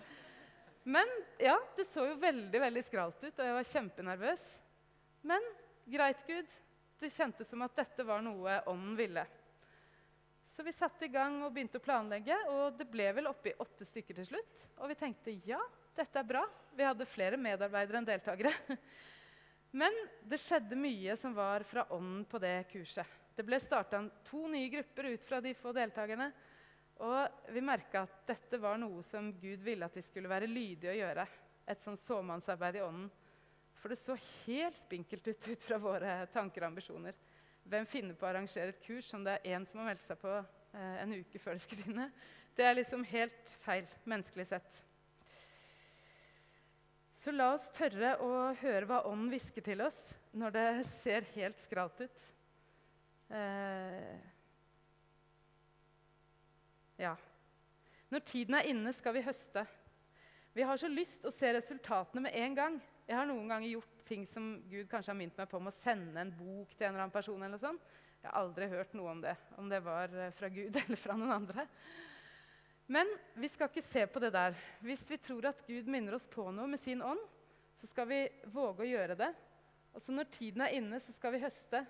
Men 0.94 1.08
ja, 1.40 1.56
det 1.76 1.86
så 1.88 2.04
jo 2.10 2.18
veldig 2.20 2.60
veldig 2.60 2.82
skralt 2.84 3.22
ut, 3.22 3.38
og 3.38 3.46
jeg 3.46 3.56
var 3.56 3.70
kjempenervøs. 3.70 4.42
Men 5.24 5.46
greit, 5.88 6.20
Gud. 6.28 6.50
Det 7.00 7.10
kjentes 7.12 7.48
som 7.50 7.64
at 7.64 7.74
dette 7.76 8.04
var 8.06 8.20
noe 8.24 8.60
ånden 8.70 8.92
ville. 8.96 9.24
Så 10.54 10.62
vi 10.62 10.72
satte 10.72 11.08
i 11.08 11.12
gang 11.12 11.40
og 11.42 11.50
begynte 11.52 11.80
å 11.80 11.84
planlegge, 11.84 12.36
og 12.52 12.76
det 12.78 12.86
ble 12.92 13.08
vel 13.16 13.26
oppi 13.26 13.52
åtte 13.58 13.88
stykker 13.88 14.20
til 14.20 14.28
slutt. 14.28 14.60
Og 14.78 14.92
vi 14.92 14.96
tenkte 15.00 15.34
ja, 15.48 15.58
dette 15.96 16.20
er 16.20 16.28
bra. 16.28 16.44
Vi 16.74 16.86
hadde 16.86 17.06
flere 17.06 17.38
medarbeidere 17.38 18.00
enn 18.00 18.08
deltakere. 18.08 18.52
Men 19.80 19.94
det 20.26 20.40
skjedde 20.42 20.78
mye 20.78 21.14
som 21.18 21.34
var 21.34 21.62
fra 21.66 21.86
ånden 21.94 22.24
på 22.30 22.38
det 22.42 22.56
kurset. 22.70 23.06
Det 23.34 23.42
ble 23.46 23.58
starta 23.58 24.00
to 24.26 24.44
nye 24.50 24.70
grupper 24.70 25.10
ut 25.14 25.24
fra 25.26 25.40
de 25.42 25.54
få 25.58 25.72
deltakerne. 25.74 26.28
Og 27.02 27.50
vi 27.50 27.62
merka 27.64 28.04
at 28.04 28.20
dette 28.28 28.58
var 28.62 28.78
noe 28.78 29.02
som 29.06 29.32
Gud 29.40 29.62
ville 29.66 29.86
at 29.86 29.96
vi 29.98 30.04
skulle 30.06 30.30
være 30.30 30.50
lydige 30.50 30.92
å 30.92 30.98
gjøre. 31.00 31.26
Et 31.66 31.82
sånn 31.82 31.98
såmannsarbeid 31.98 32.78
i 32.78 32.84
ånden. 32.84 33.10
For 33.80 33.90
det 33.90 33.98
så 34.00 34.14
helt 34.46 34.78
spinkelt 34.78 35.26
ut 35.28 35.48
ut 35.50 35.66
fra 35.66 35.78
våre 35.82 36.20
tanker 36.32 36.62
og 36.62 36.70
ambisjoner. 36.70 37.18
Hvem 37.68 37.86
finner 37.88 38.16
på 38.16 38.26
å 38.26 38.30
arrangere 38.30 38.74
et 38.74 38.82
kurs 38.84 39.08
som 39.10 39.24
det 39.26 39.38
er 39.38 39.56
én 39.56 39.66
som 39.66 39.80
har 39.80 39.90
meldt 39.90 40.06
seg 40.06 40.20
på 40.20 40.32
eh, 40.38 40.96
en 41.02 41.14
uke 41.16 41.40
før 41.40 41.56
det 41.56 41.64
skal 41.64 41.80
begynne? 41.80 42.08
Det 42.54 42.66
er 42.66 42.76
liksom 42.78 43.02
helt 43.10 43.54
feil 43.64 43.88
menneskelig 44.06 44.46
sett. 44.52 44.82
Så 47.24 47.32
la 47.32 47.46
oss 47.54 47.70
tørre 47.72 48.18
å 48.20 48.30
høre 48.60 48.84
hva 48.84 48.98
Ånden 49.08 49.30
hvisker 49.32 49.64
til 49.64 49.80
oss 49.80 49.96
når 50.36 50.50
det 50.52 50.64
ser 50.90 51.24
helt 51.32 51.62
skralt 51.62 52.02
ut. 52.04 52.24
Eh, 53.32 54.18
ja. 57.00 57.14
Når 58.12 58.26
tiden 58.28 58.58
er 58.58 58.68
inne, 58.68 58.92
skal 58.92 59.16
vi 59.16 59.24
høste. 59.24 59.64
Vi 60.52 60.68
har 60.68 60.76
så 60.76 60.90
lyst 60.92 61.24
å 61.24 61.32
se 61.32 61.54
resultatene 61.56 62.26
med 62.26 62.36
en 62.44 62.60
gang. 62.60 62.76
Jeg 63.08 63.16
har 63.16 63.30
noen 63.30 63.48
ganger 63.48 63.72
gjort 63.72 64.04
ting 64.04 64.28
som 64.28 64.58
Gud 64.68 64.84
kanskje 64.92 65.14
har 65.14 65.20
minnet 65.22 65.40
meg 65.40 65.48
på 65.48 65.62
om 65.62 65.72
å 65.72 65.78
sende 65.80 66.20
en 66.20 66.36
bok 66.36 66.76
til 66.76 66.90
en 66.90 66.92
eller 66.92 67.06
annen 67.06 67.16
person. 67.16 67.40
eller 67.48 67.62
sånn. 67.62 67.80
Jeg 68.20 68.28
har 68.28 68.42
aldri 68.42 68.68
hørt 68.68 68.92
noe 69.00 69.16
om 69.16 69.24
det, 69.24 69.32
om 69.56 69.72
det 69.72 69.80
var 69.88 70.12
eh, 70.12 70.34
fra 70.36 70.52
Gud 70.52 70.76
eller 70.84 71.00
fra 71.00 71.16
noen 71.16 71.38
andre. 71.40 71.70
Men 72.86 73.08
vi 73.34 73.48
skal 73.48 73.70
ikke 73.70 73.84
se 73.84 74.04
på 74.06 74.20
det 74.20 74.32
der. 74.34 74.56
Hvis 74.84 75.04
vi 75.08 75.18
tror 75.22 75.48
at 75.48 75.62
Gud 75.66 75.88
minner 75.88 76.18
oss 76.18 76.26
på 76.28 76.44
noe 76.52 76.68
med 76.68 76.80
sin 76.80 77.02
ånd, 77.02 77.20
så 77.80 77.88
skal 77.88 78.08
vi 78.10 78.20
våge 78.52 78.84
å 78.84 78.88
gjøre 78.88 79.16
det. 79.18 79.30
Og 79.94 80.02
så 80.02 80.12
når 80.12 80.28
tiden 80.34 80.64
er 80.64 80.74
inne, 80.76 81.00
så 81.00 81.14
skal 81.16 81.34
vi 81.34 81.42
høste. 81.44 81.84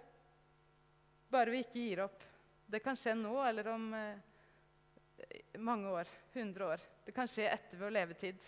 Bare 1.33 1.51
vi 1.51 1.65
ikke 1.65 1.83
gir 1.83 2.05
opp. 2.05 2.23
Det 2.67 2.81
kan 2.85 2.99
skje 2.99 3.17
nå 3.19 3.35
eller 3.43 3.69
om 3.75 3.89
eh, 3.99 5.59
mange 5.59 5.91
år. 5.91 6.11
100 6.33 6.69
år. 6.69 6.85
Det 7.05 7.15
kan 7.17 7.31
skje 7.31 7.49
etter 7.51 7.81
vår 7.81 7.95
levetid. 7.95 8.47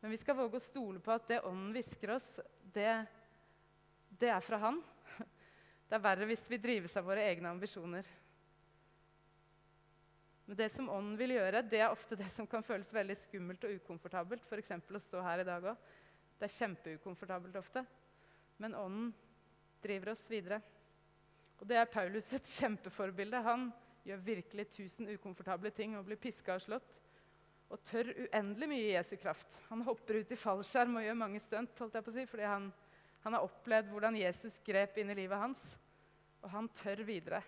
Men 0.00 0.14
vi 0.14 0.20
skal 0.20 0.38
våge 0.38 0.60
å 0.60 0.64
stole 0.64 1.02
på 1.02 1.12
at 1.12 1.26
det 1.28 1.42
Ånden 1.44 1.74
hvisker 1.74 2.14
oss, 2.14 2.28
det, 2.72 2.92
det 4.22 4.30
er 4.32 4.44
fra 4.44 4.62
Han. 4.62 4.80
Det 5.90 5.98
er 5.98 6.04
verre 6.04 6.26
hvis 6.30 6.44
vi 6.46 6.60
drives 6.62 6.92
av 6.96 7.08
våre 7.08 7.24
egne 7.26 7.50
ambisjoner. 7.50 8.06
Men 10.50 10.56
det 10.56 10.72
som 10.74 10.88
ånden 10.90 11.14
vil 11.14 11.30
gjøre, 11.36 11.60
det 11.62 11.78
er 11.78 11.92
ofte 11.94 12.16
det 12.18 12.26
som 12.34 12.46
kan 12.50 12.64
føles 12.66 12.88
veldig 12.90 13.14
skummelt 13.20 13.62
og 13.68 13.74
ukomfortabelt. 13.78 14.42
F.eks. 14.42 14.72
å 14.82 15.00
stå 15.04 15.20
her 15.22 15.44
i 15.44 15.44
dag 15.46 15.68
òg. 15.70 15.84
Det 16.40 16.48
er 16.48 16.54
kjempeukomfortabelt 16.56 17.58
ofte. 17.60 17.84
Men 18.58 18.74
ånden 18.74 19.12
driver 19.78 20.10
oss 20.10 20.24
videre. 20.26 20.58
Og 21.60 21.68
det 21.70 21.78
er 21.78 21.86
Paulus 21.92 22.32
et 22.34 22.50
kjempeforbilde. 22.50 23.44
Han 23.46 23.68
gjør 24.02 24.24
virkelig 24.26 24.64
tusen 24.74 25.12
ukomfortable 25.14 25.70
ting 25.70 25.94
og 25.94 26.10
blir 26.10 26.18
piska 26.18 26.58
og 26.58 26.66
slått. 26.66 26.98
Og 27.70 27.86
tør 27.86 28.10
uendelig 28.10 28.70
mye 28.74 28.88
i 28.88 28.92
Jesu 28.96 29.14
kraft. 29.22 29.54
Han 29.68 29.86
hopper 29.86 30.18
ut 30.18 30.34
i 30.34 30.40
fallskjerm 30.48 30.98
og 30.98 31.06
gjør 31.06 31.22
mange 31.22 31.44
stunt 31.46 31.78
holdt 31.84 31.94
jeg 31.94 32.08
på 32.08 32.10
å 32.10 32.18
si, 32.18 32.26
fordi 32.34 32.50
han, 32.50 32.66
han 33.22 33.38
har 33.38 33.46
opplevd 33.46 33.94
hvordan 33.94 34.18
Jesus 34.18 34.58
grep 34.66 34.98
inn 34.98 35.14
i 35.14 35.20
livet 35.22 35.46
hans. 35.46 35.62
Og 36.42 36.50
han 36.58 36.72
tør 36.82 37.06
videre. 37.06 37.44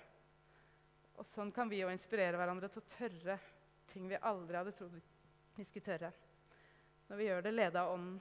Og 1.22 1.26
sånn 1.30 1.52
kan 1.54 1.68
vi 1.70 1.78
jo 1.78 1.90
inspirere 1.92 2.34
hverandre 2.34 2.66
til 2.66 2.82
å 2.82 2.88
tørre 2.96 3.36
ting 3.92 4.08
vi 4.10 4.18
aldri 4.26 4.58
hadde 4.58 4.72
trodd 4.74 4.96
vi 5.54 5.66
skulle 5.68 5.84
tørre. 5.86 6.08
Når 7.06 7.20
vi 7.20 7.26
gjør 7.28 7.44
det 7.44 7.52
leda 7.52 7.84
av 7.84 7.92
Ånden. 7.94 8.16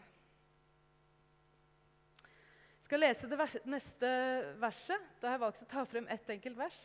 Jeg 2.21 2.85
skal 2.85 3.01
lese 3.01 3.29
det 3.31 3.39
vers 3.39 3.55
neste 3.73 4.11
verset. 4.61 5.07
Da 5.17 5.31
har 5.31 5.39
jeg 5.39 5.43
valgt 5.47 5.63
å 5.65 5.69
ta 5.71 5.85
frem 5.89 6.09
ett 6.13 6.29
enkelt 6.35 6.59
vers. 6.59 6.77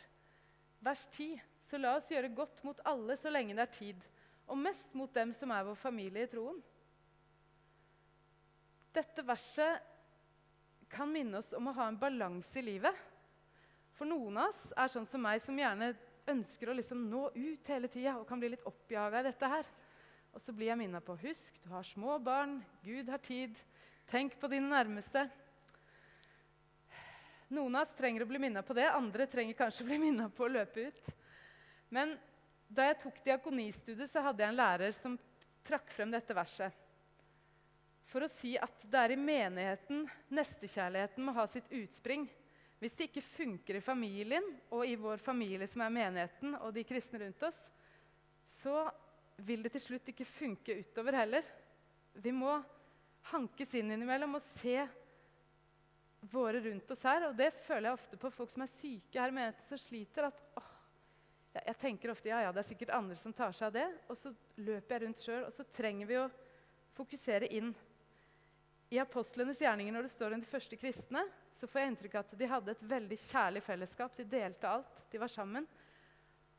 Vers 0.87 1.03
10. 1.19 1.43
Så 1.69 1.83
la 1.83 1.93
oss 1.99 2.09
gjøre 2.09 2.33
godt 2.33 2.65
mot 2.65 2.81
alle 2.89 3.19
så 3.21 3.35
lenge 3.35 3.59
det 3.59 3.67
er 3.67 3.75
tid, 3.75 4.09
og 4.47 4.63
mest 4.63 4.97
mot 4.97 5.13
dem 5.13 5.35
som 5.37 5.53
er 5.53 5.69
vår 5.69 5.77
familie 5.83 6.25
i 6.25 6.31
troen. 6.33 6.63
Dette 8.97 9.27
verset 9.27 9.85
kan 10.89 11.13
minne 11.13 11.43
oss 11.43 11.53
om 11.59 11.69
å 11.69 11.77
ha 11.77 11.91
en 11.91 12.01
balanse 12.01 12.57
i 12.63 12.65
livet. 12.65 13.05
For 13.97 14.09
noen 14.09 14.39
av 14.39 14.53
oss 14.53 14.69
er 14.77 14.93
sånn 14.93 15.09
som 15.09 15.23
meg, 15.25 15.43
som 15.43 15.59
gjerne 15.59 15.91
ønsker 16.31 16.71
å 16.71 16.77
liksom 16.77 17.07
nå 17.11 17.29
ut 17.35 17.73
hele 17.73 17.91
tida 17.93 18.17
og 18.19 18.27
kan 18.29 18.41
bli 18.41 18.53
litt 18.55 18.67
oppjaga 18.69 19.21
i 19.23 19.29
dette 19.29 19.51
her. 19.51 19.69
Og 20.37 20.43
så 20.43 20.53
blir 20.53 20.69
jeg 20.69 20.81
minna 20.81 21.01
på 21.01 21.17
husk, 21.23 21.55
du 21.65 21.71
har 21.73 21.87
små 21.87 22.19
barn, 22.21 22.59
Gud 22.85 23.09
har 23.09 23.23
tid. 23.25 23.57
Tenk 24.11 24.37
på 24.41 24.51
dine 24.53 24.69
nærmeste. 24.69 25.25
Noen 27.57 27.79
av 27.79 27.87
oss 27.87 27.95
trenger 27.97 28.25
å 28.25 28.29
bli 28.29 28.41
minna 28.43 28.63
på 28.67 28.75
det, 28.77 28.89
andre 28.91 29.27
trenger 29.31 29.57
kanskje 29.57 29.85
å 29.85 29.89
bli 29.89 30.01
minna 30.03 30.27
på 30.29 30.45
å 30.45 30.51
løpe 30.51 30.89
ut. 30.91 31.13
Men 31.95 32.17
da 32.67 32.89
jeg 32.89 32.99
tok 33.05 33.21
diakonistudiet, 33.25 34.11
så 34.11 34.25
hadde 34.25 34.43
jeg 34.43 34.51
en 34.51 34.59
lærer 34.59 34.95
som 34.97 35.15
trakk 35.67 35.93
frem 35.95 36.11
dette 36.11 36.35
verset. 36.35 36.75
For 38.11 38.23
å 38.23 38.31
si 38.39 38.55
at 38.59 38.85
det 38.91 38.99
er 38.99 39.15
i 39.15 39.19
menigheten 39.19 40.05
nestekjærligheten 40.35 41.27
må 41.27 41.35
ha 41.37 41.47
sitt 41.51 41.71
utspring. 41.75 42.27
Hvis 42.81 42.97
det 42.97 43.09
ikke 43.09 43.25
funker 43.25 43.79
i 43.79 43.85
familien 43.85 44.45
og 44.69 44.85
i 44.85 44.99
vår 45.01 45.23
familie 45.25 45.69
som 45.71 45.85
er 45.85 45.95
menigheten, 45.95 46.59
og 46.61 46.75
de 46.77 46.85
kristne 46.85 47.23
rundt 47.23 47.47
oss, 47.49 47.59
så 48.61 48.85
vil 49.47 49.65
det 49.65 49.73
til 49.77 49.85
slutt 49.89 50.13
ikke 50.13 50.29
funke 50.29 50.77
utover 50.83 51.17
heller. 51.17 51.47
Vi 52.21 52.33
må 52.33 52.59
hankes 53.33 53.73
inn 53.77 53.91
innimellom 53.93 54.37
og 54.39 54.45
se 54.45 54.79
våre 56.33 56.61
rundt 56.65 56.91
oss 56.93 57.05
her. 57.07 57.29
Og 57.31 57.37
det 57.39 57.53
føler 57.67 57.91
jeg 57.91 57.99
ofte 57.99 58.21
på 58.21 58.33
folk 58.35 58.53
som 58.53 58.65
er 58.65 58.73
syke 58.77 59.21
her 59.21 59.33
i 59.33 59.37
menigheten, 59.37 59.69
som 59.71 59.81
sliter. 59.81 60.29
at 60.29 60.43
åh, 60.61 60.71
jeg 61.57 61.79
tenker 61.81 62.13
ofte 62.13 62.29
ja, 62.29 62.43
ja, 62.45 62.53
det 62.53 62.63
er 62.63 62.71
sikkert 62.71 62.95
andre 62.97 63.17
som 63.21 63.33
tar 63.37 63.57
seg 63.57 63.71
av 63.71 63.77
det. 63.77 63.89
Og 64.11 64.21
så 64.21 64.33
løper 64.61 64.97
jeg 64.97 65.07
rundt 65.07 65.25
sjøl, 65.25 65.43
og 65.49 65.57
så 65.57 65.67
trenger 65.77 66.11
vi 66.11 66.21
å 66.21 66.29
fokusere 66.97 67.51
inn. 67.57 67.73
I 68.93 69.01
apostlenes 69.03 69.61
gjerninger, 69.61 69.93
når 69.97 70.07
det 70.07 70.15
står 70.15 70.37
om 70.37 70.43
de 70.45 70.49
første 70.49 70.79
kristne, 70.79 71.25
så 71.57 71.69
får 71.69 71.81
jeg 71.81 71.93
inntrykk 71.93 72.15
av 72.19 72.25
at 72.27 72.35
de 72.39 72.49
hadde 72.51 72.73
et 72.75 72.87
veldig 72.91 73.19
kjærlig 73.23 73.63
fellesskap. 73.65 74.17
De 74.17 74.27
delte 74.29 74.69
alt. 74.69 74.99
De 75.13 75.21
var 75.21 75.33
sammen. 75.33 75.65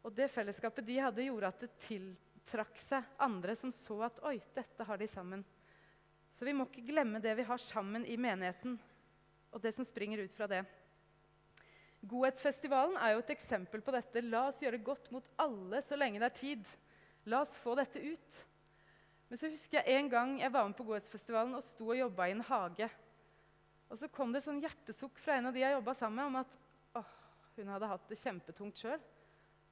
Og 0.02 0.14
det 0.16 0.30
fellesskapet 0.34 0.86
de 0.88 0.98
hadde, 1.04 1.26
gjorde 1.28 1.52
at 1.52 1.62
det 1.62 1.74
tiltrakk 1.84 2.82
seg 2.82 3.14
andre 3.22 3.56
som 3.60 3.74
så 3.76 4.00
at 4.08 4.22
oi, 4.26 4.38
dette 4.56 4.88
har 4.88 4.98
de 4.98 5.10
sammen. 5.12 5.44
Så 6.38 6.46
vi 6.46 6.54
må 6.54 6.68
ikke 6.68 6.86
glemme 6.90 7.22
det 7.22 7.34
vi 7.38 7.46
har 7.48 7.62
sammen 7.62 8.06
i 8.06 8.18
menigheten, 8.22 8.76
og 9.52 9.62
det 9.62 9.74
som 9.74 9.86
springer 9.86 10.22
ut 10.22 10.34
fra 10.38 10.48
det. 10.50 10.62
Godhetsfestivalen 12.08 12.98
er 13.02 13.16
jo 13.16 13.24
et 13.24 13.32
eksempel 13.34 13.82
på 13.82 13.94
dette. 13.96 14.22
La 14.22 14.48
oss 14.52 14.62
gjøre 14.62 14.84
godt 14.86 15.10
mot 15.12 15.26
alle 15.42 15.82
så 15.82 15.98
lenge 15.98 16.22
det 16.22 16.30
er 16.30 16.38
tid. 16.38 16.70
La 17.28 17.42
oss 17.42 17.58
få 17.60 17.74
dette 17.78 18.00
ut. 18.00 18.44
Men 19.28 19.42
så 19.42 19.50
husker 19.52 19.82
jeg 19.82 19.98
en 19.98 20.12
gang 20.12 20.38
jeg 20.40 20.54
var 20.54 20.70
med 20.70 20.78
på 20.78 20.86
Godhetsfestivalen 20.88 21.58
og 21.58 21.66
sto 21.66 21.90
og 21.90 22.00
jobba 22.00 22.30
i 22.30 22.36
en 22.38 22.46
hage. 22.48 22.88
Og 23.88 24.00
så 24.00 24.10
kom 24.12 24.34
det 24.36 24.44
sånn 24.44 24.60
hjertesukk 24.64 25.20
fra 25.24 25.38
en 25.38 25.50
av 25.50 25.56
de 25.56 25.64
jeg 25.64 25.76
jobba 25.78 25.94
sammen 25.96 26.20
med, 26.20 26.28
om 26.28 26.40
at 26.42 27.00
åh, 27.00 27.14
hun 27.58 27.72
hadde 27.72 27.92
hatt 27.94 28.10
det 28.12 28.20
kjempetungt 28.20 28.82
sjøl. 28.84 29.00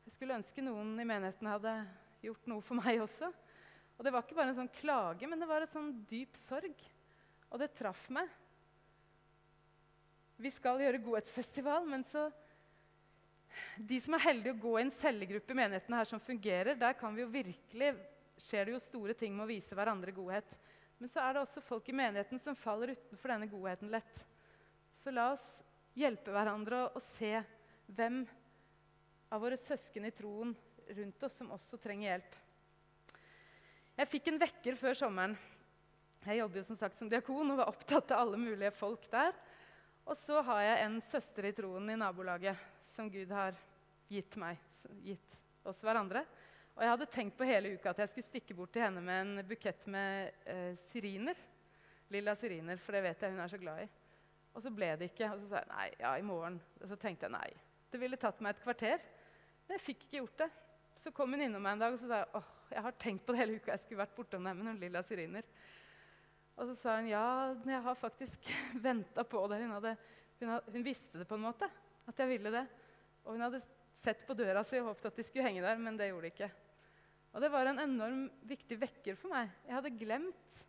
Jeg 0.06 0.16
skulle 0.16 0.38
ønske 0.40 0.64
noen 0.64 0.94
i 1.02 1.08
menigheten 1.08 1.50
hadde 1.50 1.74
gjort 2.24 2.48
noe 2.50 2.64
for 2.64 2.80
meg 2.80 3.02
også. 3.04 3.32
Og 3.96 4.06
det 4.06 4.12
var 4.14 4.26
ikke 4.26 4.38
bare 4.38 4.54
en 4.54 4.60
sånn 4.60 4.74
klage, 4.80 5.28
men 5.28 5.42
det 5.42 5.50
var 5.50 5.64
et 5.66 5.74
sånn 5.74 5.92
dyp 6.10 6.36
sorg. 6.46 6.82
Og 7.52 7.62
det 7.62 7.74
traff 7.78 8.08
meg. 8.14 8.32
Vi 10.42 10.52
skal 10.52 10.82
gjøre 10.84 11.04
godhetsfestival, 11.04 11.88
men 11.88 12.04
så 12.12 12.28
De 13.80 13.96
som 14.04 14.18
er 14.18 14.26
heldige 14.26 14.52
å 14.52 14.60
gå 14.60 14.72
i 14.76 14.82
en 14.84 14.90
cellegruppe 14.92 15.54
i 15.54 15.56
menigheten 15.56 15.96
her 15.96 16.08
som 16.10 16.20
fungerer, 16.20 16.76
der 16.76 16.96
kan 17.00 17.16
vi 17.16 17.22
jo 17.24 17.30
virkelig, 17.32 17.94
skjer 18.36 18.68
det 18.68 18.74
jo 18.74 18.82
store 18.84 19.16
ting 19.16 19.32
med 19.32 19.46
å 19.46 19.48
vise 19.48 19.78
hverandre 19.78 20.12
godhet. 20.12 20.58
Men 20.98 21.12
så 21.12 21.22
er 21.22 21.36
det 21.36 21.44
også 21.44 21.64
folk 21.64 21.90
i 21.92 21.96
menigheten 21.96 22.40
som 22.40 22.58
faller 22.58 22.94
utenfor 22.96 23.34
denne 23.34 23.50
godheten 23.52 23.92
lett. 23.92 24.22
Så 24.96 25.12
la 25.12 25.32
oss 25.34 25.46
hjelpe 25.96 26.32
hverandre 26.34 26.86
å 26.96 27.02
se 27.04 27.34
hvem 27.96 28.24
av 29.32 29.44
våre 29.44 29.58
søsken 29.60 30.08
i 30.08 30.14
troen 30.16 30.54
rundt 30.96 31.24
oss 31.28 31.36
som 31.40 31.52
også 31.56 31.80
trenger 31.82 32.12
hjelp. 32.14 32.38
Jeg 33.96 34.12
fikk 34.12 34.32
en 34.32 34.42
vekker 34.42 34.80
før 34.80 34.98
sommeren. 35.00 35.36
Jeg 36.26 36.40
jobber 36.42 36.60
jo 36.60 36.68
som 36.68 36.80
sagt 36.80 36.98
som 37.00 37.10
diakon 37.12 37.54
og 37.54 37.60
var 37.62 37.70
opptatt 37.72 38.12
av 38.12 38.24
alle 38.26 38.40
mulige 38.42 38.74
folk 38.76 39.06
der. 39.12 39.36
Og 40.06 40.18
så 40.20 40.42
har 40.46 40.62
jeg 40.62 40.82
en 40.86 40.98
søster 41.06 41.48
i 41.50 41.54
troen 41.58 41.90
i 41.90 41.98
nabolaget 41.98 42.60
som 42.94 43.10
Gud 43.12 43.32
har 43.34 43.56
gitt 44.12 44.36
meg, 44.42 44.60
gitt 45.06 45.38
oss 45.66 45.82
hverandre. 45.86 46.26
Og 46.76 46.84
jeg 46.84 46.92
hadde 46.92 47.08
tenkt 47.08 47.38
på 47.40 47.48
hele 47.48 47.72
uka 47.78 47.94
at 47.94 48.02
jeg 48.04 48.12
skulle 48.12 48.28
stikke 48.28 48.56
bort 48.58 48.74
til 48.76 48.84
henne 48.84 49.04
med 49.04 49.22
en 49.22 49.46
bukett 49.48 49.86
med 49.92 50.42
eh, 50.52 50.74
siriner. 50.90 51.38
Lilla 52.12 52.34
siriner, 52.36 52.80
for 52.84 52.96
det 52.96 53.06
vet 53.06 53.24
jeg 53.24 53.32
hun 53.32 53.40
er 53.40 53.52
så 53.52 53.60
glad 53.62 53.86
i. 53.86 53.88
Og 54.56 54.64
så 54.64 54.72
ble 54.76 54.90
det 55.00 55.08
ikke. 55.12 55.30
Og 55.32 55.40
så 55.40 55.48
sa 55.52 55.62
jeg 55.62 55.72
nei, 55.72 55.86
ja, 56.02 56.12
i 56.20 56.26
morgen. 56.26 56.58
Og 56.82 56.90
så 56.92 56.98
tenkte 57.00 57.30
jeg 57.30 57.36
nei. 57.36 57.48
Det 57.92 58.02
ville 58.02 58.20
tatt 58.20 58.44
meg 58.44 58.56
et 58.56 58.66
kvarter. 58.66 59.06
Men 59.66 59.78
jeg 59.78 59.86
fikk 59.86 60.04
ikke 60.04 60.20
gjort 60.20 60.44
det. 60.44 60.50
Så 61.04 61.14
kom 61.16 61.32
hun 61.32 61.46
innom 61.46 61.64
meg 61.64 61.78
en 61.78 61.86
dag 61.86 61.96
og 61.96 62.02
så 62.02 62.10
sa 62.10 62.20
jeg, 62.22 62.30
åh, 62.40 62.52
jeg 62.76 62.84
har 62.88 63.00
tenkt 63.06 63.26
på 63.26 63.36
det 63.36 63.42
hele 63.42 63.56
uka. 63.56 63.72
Jeg 63.72 63.84
skulle 63.86 64.02
vært 64.04 64.16
bortom 64.18 64.48
deg 64.48 64.58
med 64.60 64.68
noen 64.68 64.82
lilla 64.82 65.04
syriner. 65.06 65.48
Og 66.56 66.70
så 66.72 66.76
sa 66.82 66.98
hun 67.00 67.08
ja, 67.12 67.24
jeg 67.68 67.82
har 67.88 68.00
faktisk 68.00 68.52
venta 68.88 69.24
på 69.24 69.46
det. 69.52 69.62
Hun, 69.64 69.74
hadde, 69.78 69.96
hun, 70.42 70.54
hadde, 70.58 70.76
hun 70.76 70.86
visste 70.92 71.24
det 71.24 71.30
på 71.30 71.40
en 71.40 71.48
måte, 71.48 71.72
at 72.12 72.20
jeg 72.20 72.32
ville 72.36 72.52
det. 72.52 72.68
Og 73.24 73.38
hun 73.38 73.48
hadde 73.48 73.64
sett 74.04 74.28
på 74.28 74.36
døra 74.38 74.64
si 74.68 74.80
og 74.82 74.92
håpet 74.92 75.10
at 75.10 75.20
de 75.20 75.26
skulle 75.26 75.48
henge 75.48 75.64
der, 75.64 75.80
men 75.80 75.96
det 76.00 76.12
gjorde 76.12 76.28
de 76.28 76.34
ikke. 76.36 76.52
Og 77.36 77.44
det 77.44 77.52
var 77.52 77.68
en 77.68 77.82
enorm 77.84 78.22
viktig 78.48 78.78
vekker 78.80 79.18
for 79.20 79.34
meg. 79.34 79.50
Jeg 79.68 79.76
hadde 79.76 79.98
glemt 80.00 80.60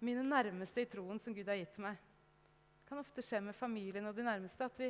mine 0.00 0.22
nærmeste 0.24 0.80
i 0.80 0.88
troen 0.88 1.20
som 1.20 1.34
Gud 1.36 1.50
har 1.52 1.58
gitt 1.60 1.76
meg. 1.84 1.98
Det 2.80 2.88
kan 2.88 3.02
ofte 3.02 3.24
skje 3.24 3.42
med 3.44 3.58
familien 3.58 4.08
og 4.08 4.16
de 4.16 4.24
nærmeste 4.24 4.64
at 4.64 4.78
vi 4.80 4.88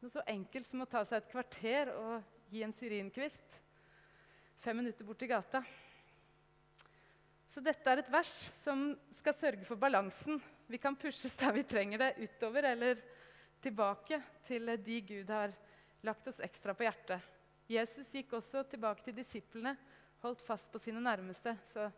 noe 0.00 0.12
så 0.12 0.24
enkelt 0.32 0.70
som 0.70 0.80
å 0.80 0.88
ta 0.88 1.02
seg 1.04 1.20
et 1.20 1.28
kvarter 1.34 1.90
og 1.92 2.48
gi 2.48 2.62
en 2.64 2.72
syrinkvist 2.78 3.58
fem 4.64 4.80
minutter 4.80 5.04
bort 5.04 5.20
til 5.20 5.30
gata. 5.30 5.60
Så 7.52 7.60
dette 7.64 7.92
er 7.92 8.00
et 8.00 8.10
vers 8.12 8.32
som 8.62 8.88
skal 9.20 9.36
sørge 9.36 9.68
for 9.68 9.80
balansen. 9.80 10.40
Vi 10.66 10.80
kan 10.80 10.96
pushes 10.96 11.36
der 11.36 11.52
vi 11.56 11.66
trenger 11.68 12.00
det, 12.02 12.08
utover 12.24 12.70
eller 12.72 13.04
tilbake 13.62 14.18
til 14.48 14.72
de 14.80 14.98
Gud 15.12 15.30
har 15.30 15.52
lagt 16.08 16.32
oss 16.32 16.40
ekstra 16.40 16.72
på 16.72 16.88
hjertet. 16.88 17.20
Jesus 17.68 18.10
gikk 18.14 18.32
også 18.38 18.64
tilbake 18.70 19.04
til 19.04 19.16
disiplene 19.16 19.76
holdt 20.22 20.44
fast 20.46 20.70
på 20.72 20.80
sine 20.82 21.00
nærmeste. 21.00 21.56
Så 21.72 21.88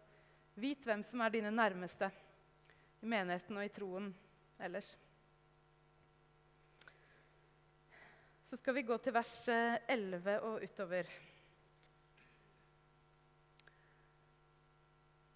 vit 0.59 0.85
hvem 0.87 1.05
som 1.07 1.21
er 1.23 1.35
dine 1.35 1.53
nærmeste 1.55 2.11
i 3.03 3.07
menigheten 3.07 3.57
og 3.57 3.65
i 3.65 3.73
troen 3.75 4.11
ellers. 4.59 4.91
Så 8.49 8.57
skal 8.57 8.75
vi 8.79 8.87
gå 8.89 8.97
til 9.05 9.13
vers 9.13 9.35
11 9.49 10.31
eh, 10.33 10.45
og 10.45 10.63
utover. 10.65 11.11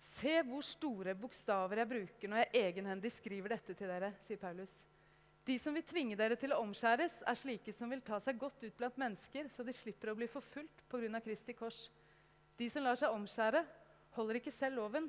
Se 0.01 0.39
hvor 0.47 0.63
store 0.65 1.15
bokstaver 1.19 1.83
jeg 1.83 1.91
bruker 1.91 2.31
når 2.31 2.45
jeg 2.45 2.63
egenhendig 2.69 3.11
skriver 3.13 3.53
dette 3.57 3.75
til 3.77 3.91
dere, 3.91 4.15
sier 4.25 4.41
Paulus. 4.41 4.73
De 5.45 5.57
som 5.59 5.75
vil 5.75 5.83
tvinge 5.83 6.17
dere 6.17 6.39
til 6.39 6.55
å 6.55 6.61
omskjæres, 6.63 7.17
er 7.27 7.39
slike 7.39 7.75
som 7.75 7.91
vil 7.91 8.05
ta 8.07 8.21
seg 8.23 8.39
godt 8.39 8.63
ut 8.63 8.77
blant 8.79 9.01
mennesker, 9.03 9.49
så 9.51 9.67
de 9.67 9.75
slipper 9.75 10.13
å 10.13 10.17
bli 10.19 10.29
forfulgt 10.31 10.85
pga. 10.89 11.21
Kristi 11.25 11.57
kors. 11.59 11.89
De 12.61 12.69
som 12.71 12.85
lar 12.85 12.99
seg 13.01 13.15
omskjære, 13.15 13.63
holder 14.17 14.39
ikke 14.41 14.53
selv 14.55 14.81
loven. 14.81 15.07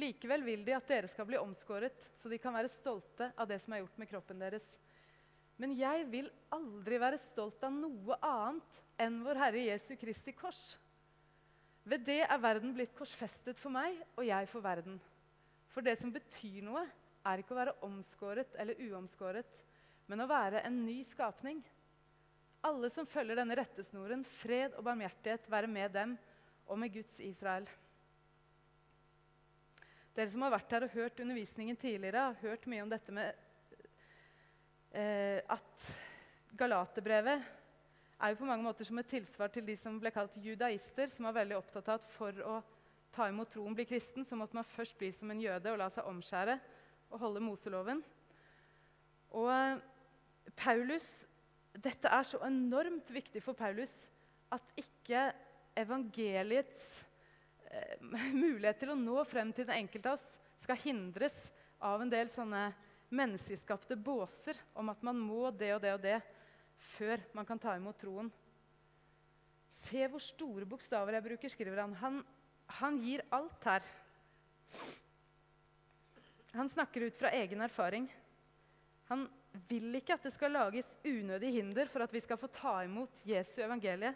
Likevel 0.00 0.44
vil 0.46 0.62
de 0.64 0.74
at 0.76 0.86
dere 0.88 1.10
skal 1.10 1.26
bli 1.28 1.38
omskåret, 1.40 1.96
så 2.22 2.30
de 2.30 2.38
kan 2.40 2.54
være 2.54 2.70
stolte 2.72 3.30
av 3.36 3.48
det 3.50 3.58
som 3.62 3.74
er 3.74 3.82
gjort 3.82 3.98
med 4.00 4.10
kroppen 4.10 4.40
deres. 4.40 4.66
Men 5.60 5.74
jeg 5.76 6.06
vil 6.12 6.30
aldri 6.56 7.00
være 7.02 7.18
stolt 7.20 7.60
av 7.66 7.74
noe 7.74 8.16
annet 8.24 8.78
enn 9.02 9.18
vår 9.26 9.40
Herre 9.42 9.64
Jesu 9.66 9.92
Kristi 10.00 10.32
kors. 10.36 10.60
Ved 11.88 12.04
det 12.06 12.20
er 12.22 12.40
verden 12.40 12.72
blitt 12.76 12.94
korsfestet 12.96 13.58
for 13.60 13.72
meg, 13.74 13.98
og 14.16 14.24
jeg 14.28 14.48
for 14.52 14.64
verden. 14.64 14.96
For 15.74 15.84
det 15.84 15.98
som 16.00 16.12
betyr 16.14 16.62
noe, 16.64 16.86
er 17.28 17.42
ikke 17.42 17.52
å 17.52 17.58
være 17.60 17.76
omskåret 17.84 18.54
eller 18.60 18.78
uomskåret, 18.86 19.50
men 20.08 20.24
å 20.24 20.28
være 20.30 20.62
en 20.64 20.80
ny 20.86 21.02
skapning. 21.10 21.60
Alle 22.64 22.88
som 22.92 23.08
følger 23.08 23.36
denne 23.40 23.56
rettesnoren, 23.56 24.24
fred 24.40 24.74
og 24.76 24.84
barmhjertighet 24.88 25.48
være 25.52 25.68
med 25.70 25.92
dem 25.96 26.16
og 26.70 26.78
med 26.78 26.92
Guds 26.94 27.18
Israel. 27.26 27.66
Dere 30.14 30.30
som 30.30 30.42
har 30.46 30.52
vært 30.54 30.72
her 30.74 30.86
og 30.86 30.94
hørt 30.94 31.20
undervisningen 31.22 31.78
tidligere, 31.78 32.30
har 32.30 32.42
hørt 32.42 32.66
mye 32.70 32.84
om 32.84 32.90
dette 32.90 33.14
med 33.14 33.30
eh, 34.94 35.40
at 35.50 35.86
Galaterbrevet 36.58 37.46
er 38.20 38.32
jo 38.32 38.40
på 38.40 38.48
mange 38.48 38.66
måter 38.66 38.86
som 38.86 38.98
et 39.00 39.08
tilsvar 39.10 39.50
til 39.54 39.64
de 39.66 39.76
som 39.80 39.96
ble 40.02 40.12
kalt 40.14 40.34
judaister, 40.42 41.08
som 41.10 41.28
var 41.28 41.38
veldig 41.38 41.56
opptatt 41.56 41.88
av 41.88 42.00
at 42.02 42.10
for 42.12 42.42
å 42.44 42.58
ta 43.14 43.26
imot 43.30 43.50
troen, 43.54 43.74
bli 43.74 43.86
kristen, 43.88 44.26
så 44.26 44.38
måtte 44.38 44.58
man 44.58 44.66
først 44.66 44.98
bli 44.98 45.10
som 45.14 45.30
en 45.32 45.42
jøde 45.42 45.72
og 45.72 45.80
la 45.80 45.88
seg 45.94 46.06
omskjære 46.10 46.58
og 47.10 47.22
holde 47.22 47.42
Moseloven. 47.42 48.02
Og 49.40 49.50
eh, 49.54 49.80
Paulus, 50.58 51.10
Dette 51.70 52.10
er 52.10 52.26
så 52.26 52.40
enormt 52.42 53.12
viktig 53.14 53.40
for 53.44 53.54
Paulus 53.54 53.92
at 54.50 54.72
ikke 54.78 55.28
evangeliets 55.78 57.04
eh, 57.70 57.96
mulighet 58.44 58.82
til 58.82 58.92
å 58.94 58.98
nå 58.98 59.24
frem 59.28 59.52
til 59.54 59.68
den 59.68 59.82
enkelte 59.84 60.12
av 60.12 60.20
oss 60.20 60.28
skal 60.60 60.78
hindres 60.82 61.36
av 61.80 62.02
en 62.02 62.12
del 62.12 62.28
sånne 62.32 62.68
menneskeskapte 63.10 63.96
båser 63.98 64.58
om 64.78 64.90
at 64.92 65.02
man 65.02 65.18
må 65.18 65.50
det 65.50 65.72
og 65.74 65.82
det 65.82 65.94
og 65.96 66.04
det 66.04 66.18
før 66.94 67.22
man 67.36 67.48
kan 67.48 67.60
ta 67.60 67.74
imot 67.76 67.98
troen. 68.00 68.30
Se 69.80 70.04
hvor 70.12 70.22
store 70.22 70.68
bokstaver 70.68 71.16
jeg 71.16 71.26
bruker, 71.26 71.52
skriver 71.52 71.82
han. 71.82 71.96
Han, 72.02 72.20
han 72.80 72.98
gir 73.02 73.24
alt 73.34 73.64
her. 73.66 73.84
Han 76.54 76.68
snakker 76.68 77.08
ut 77.08 77.18
fra 77.18 77.32
egen 77.40 77.62
erfaring. 77.64 78.08
Han 79.10 79.26
vil 79.68 79.96
ikke 79.98 80.14
at 80.14 80.26
det 80.26 80.32
skal 80.34 80.54
lages 80.54 80.90
unødig 81.04 81.52
hinder 81.56 81.88
for 81.90 82.04
at 82.04 82.12
vi 82.14 82.22
skal 82.22 82.38
få 82.38 82.50
ta 82.54 82.76
imot 82.86 83.22
Jesu 83.26 83.58
evangelie. 83.64 84.12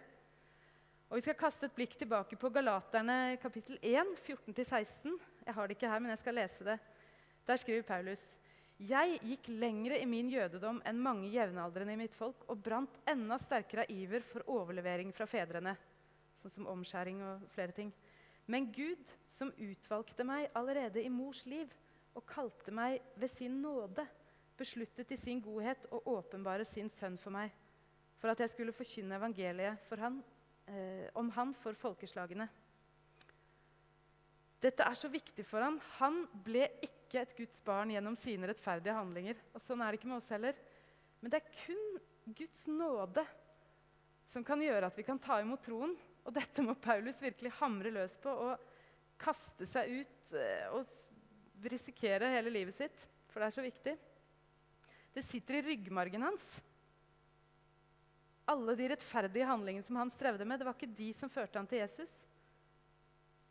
Og 1.09 1.17
Vi 1.17 1.25
skal 1.27 1.37
kaste 1.37 1.69
et 1.69 1.75
blikk 1.77 1.99
tilbake 2.01 2.37
på 2.41 2.49
Galaterne 2.51 3.37
kapittel 3.43 3.77
1, 3.83 4.17
14-16. 4.25 5.13
Jeg 5.45 5.55
har 5.55 5.69
det 5.69 5.77
ikke 5.77 5.91
her, 5.91 6.01
men 6.01 6.15
jeg 6.15 6.23
skal 6.23 6.35
lese 6.39 6.65
det. 6.65 6.79
Der 7.47 7.61
skriver 7.61 7.83
Paulus.: 7.83 8.23
Jeg 8.81 9.21
gikk 9.23 9.49
lengre 9.49 10.01
i 10.01 10.09
min 10.09 10.31
jødedom 10.33 10.81
enn 10.87 11.03
mange 11.05 11.29
jevnaldrende 11.31 11.93
i 11.93 12.01
mitt 12.01 12.17
folk 12.17 12.49
og 12.49 12.63
brant 12.65 12.97
enda 13.07 13.39
sterkere 13.39 13.85
av 13.85 13.93
iver 13.93 14.25
for 14.25 14.49
overlevering 14.49 15.13
fra 15.15 15.29
fedrene, 15.29 15.77
sånn 16.41 16.57
som 16.57 16.73
omskjæring 16.73 17.23
og 17.23 17.47
flere 17.55 17.77
ting. 17.77 17.93
Men 18.47 18.73
Gud, 18.73 19.13
som 19.29 19.53
utvalgte 19.53 20.25
meg 20.25 20.51
allerede 20.55 21.05
i 21.05 21.13
mors 21.13 21.45
liv 21.47 21.71
og 22.15 22.27
kalte 22.27 22.73
meg 22.73 23.01
ved 23.17 23.31
sin 23.31 23.61
nåde, 23.63 24.07
besluttet 24.57 25.13
i 25.13 25.17
sin 25.17 25.41
godhet 25.41 25.87
å 25.93 26.03
åpenbare 26.17 26.65
sin 26.65 26.91
sønn 26.91 27.19
for 27.19 27.31
meg, 27.31 27.53
for 28.19 28.33
at 28.33 28.41
jeg 28.41 28.51
skulle 28.51 28.73
forkynne 28.73 29.17
evangeliet 29.21 29.79
for 29.89 30.01
han 30.01 30.23
om 31.15 31.29
han 31.37 31.53
for 31.61 31.77
folkeslagene. 31.77 32.47
Dette 34.65 34.85
er 34.87 34.97
så 34.97 35.11
viktig 35.13 35.45
for 35.45 35.61
ham. 35.61 35.77
Han 35.99 36.23
ble 36.45 36.65
ikke 36.85 37.21
et 37.21 37.35
Guds 37.37 37.59
barn 37.67 37.93
gjennom 37.93 38.17
sine 38.17 38.49
rettferdige 38.49 38.97
handlinger. 38.97 39.41
Og 39.53 39.61
Sånn 39.61 39.83
er 39.85 39.93
det 39.93 40.01
ikke 40.01 40.09
med 40.09 40.23
oss 40.23 40.31
heller. 40.33 40.57
Men 41.21 41.33
det 41.35 41.41
er 41.41 41.57
kun 41.67 41.83
Guds 42.39 42.63
nåde 42.71 43.27
som 44.33 44.45
kan 44.47 44.63
gjøre 44.65 44.89
at 44.89 44.97
vi 44.97 45.05
kan 45.07 45.21
ta 45.21 45.37
imot 45.43 45.63
troen. 45.67 45.93
Og 46.25 46.33
dette 46.33 46.65
må 46.65 46.77
Paulus 46.81 47.21
virkelig 47.21 47.53
hamre 47.59 47.93
løs 47.93 48.17
på 48.23 48.33
og 48.33 48.71
kaste 49.21 49.69
seg 49.69 49.93
ut 50.01 50.33
eh, 50.41 50.73
og 50.73 51.69
risikere 51.69 52.33
hele 52.33 52.53
livet 52.53 52.77
sitt. 52.79 53.05
For 53.29 53.43
det 53.43 53.51
er 53.51 53.59
så 53.59 53.65
viktig. 53.67 53.95
Det 55.15 55.23
sitter 55.29 55.61
i 55.61 55.67
ryggmargen 55.69 56.25
hans 56.25 56.47
alle 58.45 58.75
de 58.77 58.89
rettferdige 58.93 59.49
handlingene 59.49 59.87
som 59.87 59.97
han 59.97 60.13
strevde 60.13 60.45
med, 60.45 60.61
det 60.61 60.69
var 60.69 60.77
ikke 60.77 60.97
de 60.97 61.11
som 61.17 61.33
førte 61.33 61.59
han 61.59 61.69
til 61.71 61.81
Jesus. 61.81 62.13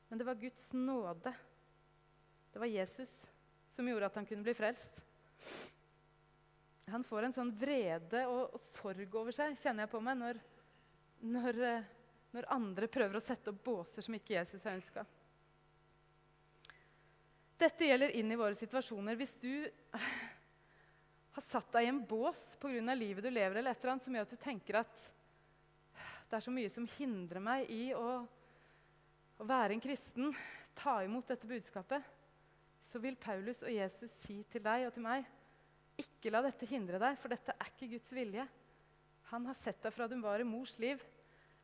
Men 0.10 0.22
det 0.22 0.28
var 0.28 0.42
Guds 0.42 0.68
nåde. 0.78 1.34
Det 2.54 2.62
var 2.62 2.70
Jesus 2.70 3.14
som 3.74 3.88
gjorde 3.90 4.06
at 4.06 4.20
han 4.20 4.28
kunne 4.30 4.46
bli 4.46 4.54
frelst. 4.54 5.00
Han 6.94 7.06
får 7.08 7.26
en 7.26 7.34
sånn 7.34 7.52
vrede 7.58 8.26
og, 8.30 8.54
og 8.54 8.62
sorg 8.76 9.16
over 9.18 9.34
seg, 9.34 9.58
kjenner 9.58 9.88
jeg 9.88 9.94
på 9.96 10.02
meg, 10.04 10.20
når, 10.20 10.40
når, 11.34 11.60
eh, 11.66 11.92
når 12.36 12.50
andre 12.54 12.90
prøver 12.92 13.18
å 13.18 13.24
sette 13.24 13.50
opp 13.50 13.64
båser 13.66 14.06
som 14.06 14.18
ikke 14.18 14.36
Jesus 14.36 14.66
har 14.68 14.78
ønska. 14.78 15.06
Dette 17.64 17.88
gjelder 17.88 18.14
inn 18.20 18.32
i 18.34 18.38
våre 18.38 18.58
situasjoner. 18.60 19.18
Hvis 19.18 19.34
du 19.42 19.54
har 21.34 21.46
satt 21.48 21.72
deg 21.74 21.88
i 21.88 21.92
en 21.92 22.02
bås 22.06 22.42
pga. 22.62 22.94
livet 22.94 23.24
du 23.24 23.30
lever, 23.30 23.58
eller 23.60 23.72
et 23.72 23.84
eller 23.84 23.92
annet 23.96 24.06
som 24.06 24.16
gjør 24.16 24.28
at 24.28 24.34
du 24.34 24.42
tenker 24.42 24.80
at 24.84 25.06
det 26.30 26.38
er 26.38 26.46
så 26.46 26.54
mye 26.54 26.70
som 26.74 26.90
hindrer 26.98 27.42
meg 27.44 27.70
i 27.70 27.94
å, 27.94 28.24
å 29.38 29.46
være 29.46 29.76
en 29.76 29.82
kristen, 29.82 30.34
ta 30.74 31.04
imot 31.06 31.28
dette 31.30 31.50
budskapet, 31.50 32.02
så 32.90 33.02
vil 33.02 33.18
Paulus 33.18 33.62
og 33.62 33.74
Jesus 33.74 34.12
si 34.24 34.40
til 34.50 34.64
deg 34.66 34.88
og 34.88 34.94
til 34.96 35.06
meg 35.06 35.28
ikke 36.02 36.32
la 36.34 36.42
dette 36.46 36.66
hindre 36.70 36.98
deg, 37.02 37.18
for 37.22 37.30
dette 37.30 37.54
er 37.54 37.70
ikke 37.70 37.92
Guds 37.92 38.10
vilje. 38.14 38.46
Han 39.30 39.46
har 39.50 39.58
sett 39.58 39.82
deg 39.84 39.94
fra 39.94 40.08
du 40.10 40.16
var 40.22 40.42
i 40.42 40.48
mors 40.48 40.74
liv. 40.82 41.02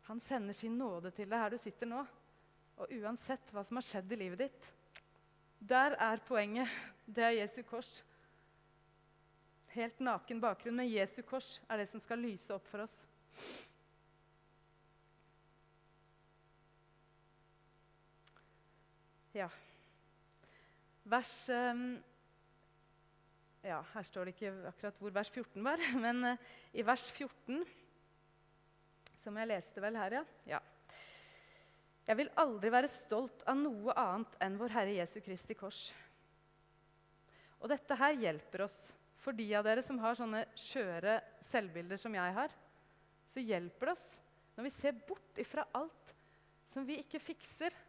Han 0.09 0.21
sender 0.21 0.53
sin 0.57 0.77
nåde 0.77 1.11
til 1.13 1.29
deg 1.29 1.41
her 1.41 1.53
du 1.53 1.57
sitter 1.61 1.89
nå. 1.89 2.03
Og 2.79 2.93
uansett 3.01 3.53
hva 3.53 3.63
som 3.65 3.79
har 3.79 3.85
skjedd 3.85 4.13
i 4.13 4.19
livet 4.21 4.45
ditt, 4.45 4.69
der 5.59 5.97
er 5.99 6.21
poenget. 6.27 6.69
Det 7.05 7.25
er 7.25 7.39
Jesu 7.41 7.61
kors. 7.67 7.89
Helt 9.75 9.99
naken 10.01 10.39
bakgrunn, 10.41 10.79
men 10.79 10.89
Jesu 10.89 11.21
kors 11.27 11.59
er 11.69 11.83
det 11.83 11.89
som 11.91 12.01
skal 12.01 12.21
lyse 12.23 12.53
opp 12.53 12.65
for 12.71 12.85
oss. 12.87 12.95
Ja. 19.37 19.49
Vers 21.09 21.33
um, 21.53 21.83
ja, 23.61 23.83
Her 23.93 24.07
står 24.07 24.25
det 24.25 24.35
ikke 24.35 24.55
akkurat 24.71 24.99
hvor 25.01 25.13
vers 25.13 25.29
14 25.29 25.63
var, 25.63 25.85
men 26.05 26.33
uh, 26.33 26.49
i 26.73 26.85
vers 26.85 27.05
14, 27.13 27.61
som 29.21 29.37
jeg 29.37 29.51
leste 29.51 29.83
vel 29.83 29.97
her, 29.99 30.19
ja. 30.19 30.25
ja. 30.55 30.61
Jeg 32.09 32.17
vil 32.17 32.31
aldri 32.41 32.71
være 32.73 32.89
stolt 32.89 33.43
av 33.45 33.57
noe 33.59 33.93
annet 33.93 34.37
enn 34.41 34.55
vår 34.57 34.73
Herre 34.73 34.95
Jesu 34.97 35.19
Kristi 35.21 35.53
kors. 35.53 35.89
Og 37.59 37.69
dette 37.69 37.97
her 37.99 38.15
hjelper 38.17 38.63
oss. 38.65 38.79
For 39.19 39.35
de 39.35 39.47
av 39.57 39.65
dere 39.67 39.83
som 39.83 39.99
har 39.99 40.17
sånne 40.17 40.45
skjøre 40.57 41.19
selvbilder 41.49 41.99
som 41.99 42.15
jeg 42.15 42.35
har, 42.37 42.53
så 43.29 43.43
hjelper 43.43 43.91
det 43.91 43.95
oss 43.97 44.07
når 44.55 44.67
vi 44.67 44.75
ser 44.75 44.97
bort 45.07 45.39
ifra 45.39 45.65
alt 45.77 46.13
som 46.73 46.87
vi 46.87 47.01
ikke 47.03 47.21
fikser. 47.23 47.75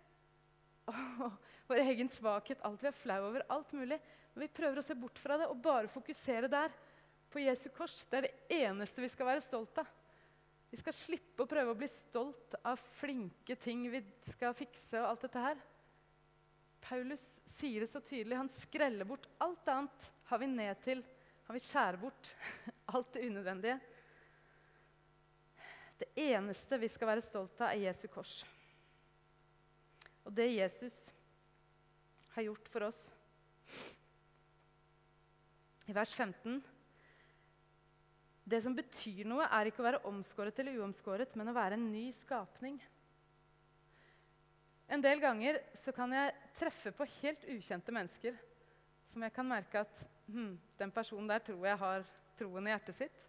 Oh, 0.90 1.28
vår 1.68 1.84
egen 1.84 2.08
svakhet, 2.10 2.58
alt 2.66 2.80
vi 2.82 2.88
er 2.88 2.96
flau 2.96 3.18
over, 3.28 3.44
alt 3.52 3.70
mulig. 3.76 4.00
Når 4.32 4.42
vi 4.42 4.48
prøver 4.56 4.80
å 4.80 4.82
se 4.82 4.96
bort 4.98 5.20
fra 5.22 5.36
det 5.38 5.46
og 5.46 5.60
bare 5.62 5.90
fokusere 5.92 6.48
der, 6.50 6.72
på 7.30 7.42
Jesu 7.44 7.68
kors. 7.74 7.94
Det 8.10 8.18
er 8.18 8.26
det 8.26 8.58
eneste 8.66 9.02
vi 9.02 9.10
skal 9.12 9.28
være 9.28 9.44
stolt 9.44 9.78
av. 9.78 9.90
Vi 10.70 10.78
skal 10.78 10.94
slippe 10.94 11.44
å 11.44 11.50
prøve 11.50 11.74
å 11.74 11.78
bli 11.78 11.88
stolt 11.90 12.56
av 12.66 12.80
flinke 12.98 13.56
ting 13.58 13.84
vi 13.90 14.02
skal 14.30 14.54
fikse. 14.58 14.98
og 14.98 15.08
alt 15.12 15.26
dette 15.26 15.44
her. 15.44 15.62
Paulus 16.82 17.22
sier 17.58 17.84
det 17.84 17.90
så 17.92 18.02
tydelig. 18.02 18.38
Han 18.38 18.52
skreller 18.54 19.06
bort 19.06 19.28
alt 19.42 19.68
annet. 19.70 20.10
Har 20.30 20.42
vi 20.42 20.50
ned 20.50 20.82
til, 20.84 21.02
har 21.50 21.56
vi 21.58 21.64
skjærer 21.66 21.96
bort 21.98 22.28
alt 22.94 23.08
det 23.16 23.24
unødvendige. 23.26 23.80
Det 25.98 26.06
eneste 26.30 26.78
vi 26.78 26.88
skal 26.88 27.10
være 27.10 27.24
stolt 27.26 27.58
av, 27.58 27.72
er 27.72 27.88
Jesu 27.88 28.04
kors. 28.12 28.36
Og 30.22 30.30
det 30.36 30.46
Jesus 30.52 30.94
har 32.36 32.46
gjort 32.46 32.70
for 32.70 32.86
oss. 32.86 33.00
I 35.90 35.96
vers 35.96 36.12
15 36.14 36.60
det 38.50 38.62
som 38.62 38.74
betyr 38.74 39.26
noe, 39.26 39.44
er 39.46 39.68
ikke 39.68 39.82
å 39.82 39.88
være 39.88 40.04
omskåret 40.06 40.62
eller 40.62 40.78
uomskåret, 40.78 41.34
men 41.38 41.50
å 41.50 41.54
være 41.54 41.76
en 41.76 41.90
ny 41.90 42.06
skapning. 42.18 42.78
En 44.90 45.02
del 45.02 45.18
ganger 45.22 45.58
så 45.82 45.94
kan 45.94 46.14
jeg 46.14 46.32
treffe 46.58 46.94
på 46.94 47.10
helt 47.18 47.44
ukjente 47.50 47.94
mennesker 47.94 48.38
som 49.10 49.26
jeg 49.26 49.34
kan 49.34 49.50
merke 49.50 49.82
at 49.82 50.06
hm, 50.32 50.52
den 50.78 50.92
personen 50.94 51.28
der 51.30 51.42
tror 51.44 51.66
jeg 51.66 51.80
har 51.80 52.04
troen 52.38 52.66
i 52.66 52.74
hjertet 52.74 52.96
sitt. 52.96 53.26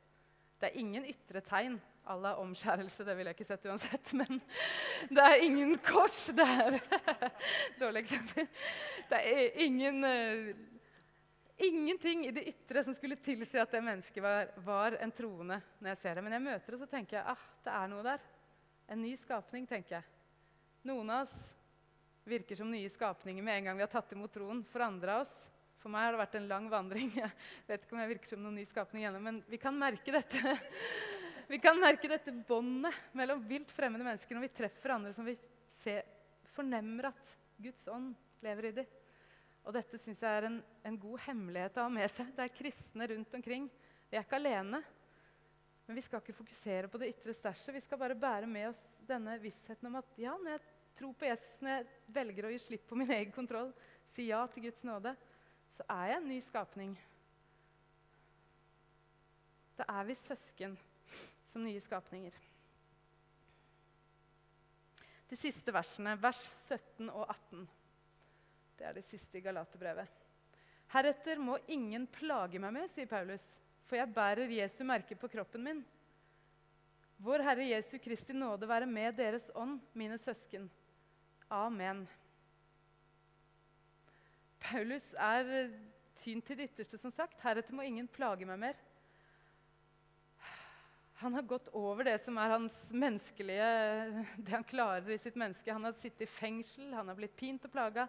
Det 0.62 0.70
er 0.70 0.78
ingen 0.80 1.08
ytre 1.10 1.42
tegn 1.42 1.80
à 2.06 2.16
la 2.18 2.36
omskjærelse, 2.42 3.06
det 3.06 3.16
ville 3.18 3.32
jeg 3.32 3.40
ikke 3.40 3.50
sett 3.50 3.66
uansett. 3.70 4.14
Men 4.20 4.42
det 5.10 5.24
er 5.24 5.46
ingen 5.46 5.76
kors. 5.86 6.28
Det 6.38 6.46
er 6.46 6.78
Dårlig 7.82 8.04
eksempel. 8.04 8.48
Det 9.10 9.22
er 9.32 9.62
ingen 9.66 10.06
uh, 10.06 10.52
ingenting 11.62 12.26
i 12.26 12.34
det 12.34 12.48
ytre 12.50 12.84
som 12.86 12.96
skulle 12.98 13.20
tilsi 13.22 13.60
at 13.62 13.72
det 13.74 13.84
mennesket 13.86 14.24
var, 14.24 14.52
var, 14.66 14.98
en 15.02 15.14
troende. 15.14 15.62
når 15.80 15.94
jeg 15.94 16.02
ser 16.02 16.18
det. 16.18 16.24
Men 16.26 16.38
jeg 16.38 16.46
møter 16.48 16.74
det, 16.74 16.82
så 16.82 16.90
tenker 16.90 17.20
jeg 17.20 17.36
ah, 17.36 17.48
det 17.66 17.76
er 17.78 17.92
noe 17.92 18.06
der. 18.06 18.28
En 18.92 19.02
ny 19.02 19.14
skapning, 19.20 19.68
tenker 19.70 20.00
jeg. 20.00 20.08
Noen 20.90 21.10
av 21.14 21.28
oss 21.28 21.36
virker 22.26 22.58
som 22.58 22.70
nye 22.70 22.90
skapninger 22.90 23.44
med 23.46 23.60
en 23.60 23.70
gang 23.70 23.78
vi 23.80 23.86
har 23.86 23.94
tatt 23.94 24.14
imot 24.14 24.34
troen. 24.34 24.64
For 24.72 24.84
andre 24.86 25.18
av 25.18 25.26
oss 25.26 25.36
for 25.82 25.94
meg 25.94 26.06
har 26.06 26.16
det 26.16 26.22
vært 26.22 26.38
en 26.38 26.50
lang 26.50 26.70
vandring. 26.72 27.10
Jeg 27.18 27.32
vet 27.68 27.86
ikke 27.86 27.98
om 27.98 28.02
jeg 28.04 28.12
virker 28.14 28.32
som 28.34 28.44
noen 28.44 28.60
ny 28.60 28.66
skapning 28.70 29.06
ennå, 29.10 29.22
men 29.24 29.42
vi 29.50 29.60
kan 29.62 29.78
merke 29.78 30.14
dette. 30.14 30.42
Vi 31.52 31.58
kan 31.60 31.76
merke 31.76 32.08
dette 32.08 32.32
båndet 32.48 32.96
mellom 33.18 33.42
vilt 33.44 33.74
fremmede 33.76 34.06
mennesker 34.08 34.38
når 34.38 34.46
vi 34.46 34.50
treffer 34.56 34.94
andre 34.94 35.10
som 35.12 35.26
vi 35.28 35.34
ser, 35.82 36.06
fornemmer 36.56 37.10
at 37.10 37.32
Guds 37.60 37.82
ånd 37.92 38.14
lever 38.46 38.70
i 38.70 38.72
dem. 38.78 38.94
Og 39.68 39.76
dette 39.76 40.00
syns 40.00 40.22
jeg 40.24 40.38
er 40.38 40.48
en, 40.48 40.62
en, 40.88 41.00
god 41.02 41.20
hemmelighet 41.26 41.76
å 41.76 41.90
ha 41.90 41.92
med 41.92 42.08
seg. 42.14 42.30
Det 42.38 42.46
er 42.46 42.56
kristne 42.56 43.10
rundt 43.12 43.36
omkring. 43.36 43.68
Vi 44.08 44.16
er 44.16 44.24
ikke 44.24 44.40
alene. 44.40 44.80
Men 45.90 46.00
vi 46.00 46.06
skal 46.06 46.24
ikke 46.24 46.38
fokusere 46.40 46.88
på 46.88 47.02
det 47.02 47.12
ytre 47.18 47.36
stæsjet. 47.36 47.76
Vi 47.76 47.84
skal 47.84 48.00
bare 48.00 48.16
bære 48.16 48.48
med 48.48 48.70
oss 48.70 48.80
denne 49.10 49.36
vissheten 49.44 49.92
om 49.92 50.00
at 50.00 50.16
ja, 50.24 50.38
når 50.40 50.56
jeg 50.56 50.64
tror 51.02 51.14
på 51.20 51.28
Jesus, 51.28 51.60
når 51.60 51.74
jeg 51.74 52.16
velger 52.16 52.48
å 52.48 52.54
gi 52.54 52.64
slipp 52.64 52.88
på 52.88 53.02
min 53.04 53.12
egen 53.12 53.36
kontroll, 53.36 53.76
si 54.14 54.30
ja 54.30 54.40
til 54.54 54.70
Guds 54.70 54.88
nåde, 54.88 55.18
så 55.76 55.86
er 55.90 56.12
jeg 56.12 56.22
en 56.22 56.30
ny 56.30 56.40
skapning. 56.46 56.96
Da 59.80 59.88
er 59.90 60.08
vi 60.08 60.16
søsken 60.20 60.78
som 61.52 61.64
nye 61.66 61.82
skapninger. 61.82 62.36
De 65.32 65.38
siste 65.40 65.72
versene, 65.72 66.18
vers 66.20 66.42
17 66.68 67.08
og 67.08 67.24
18. 67.30 67.64
Det 68.78 68.88
er 68.88 68.98
det 68.98 69.06
siste 69.08 69.40
i 69.40 69.44
Galaterbrevet. 69.46 70.20
Heretter 70.92 71.40
må 71.40 71.56
ingen 71.72 72.04
plage 72.12 72.60
meg 72.60 72.76
mer, 72.76 72.90
sier 72.92 73.08
Paulus, 73.08 73.44
for 73.88 73.96
jeg 73.96 74.12
bærer 74.12 74.52
Jesu 74.52 74.82
merke 74.88 75.16
på 75.16 75.30
kroppen 75.32 75.64
min. 75.64 75.84
Vår 77.22 77.44
Herre 77.46 77.70
Jesu 77.70 77.96
Kristi 78.02 78.34
nåde 78.36 78.68
være 78.68 78.90
med 78.90 79.16
deres 79.16 79.48
ånd, 79.56 79.78
mine 79.94 80.18
søsken. 80.20 80.68
Amen. 81.52 82.04
Paulus 84.62 85.08
er 85.18 85.72
tynt 86.22 86.46
til 86.46 86.60
det 86.60 86.70
ytterste, 86.70 87.00
som 87.02 87.14
sagt. 87.14 87.40
Heretter 87.42 87.76
må 87.76 87.86
ingen 87.86 88.10
plage 88.12 88.46
meg 88.48 88.60
mer. 88.62 88.80
Han 91.22 91.36
har 91.38 91.46
gått 91.46 91.68
over 91.78 92.08
det 92.08 92.16
som 92.24 92.38
er 92.42 92.56
hans 92.56 92.76
menneskelige, 92.90 93.66
det 94.46 94.54
han 94.56 94.66
klarer 94.66 95.10
i 95.14 95.20
sitt 95.22 95.38
menneske. 95.38 95.74
Han 95.74 95.86
har 95.86 95.98
sittet 95.98 96.26
i 96.26 96.30
fengsel, 96.30 96.94
han 96.98 97.12
har 97.12 97.18
blitt 97.18 97.36
pint 97.38 97.66
og 97.68 97.74
plaga. 97.74 98.08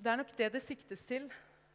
Det 0.00 0.12
er 0.12 0.20
nok 0.20 0.32
det 0.36 0.52
det 0.56 0.62
siktes 0.64 1.04
til 1.08 1.28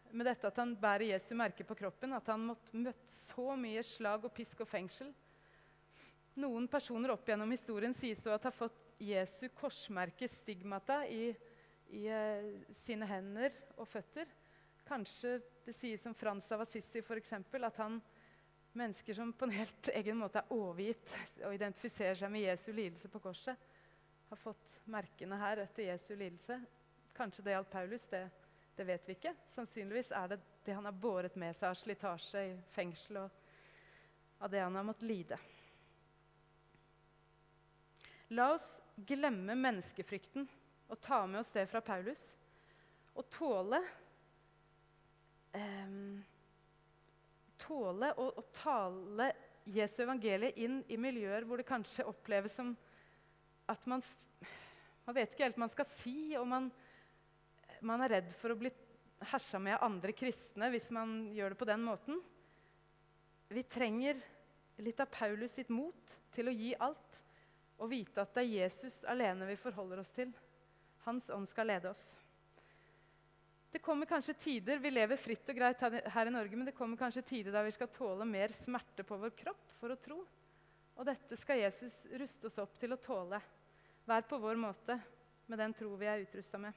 med 0.10 0.26
dette 0.26 0.50
at 0.50 0.58
han 0.58 0.74
bærer 0.78 1.12
Jesu 1.12 1.36
merke 1.38 1.66
på 1.66 1.78
kroppen. 1.78 2.14
At 2.18 2.30
han 2.30 2.48
måtte 2.50 2.78
møtt 2.78 3.06
så 3.14 3.54
mye 3.58 3.84
slag 3.86 4.26
og 4.26 4.34
pisk 4.34 4.66
og 4.66 4.70
fengsel. 4.70 5.12
Noen 6.40 6.66
personer 6.72 7.14
opp 7.14 7.28
gjennom 7.30 7.52
historien 7.54 7.94
sies 7.98 8.22
å 8.26 8.34
ha 8.34 8.54
fått 8.54 8.78
Jesu 9.00 9.48
korsmerke, 9.56 10.28
stigmata, 10.28 11.04
i, 11.08 11.34
i 11.90 12.06
uh, 12.10 12.50
sine 12.84 13.08
hender 13.10 13.54
og 13.78 13.88
føtter. 13.88 14.30
Kanskje 14.88 15.38
det 15.66 15.76
sies 15.78 16.06
om 16.10 16.16
Frans 16.18 16.50
av 16.54 16.64
Assisi 16.66 17.02
f.eks. 17.04 17.34
at 17.34 17.82
han, 17.82 18.00
mennesker 18.74 19.14
som 19.18 19.34
på 19.34 19.48
en 19.48 19.54
helt 19.54 19.90
egen 20.00 20.18
måte 20.18 20.42
er 20.42 20.54
overgitt 20.54 21.16
og 21.44 21.54
identifiserer 21.54 22.18
seg 22.18 22.34
med 22.34 22.46
Jesu 22.46 22.72
lidelse 22.72 23.10
på 23.10 23.22
korset, 23.22 23.58
har 24.30 24.38
fått 24.38 24.82
merkene 24.90 25.38
her 25.42 25.64
etter 25.66 25.90
Jesu 25.90 26.14
lidelse. 26.16 26.60
Kanskje 27.18 27.46
det 27.46 27.56
gjaldt 27.56 27.72
Paulus. 27.74 28.06
Det, 28.10 28.24
det, 28.76 28.86
vet 28.88 29.08
vi 29.08 29.18
ikke. 29.18 29.34
Sannsynligvis 29.56 30.12
er 30.16 30.34
det 30.34 30.40
det 30.66 30.76
han 30.78 30.86
har 30.86 30.98
båret 31.02 31.38
med 31.40 31.56
seg 31.58 31.72
av 31.72 31.78
slitasje 31.80 32.44
i 32.52 32.54
fengsel, 32.76 33.24
og 33.24 34.44
av 34.46 34.54
det 34.54 34.62
han 34.62 34.78
har 34.78 34.86
måttet 34.86 35.10
lide. 35.10 35.40
La 38.38 38.52
oss 38.54 38.68
glemme 39.10 39.56
menneskefrykten 39.58 40.46
og 40.90 41.00
ta 41.02 41.22
med 41.30 41.42
oss 41.42 41.54
det 41.54 41.68
fra 41.70 41.82
Paulus. 41.86 42.22
Og 43.16 43.30
tåle 43.34 43.80
um, 45.54 46.20
Tåle 47.60 48.14
å, 48.18 48.30
å 48.40 48.44
tale 48.56 49.32
Jesu 49.70 50.00
evangelie 50.02 50.56
inn 50.64 50.80
i 50.90 50.98
miljøer 50.98 51.44
hvor 51.46 51.60
det 51.60 51.68
kanskje 51.68 52.08
oppleves 52.08 52.56
som 52.56 52.72
at 53.70 53.84
man, 53.86 54.02
man 55.06 55.18
vet 55.18 55.36
ikke 55.36 55.46
helt 55.46 55.60
hva 55.60 55.66
man 55.68 55.74
skal 55.74 55.90
si. 56.00 56.16
og 56.40 56.48
man 56.50 56.72
man 57.86 58.04
er 58.04 58.16
redd 58.18 58.34
for 58.40 58.54
å 58.54 58.60
bli 58.60 58.72
hersa 59.32 59.60
med 59.62 59.78
av 59.78 59.88
andre 59.90 60.14
kristne 60.16 60.70
hvis 60.72 60.90
man 60.96 61.30
gjør 61.36 61.54
det 61.54 61.60
på 61.60 61.68
den 61.70 61.84
måten. 61.86 62.20
Vi 63.50 63.64
trenger 63.68 64.20
litt 64.84 65.00
av 65.02 65.10
Paulus 65.12 65.56
sitt 65.58 65.72
mot 65.74 66.16
til 66.36 66.50
å 66.50 66.56
gi 66.56 66.74
alt 66.80 67.24
og 67.80 67.92
vite 67.92 68.24
at 68.24 68.34
det 68.36 68.44
er 68.44 68.66
Jesus 68.66 69.02
alene 69.08 69.48
vi 69.50 69.60
forholder 69.60 70.02
oss 70.04 70.12
til. 70.16 70.32
Hans 71.10 71.30
ånd 71.34 71.50
skal 71.50 71.66
lede 71.72 71.90
oss. 71.90 72.04
Det 73.72 73.80
kommer 73.80 74.06
kanskje 74.06 74.34
tider, 74.34 74.78
Vi 74.78 74.92
lever 74.92 75.18
fritt 75.18 75.50
og 75.50 75.56
greit 75.58 75.82
her 75.82 76.30
i 76.30 76.34
Norge, 76.34 76.56
men 76.56 76.66
det 76.66 76.76
kommer 76.78 76.98
kanskje 76.98 77.26
tider 77.26 77.54
da 77.54 77.64
vi 77.66 77.74
skal 77.74 77.90
tåle 77.94 78.26
mer 78.26 78.54
smerte 78.54 79.06
på 79.06 79.18
vår 79.18 79.34
kropp 79.38 79.74
for 79.80 79.94
å 79.94 79.98
tro. 79.98 80.20
Og 81.00 81.08
dette 81.08 81.38
skal 81.38 81.62
Jesus 81.62 82.06
ruste 82.22 82.50
oss 82.50 82.60
opp 82.62 82.78
til 82.78 82.94
å 82.94 83.02
tåle. 83.02 83.42
Hver 84.06 84.26
på 84.30 84.38
vår 84.42 84.58
måte, 84.62 85.00
med 85.50 85.62
den 85.62 85.74
tro 85.74 85.96
vi 85.98 86.10
er 86.10 86.26
utrusta 86.26 86.62
med. 86.62 86.74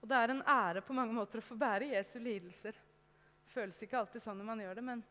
Og 0.00 0.08
det 0.10 0.18
er 0.18 0.34
en 0.34 0.42
ære 0.46 0.86
på 0.86 0.94
mange 0.94 1.14
måter 1.14 1.42
å 1.42 1.48
få 1.50 1.58
bære 1.58 1.90
Jesu 1.96 2.18
lidelser. 2.22 2.76
Det 2.76 3.54
føles 3.54 3.82
ikke 3.82 3.98
alltid 3.98 4.22
sånn 4.22 4.38
når 4.38 4.52
man 4.54 4.62
gjør 4.62 4.78
det, 4.78 4.86
men 4.86 5.06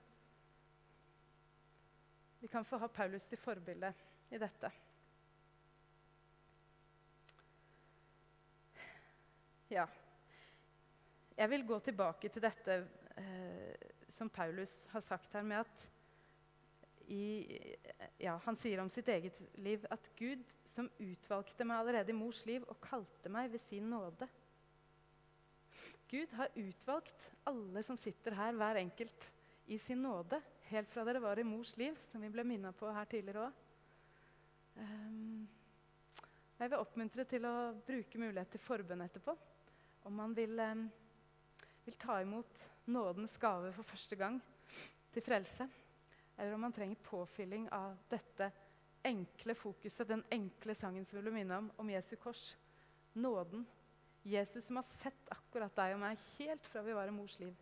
vi 2.40 2.48
kan 2.48 2.64
få 2.64 2.80
ha 2.80 2.88
Paulus 2.88 3.28
til 3.28 3.42
forbilde 3.42 3.92
i 4.32 4.40
dette. 4.40 4.72
Ja. 9.70 9.86
Jeg 11.38 11.50
vil 11.50 11.66
gå 11.68 11.78
tilbake 11.86 12.30
til 12.34 12.44
dette 12.44 12.76
eh, 13.22 13.88
som 14.12 14.30
Paulus 14.30 14.82
har 14.92 15.04
sagt 15.06 15.34
her, 15.38 15.46
med 15.46 15.62
at 15.62 15.86
i, 17.10 17.48
ja, 18.22 18.36
Han 18.46 18.58
sier 18.60 18.82
om 18.84 18.90
sitt 18.94 19.08
eget 19.10 19.38
liv 19.58 19.86
at 19.90 20.10
Gud, 20.18 20.44
som 20.70 20.90
utvalgte 21.02 21.66
meg 21.66 21.82
allerede 21.82 22.14
i 22.14 22.18
mors 22.18 22.44
liv 22.46 22.66
og 22.70 22.78
kalte 22.84 23.32
meg 23.34 23.50
ved 23.50 23.64
sin 23.64 23.88
nåde 23.90 24.28
Gud 26.10 26.32
har 26.34 26.50
utvalgt 26.58 27.28
alle 27.46 27.84
som 27.86 27.98
sitter 27.98 28.34
her, 28.34 28.56
hver 28.58 28.80
enkelt, 28.82 29.28
i 29.70 29.78
sin 29.78 30.02
nåde. 30.02 30.40
Helt 30.72 30.90
fra 30.90 31.04
dere 31.06 31.22
var 31.22 31.38
i 31.38 31.46
mors 31.46 31.76
liv, 31.78 31.98
som 32.10 32.24
vi 32.26 32.32
ble 32.34 32.46
minna 32.50 32.72
på 32.74 32.90
her 32.90 33.06
tidligere 33.10 33.46
òg. 33.46 33.60
Um, 34.80 34.82
ehm, 34.82 35.44
jeg 36.58 36.72
vil 36.72 36.82
oppmuntre 36.82 37.26
til 37.30 37.46
å 37.46 37.54
bruke 37.86 38.22
mulighet 38.22 38.50
til 38.56 38.64
forbønn 38.64 39.06
etterpå. 39.06 39.38
Om 40.04 40.16
man 40.16 40.34
vil, 40.34 40.62
vil 41.86 42.00
ta 42.00 42.22
imot 42.22 42.60
nådens 42.86 43.38
gave 43.38 43.74
for 43.74 43.84
første 43.84 44.16
gang 44.16 44.40
til 45.14 45.26
frelse. 45.26 45.68
Eller 46.38 46.54
om 46.54 46.64
man 46.64 46.74
trenger 46.74 46.96
påfylling 47.04 47.68
av 47.76 47.98
dette 48.12 48.52
enkle 49.06 49.56
fokuset, 49.56 50.08
den 50.08 50.24
enkle 50.32 50.76
sangen 50.76 51.06
som 51.06 51.20
vi 51.20 51.26
vil 51.26 51.36
minne 51.36 51.58
om, 51.58 51.72
om 51.78 51.92
Jesu 51.92 52.16
kors. 52.20 52.56
Nåden 53.14 53.66
Jesus 54.24 54.66
som 54.66 54.80
har 54.80 54.88
sett 54.88 55.32
akkurat 55.32 55.76
deg 55.76 55.96
og 55.96 56.02
meg 56.04 56.24
helt 56.38 56.66
fra 56.68 56.84
vi 56.84 56.96
var 56.96 57.08
i 57.08 57.16
mors 57.16 57.38
liv. 57.40 57.54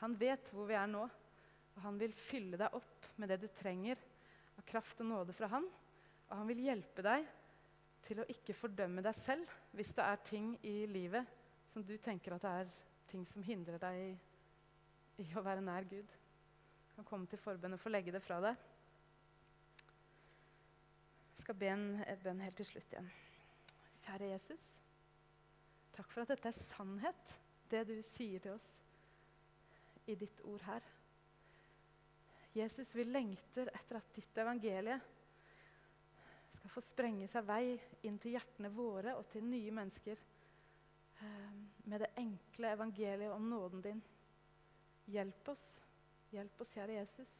Han 0.00 0.14
vet 0.18 0.52
hvor 0.52 0.68
vi 0.68 0.76
er 0.78 0.88
nå, 0.90 1.04
og 1.74 1.82
han 1.84 1.98
vil 2.00 2.14
fylle 2.16 2.58
deg 2.60 2.74
opp 2.74 3.08
med 3.16 3.30
det 3.30 3.40
du 3.42 3.48
trenger 3.52 4.00
av 4.58 4.64
kraft 4.66 5.00
og 5.02 5.10
nåde 5.10 5.36
fra 5.36 5.50
han. 5.52 5.66
Og 6.28 6.36
han 6.36 6.48
vil 6.50 6.64
hjelpe 6.66 7.04
deg 7.04 7.26
til 8.06 8.22
å 8.22 8.28
ikke 8.30 8.56
fordømme 8.56 9.04
deg 9.04 9.16
selv 9.20 9.50
hvis 9.76 9.92
det 9.96 10.04
er 10.04 10.24
ting 10.26 10.52
i 10.66 10.80
livet 10.90 11.37
som 11.78 11.86
du 11.86 11.94
tenker 12.02 12.34
at 12.34 12.42
det 12.42 12.50
er 12.50 12.70
ting 13.06 13.20
som 13.30 13.42
hindrer 13.46 13.78
deg 13.78 13.98
i, 14.02 14.14
i 15.22 15.26
å 15.38 15.42
være 15.46 15.62
nær 15.62 15.84
Gud. 15.86 16.10
Du 16.88 16.94
kan 16.96 17.06
komme 17.06 17.28
til 17.30 17.38
forbønn 17.38 17.76
og 17.76 17.78
få 17.78 17.92
legge 17.92 18.10
det 18.10 18.18
fra 18.24 18.40
deg. 18.42 18.56
Jeg 21.36 21.44
skal 21.44 21.58
be 21.60 21.68
en 21.70 21.84
bønn 22.24 22.42
helt 22.42 22.58
til 22.58 22.66
slutt 22.66 22.96
igjen. 22.96 23.10
Kjære 24.02 24.30
Jesus. 24.32 24.64
Takk 25.94 26.10
for 26.10 26.24
at 26.24 26.32
dette 26.32 26.50
er 26.50 26.64
sannhet, 26.72 27.36
det 27.70 27.84
du 27.86 27.94
sier 28.08 28.42
til 28.42 28.56
oss 28.56 28.66
i 30.10 30.16
ditt 30.18 30.42
ord 30.50 30.64
her. 30.66 30.88
Jesus, 32.58 32.90
vi 32.96 33.04
lengter 33.06 33.70
etter 33.70 34.00
at 34.00 34.10
ditt 34.18 34.42
evangelie 34.42 34.98
skal 36.56 36.74
få 36.74 36.82
sprenge 36.82 37.30
seg 37.30 37.46
vei 37.46 37.78
inn 38.08 38.18
til 38.18 38.34
hjertene 38.34 38.72
våre 38.74 39.14
og 39.20 39.30
til 39.30 39.46
nye 39.46 39.78
mennesker 39.78 40.26
med 41.88 42.00
det 42.00 42.10
enkle 42.20 42.72
evangeliet 42.76 43.32
om 43.32 43.50
nåden 43.50 43.82
din. 43.82 44.02
Hjelp 45.08 45.48
oss, 45.48 45.64
hjelp 46.30 46.60
oss, 46.60 46.72
kjære 46.74 46.98
Jesus, 46.98 47.30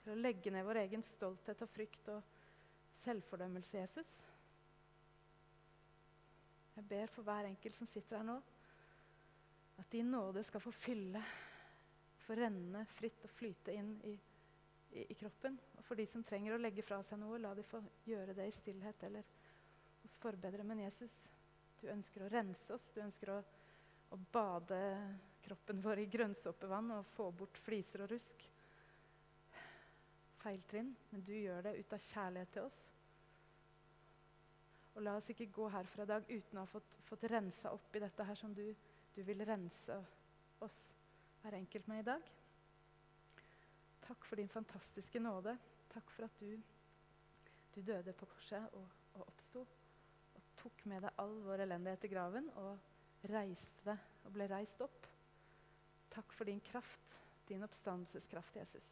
til 0.00 0.14
å 0.14 0.20
legge 0.20 0.52
ned 0.52 0.64
vår 0.64 0.82
egen 0.86 1.04
stolthet 1.04 1.60
og 1.62 1.70
frykt 1.70 2.08
og 2.14 2.22
selvfordømmelse, 3.04 3.76
Jesus. 3.78 4.14
Jeg 6.76 6.88
ber 6.88 7.12
for 7.12 7.26
hver 7.26 7.50
enkelt 7.50 7.76
som 7.76 7.88
sitter 7.92 8.16
her 8.16 8.24
nå, 8.24 8.38
at 9.80 9.92
din 9.92 10.10
nåde 10.12 10.44
skal 10.44 10.62
få 10.64 10.72
fylle, 10.72 11.20
få 12.24 12.36
renne 12.38 12.84
fritt 12.96 13.24
og 13.26 13.32
flyte 13.36 13.74
inn 13.76 13.94
i, 14.08 14.14
i, 14.96 15.04
i, 15.04 15.16
kroppen. 15.18 15.58
Og 15.78 15.84
for 15.84 16.00
de 16.00 16.06
som 16.08 16.24
trenger 16.24 16.56
å 16.56 16.60
legge 16.60 16.84
fra 16.84 17.02
seg 17.04 17.20
noe, 17.20 17.40
la 17.40 17.52
de 17.56 17.64
få 17.66 17.82
gjøre 18.08 18.36
det 18.36 18.48
i 18.48 18.56
stillhet 18.56 19.04
eller 19.08 19.28
hos 20.02 20.16
forbedre. 20.20 20.64
Men 20.64 20.84
Jesus, 20.86 21.16
du 21.80 21.88
ønsker 21.92 22.24
å 22.24 22.30
rense 22.32 22.74
oss. 22.74 22.90
Du 22.94 23.00
ønsker 23.02 23.32
å, 23.34 23.40
å 24.12 24.18
bade 24.32 24.80
kroppen 25.44 25.80
vår 25.82 26.02
i 26.02 26.08
grønnsåpevann 26.12 26.92
og 26.98 27.08
få 27.14 27.30
bort 27.32 27.58
fliser 27.64 28.04
og 28.04 28.12
rusk. 28.12 28.46
Feiltrinn. 30.40 30.92
Men 31.10 31.24
du 31.26 31.34
gjør 31.36 31.68
det 31.68 31.76
ut 31.80 31.96
av 31.96 32.06
kjærlighet 32.10 32.54
til 32.56 32.68
oss. 32.68 32.80
Og 34.96 35.04
la 35.06 35.16
oss 35.16 35.30
ikke 35.32 35.48
gå 35.54 35.68
herfra 35.70 36.04
i 36.04 36.10
dag 36.10 36.30
uten 36.30 36.58
å 36.58 36.64
ha 36.64 36.70
fått, 36.70 36.96
fått 37.06 37.28
rensa 37.30 37.72
opp 37.76 37.94
i 37.96 38.02
dette 38.02 38.26
her 38.26 38.38
som 38.38 38.54
du, 38.54 38.64
du 39.14 39.22
vil 39.24 39.44
rense 39.46 39.96
oss 40.64 40.78
hver 41.40 41.56
enkelt 41.56 41.86
med 41.88 42.02
i 42.02 42.08
dag. 42.10 42.30
Takk 44.04 44.26
for 44.26 44.40
din 44.40 44.50
fantastiske 44.50 45.22
nåde. 45.22 45.54
Takk 45.92 46.10
for 46.12 46.26
at 46.26 46.42
du, 46.42 46.56
du 47.76 47.80
døde 47.86 48.12
på 48.18 48.28
korset 48.34 48.74
og, 48.76 48.88
og 49.14 49.28
oppsto. 49.28 49.64
Og 50.60 50.66
tok 50.66 50.82
med 50.92 51.00
deg 51.00 51.20
all 51.22 51.38
vår 51.46 51.62
elendighet 51.64 52.02
i 52.04 52.08
graven 52.12 52.50
og 52.60 53.30
reiste 53.32 53.86
det 53.86 53.96
og 54.28 54.34
ble 54.34 54.44
reist 54.50 54.82
opp. 54.84 55.06
Takk 56.12 56.34
for 56.36 56.44
din 56.44 56.60
kraft, 56.60 57.16
din 57.48 57.64
oppstandelseskraft, 57.64 58.60
Jesus. 58.60 58.90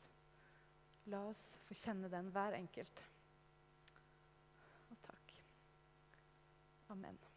La 1.13 1.21
oss 1.29 1.45
få 1.69 1.77
kjenne 1.77 2.09
den 2.09 2.33
hver 2.33 2.57
enkelt. 2.57 3.05
Takk. 5.05 5.35
Amen. 6.97 7.28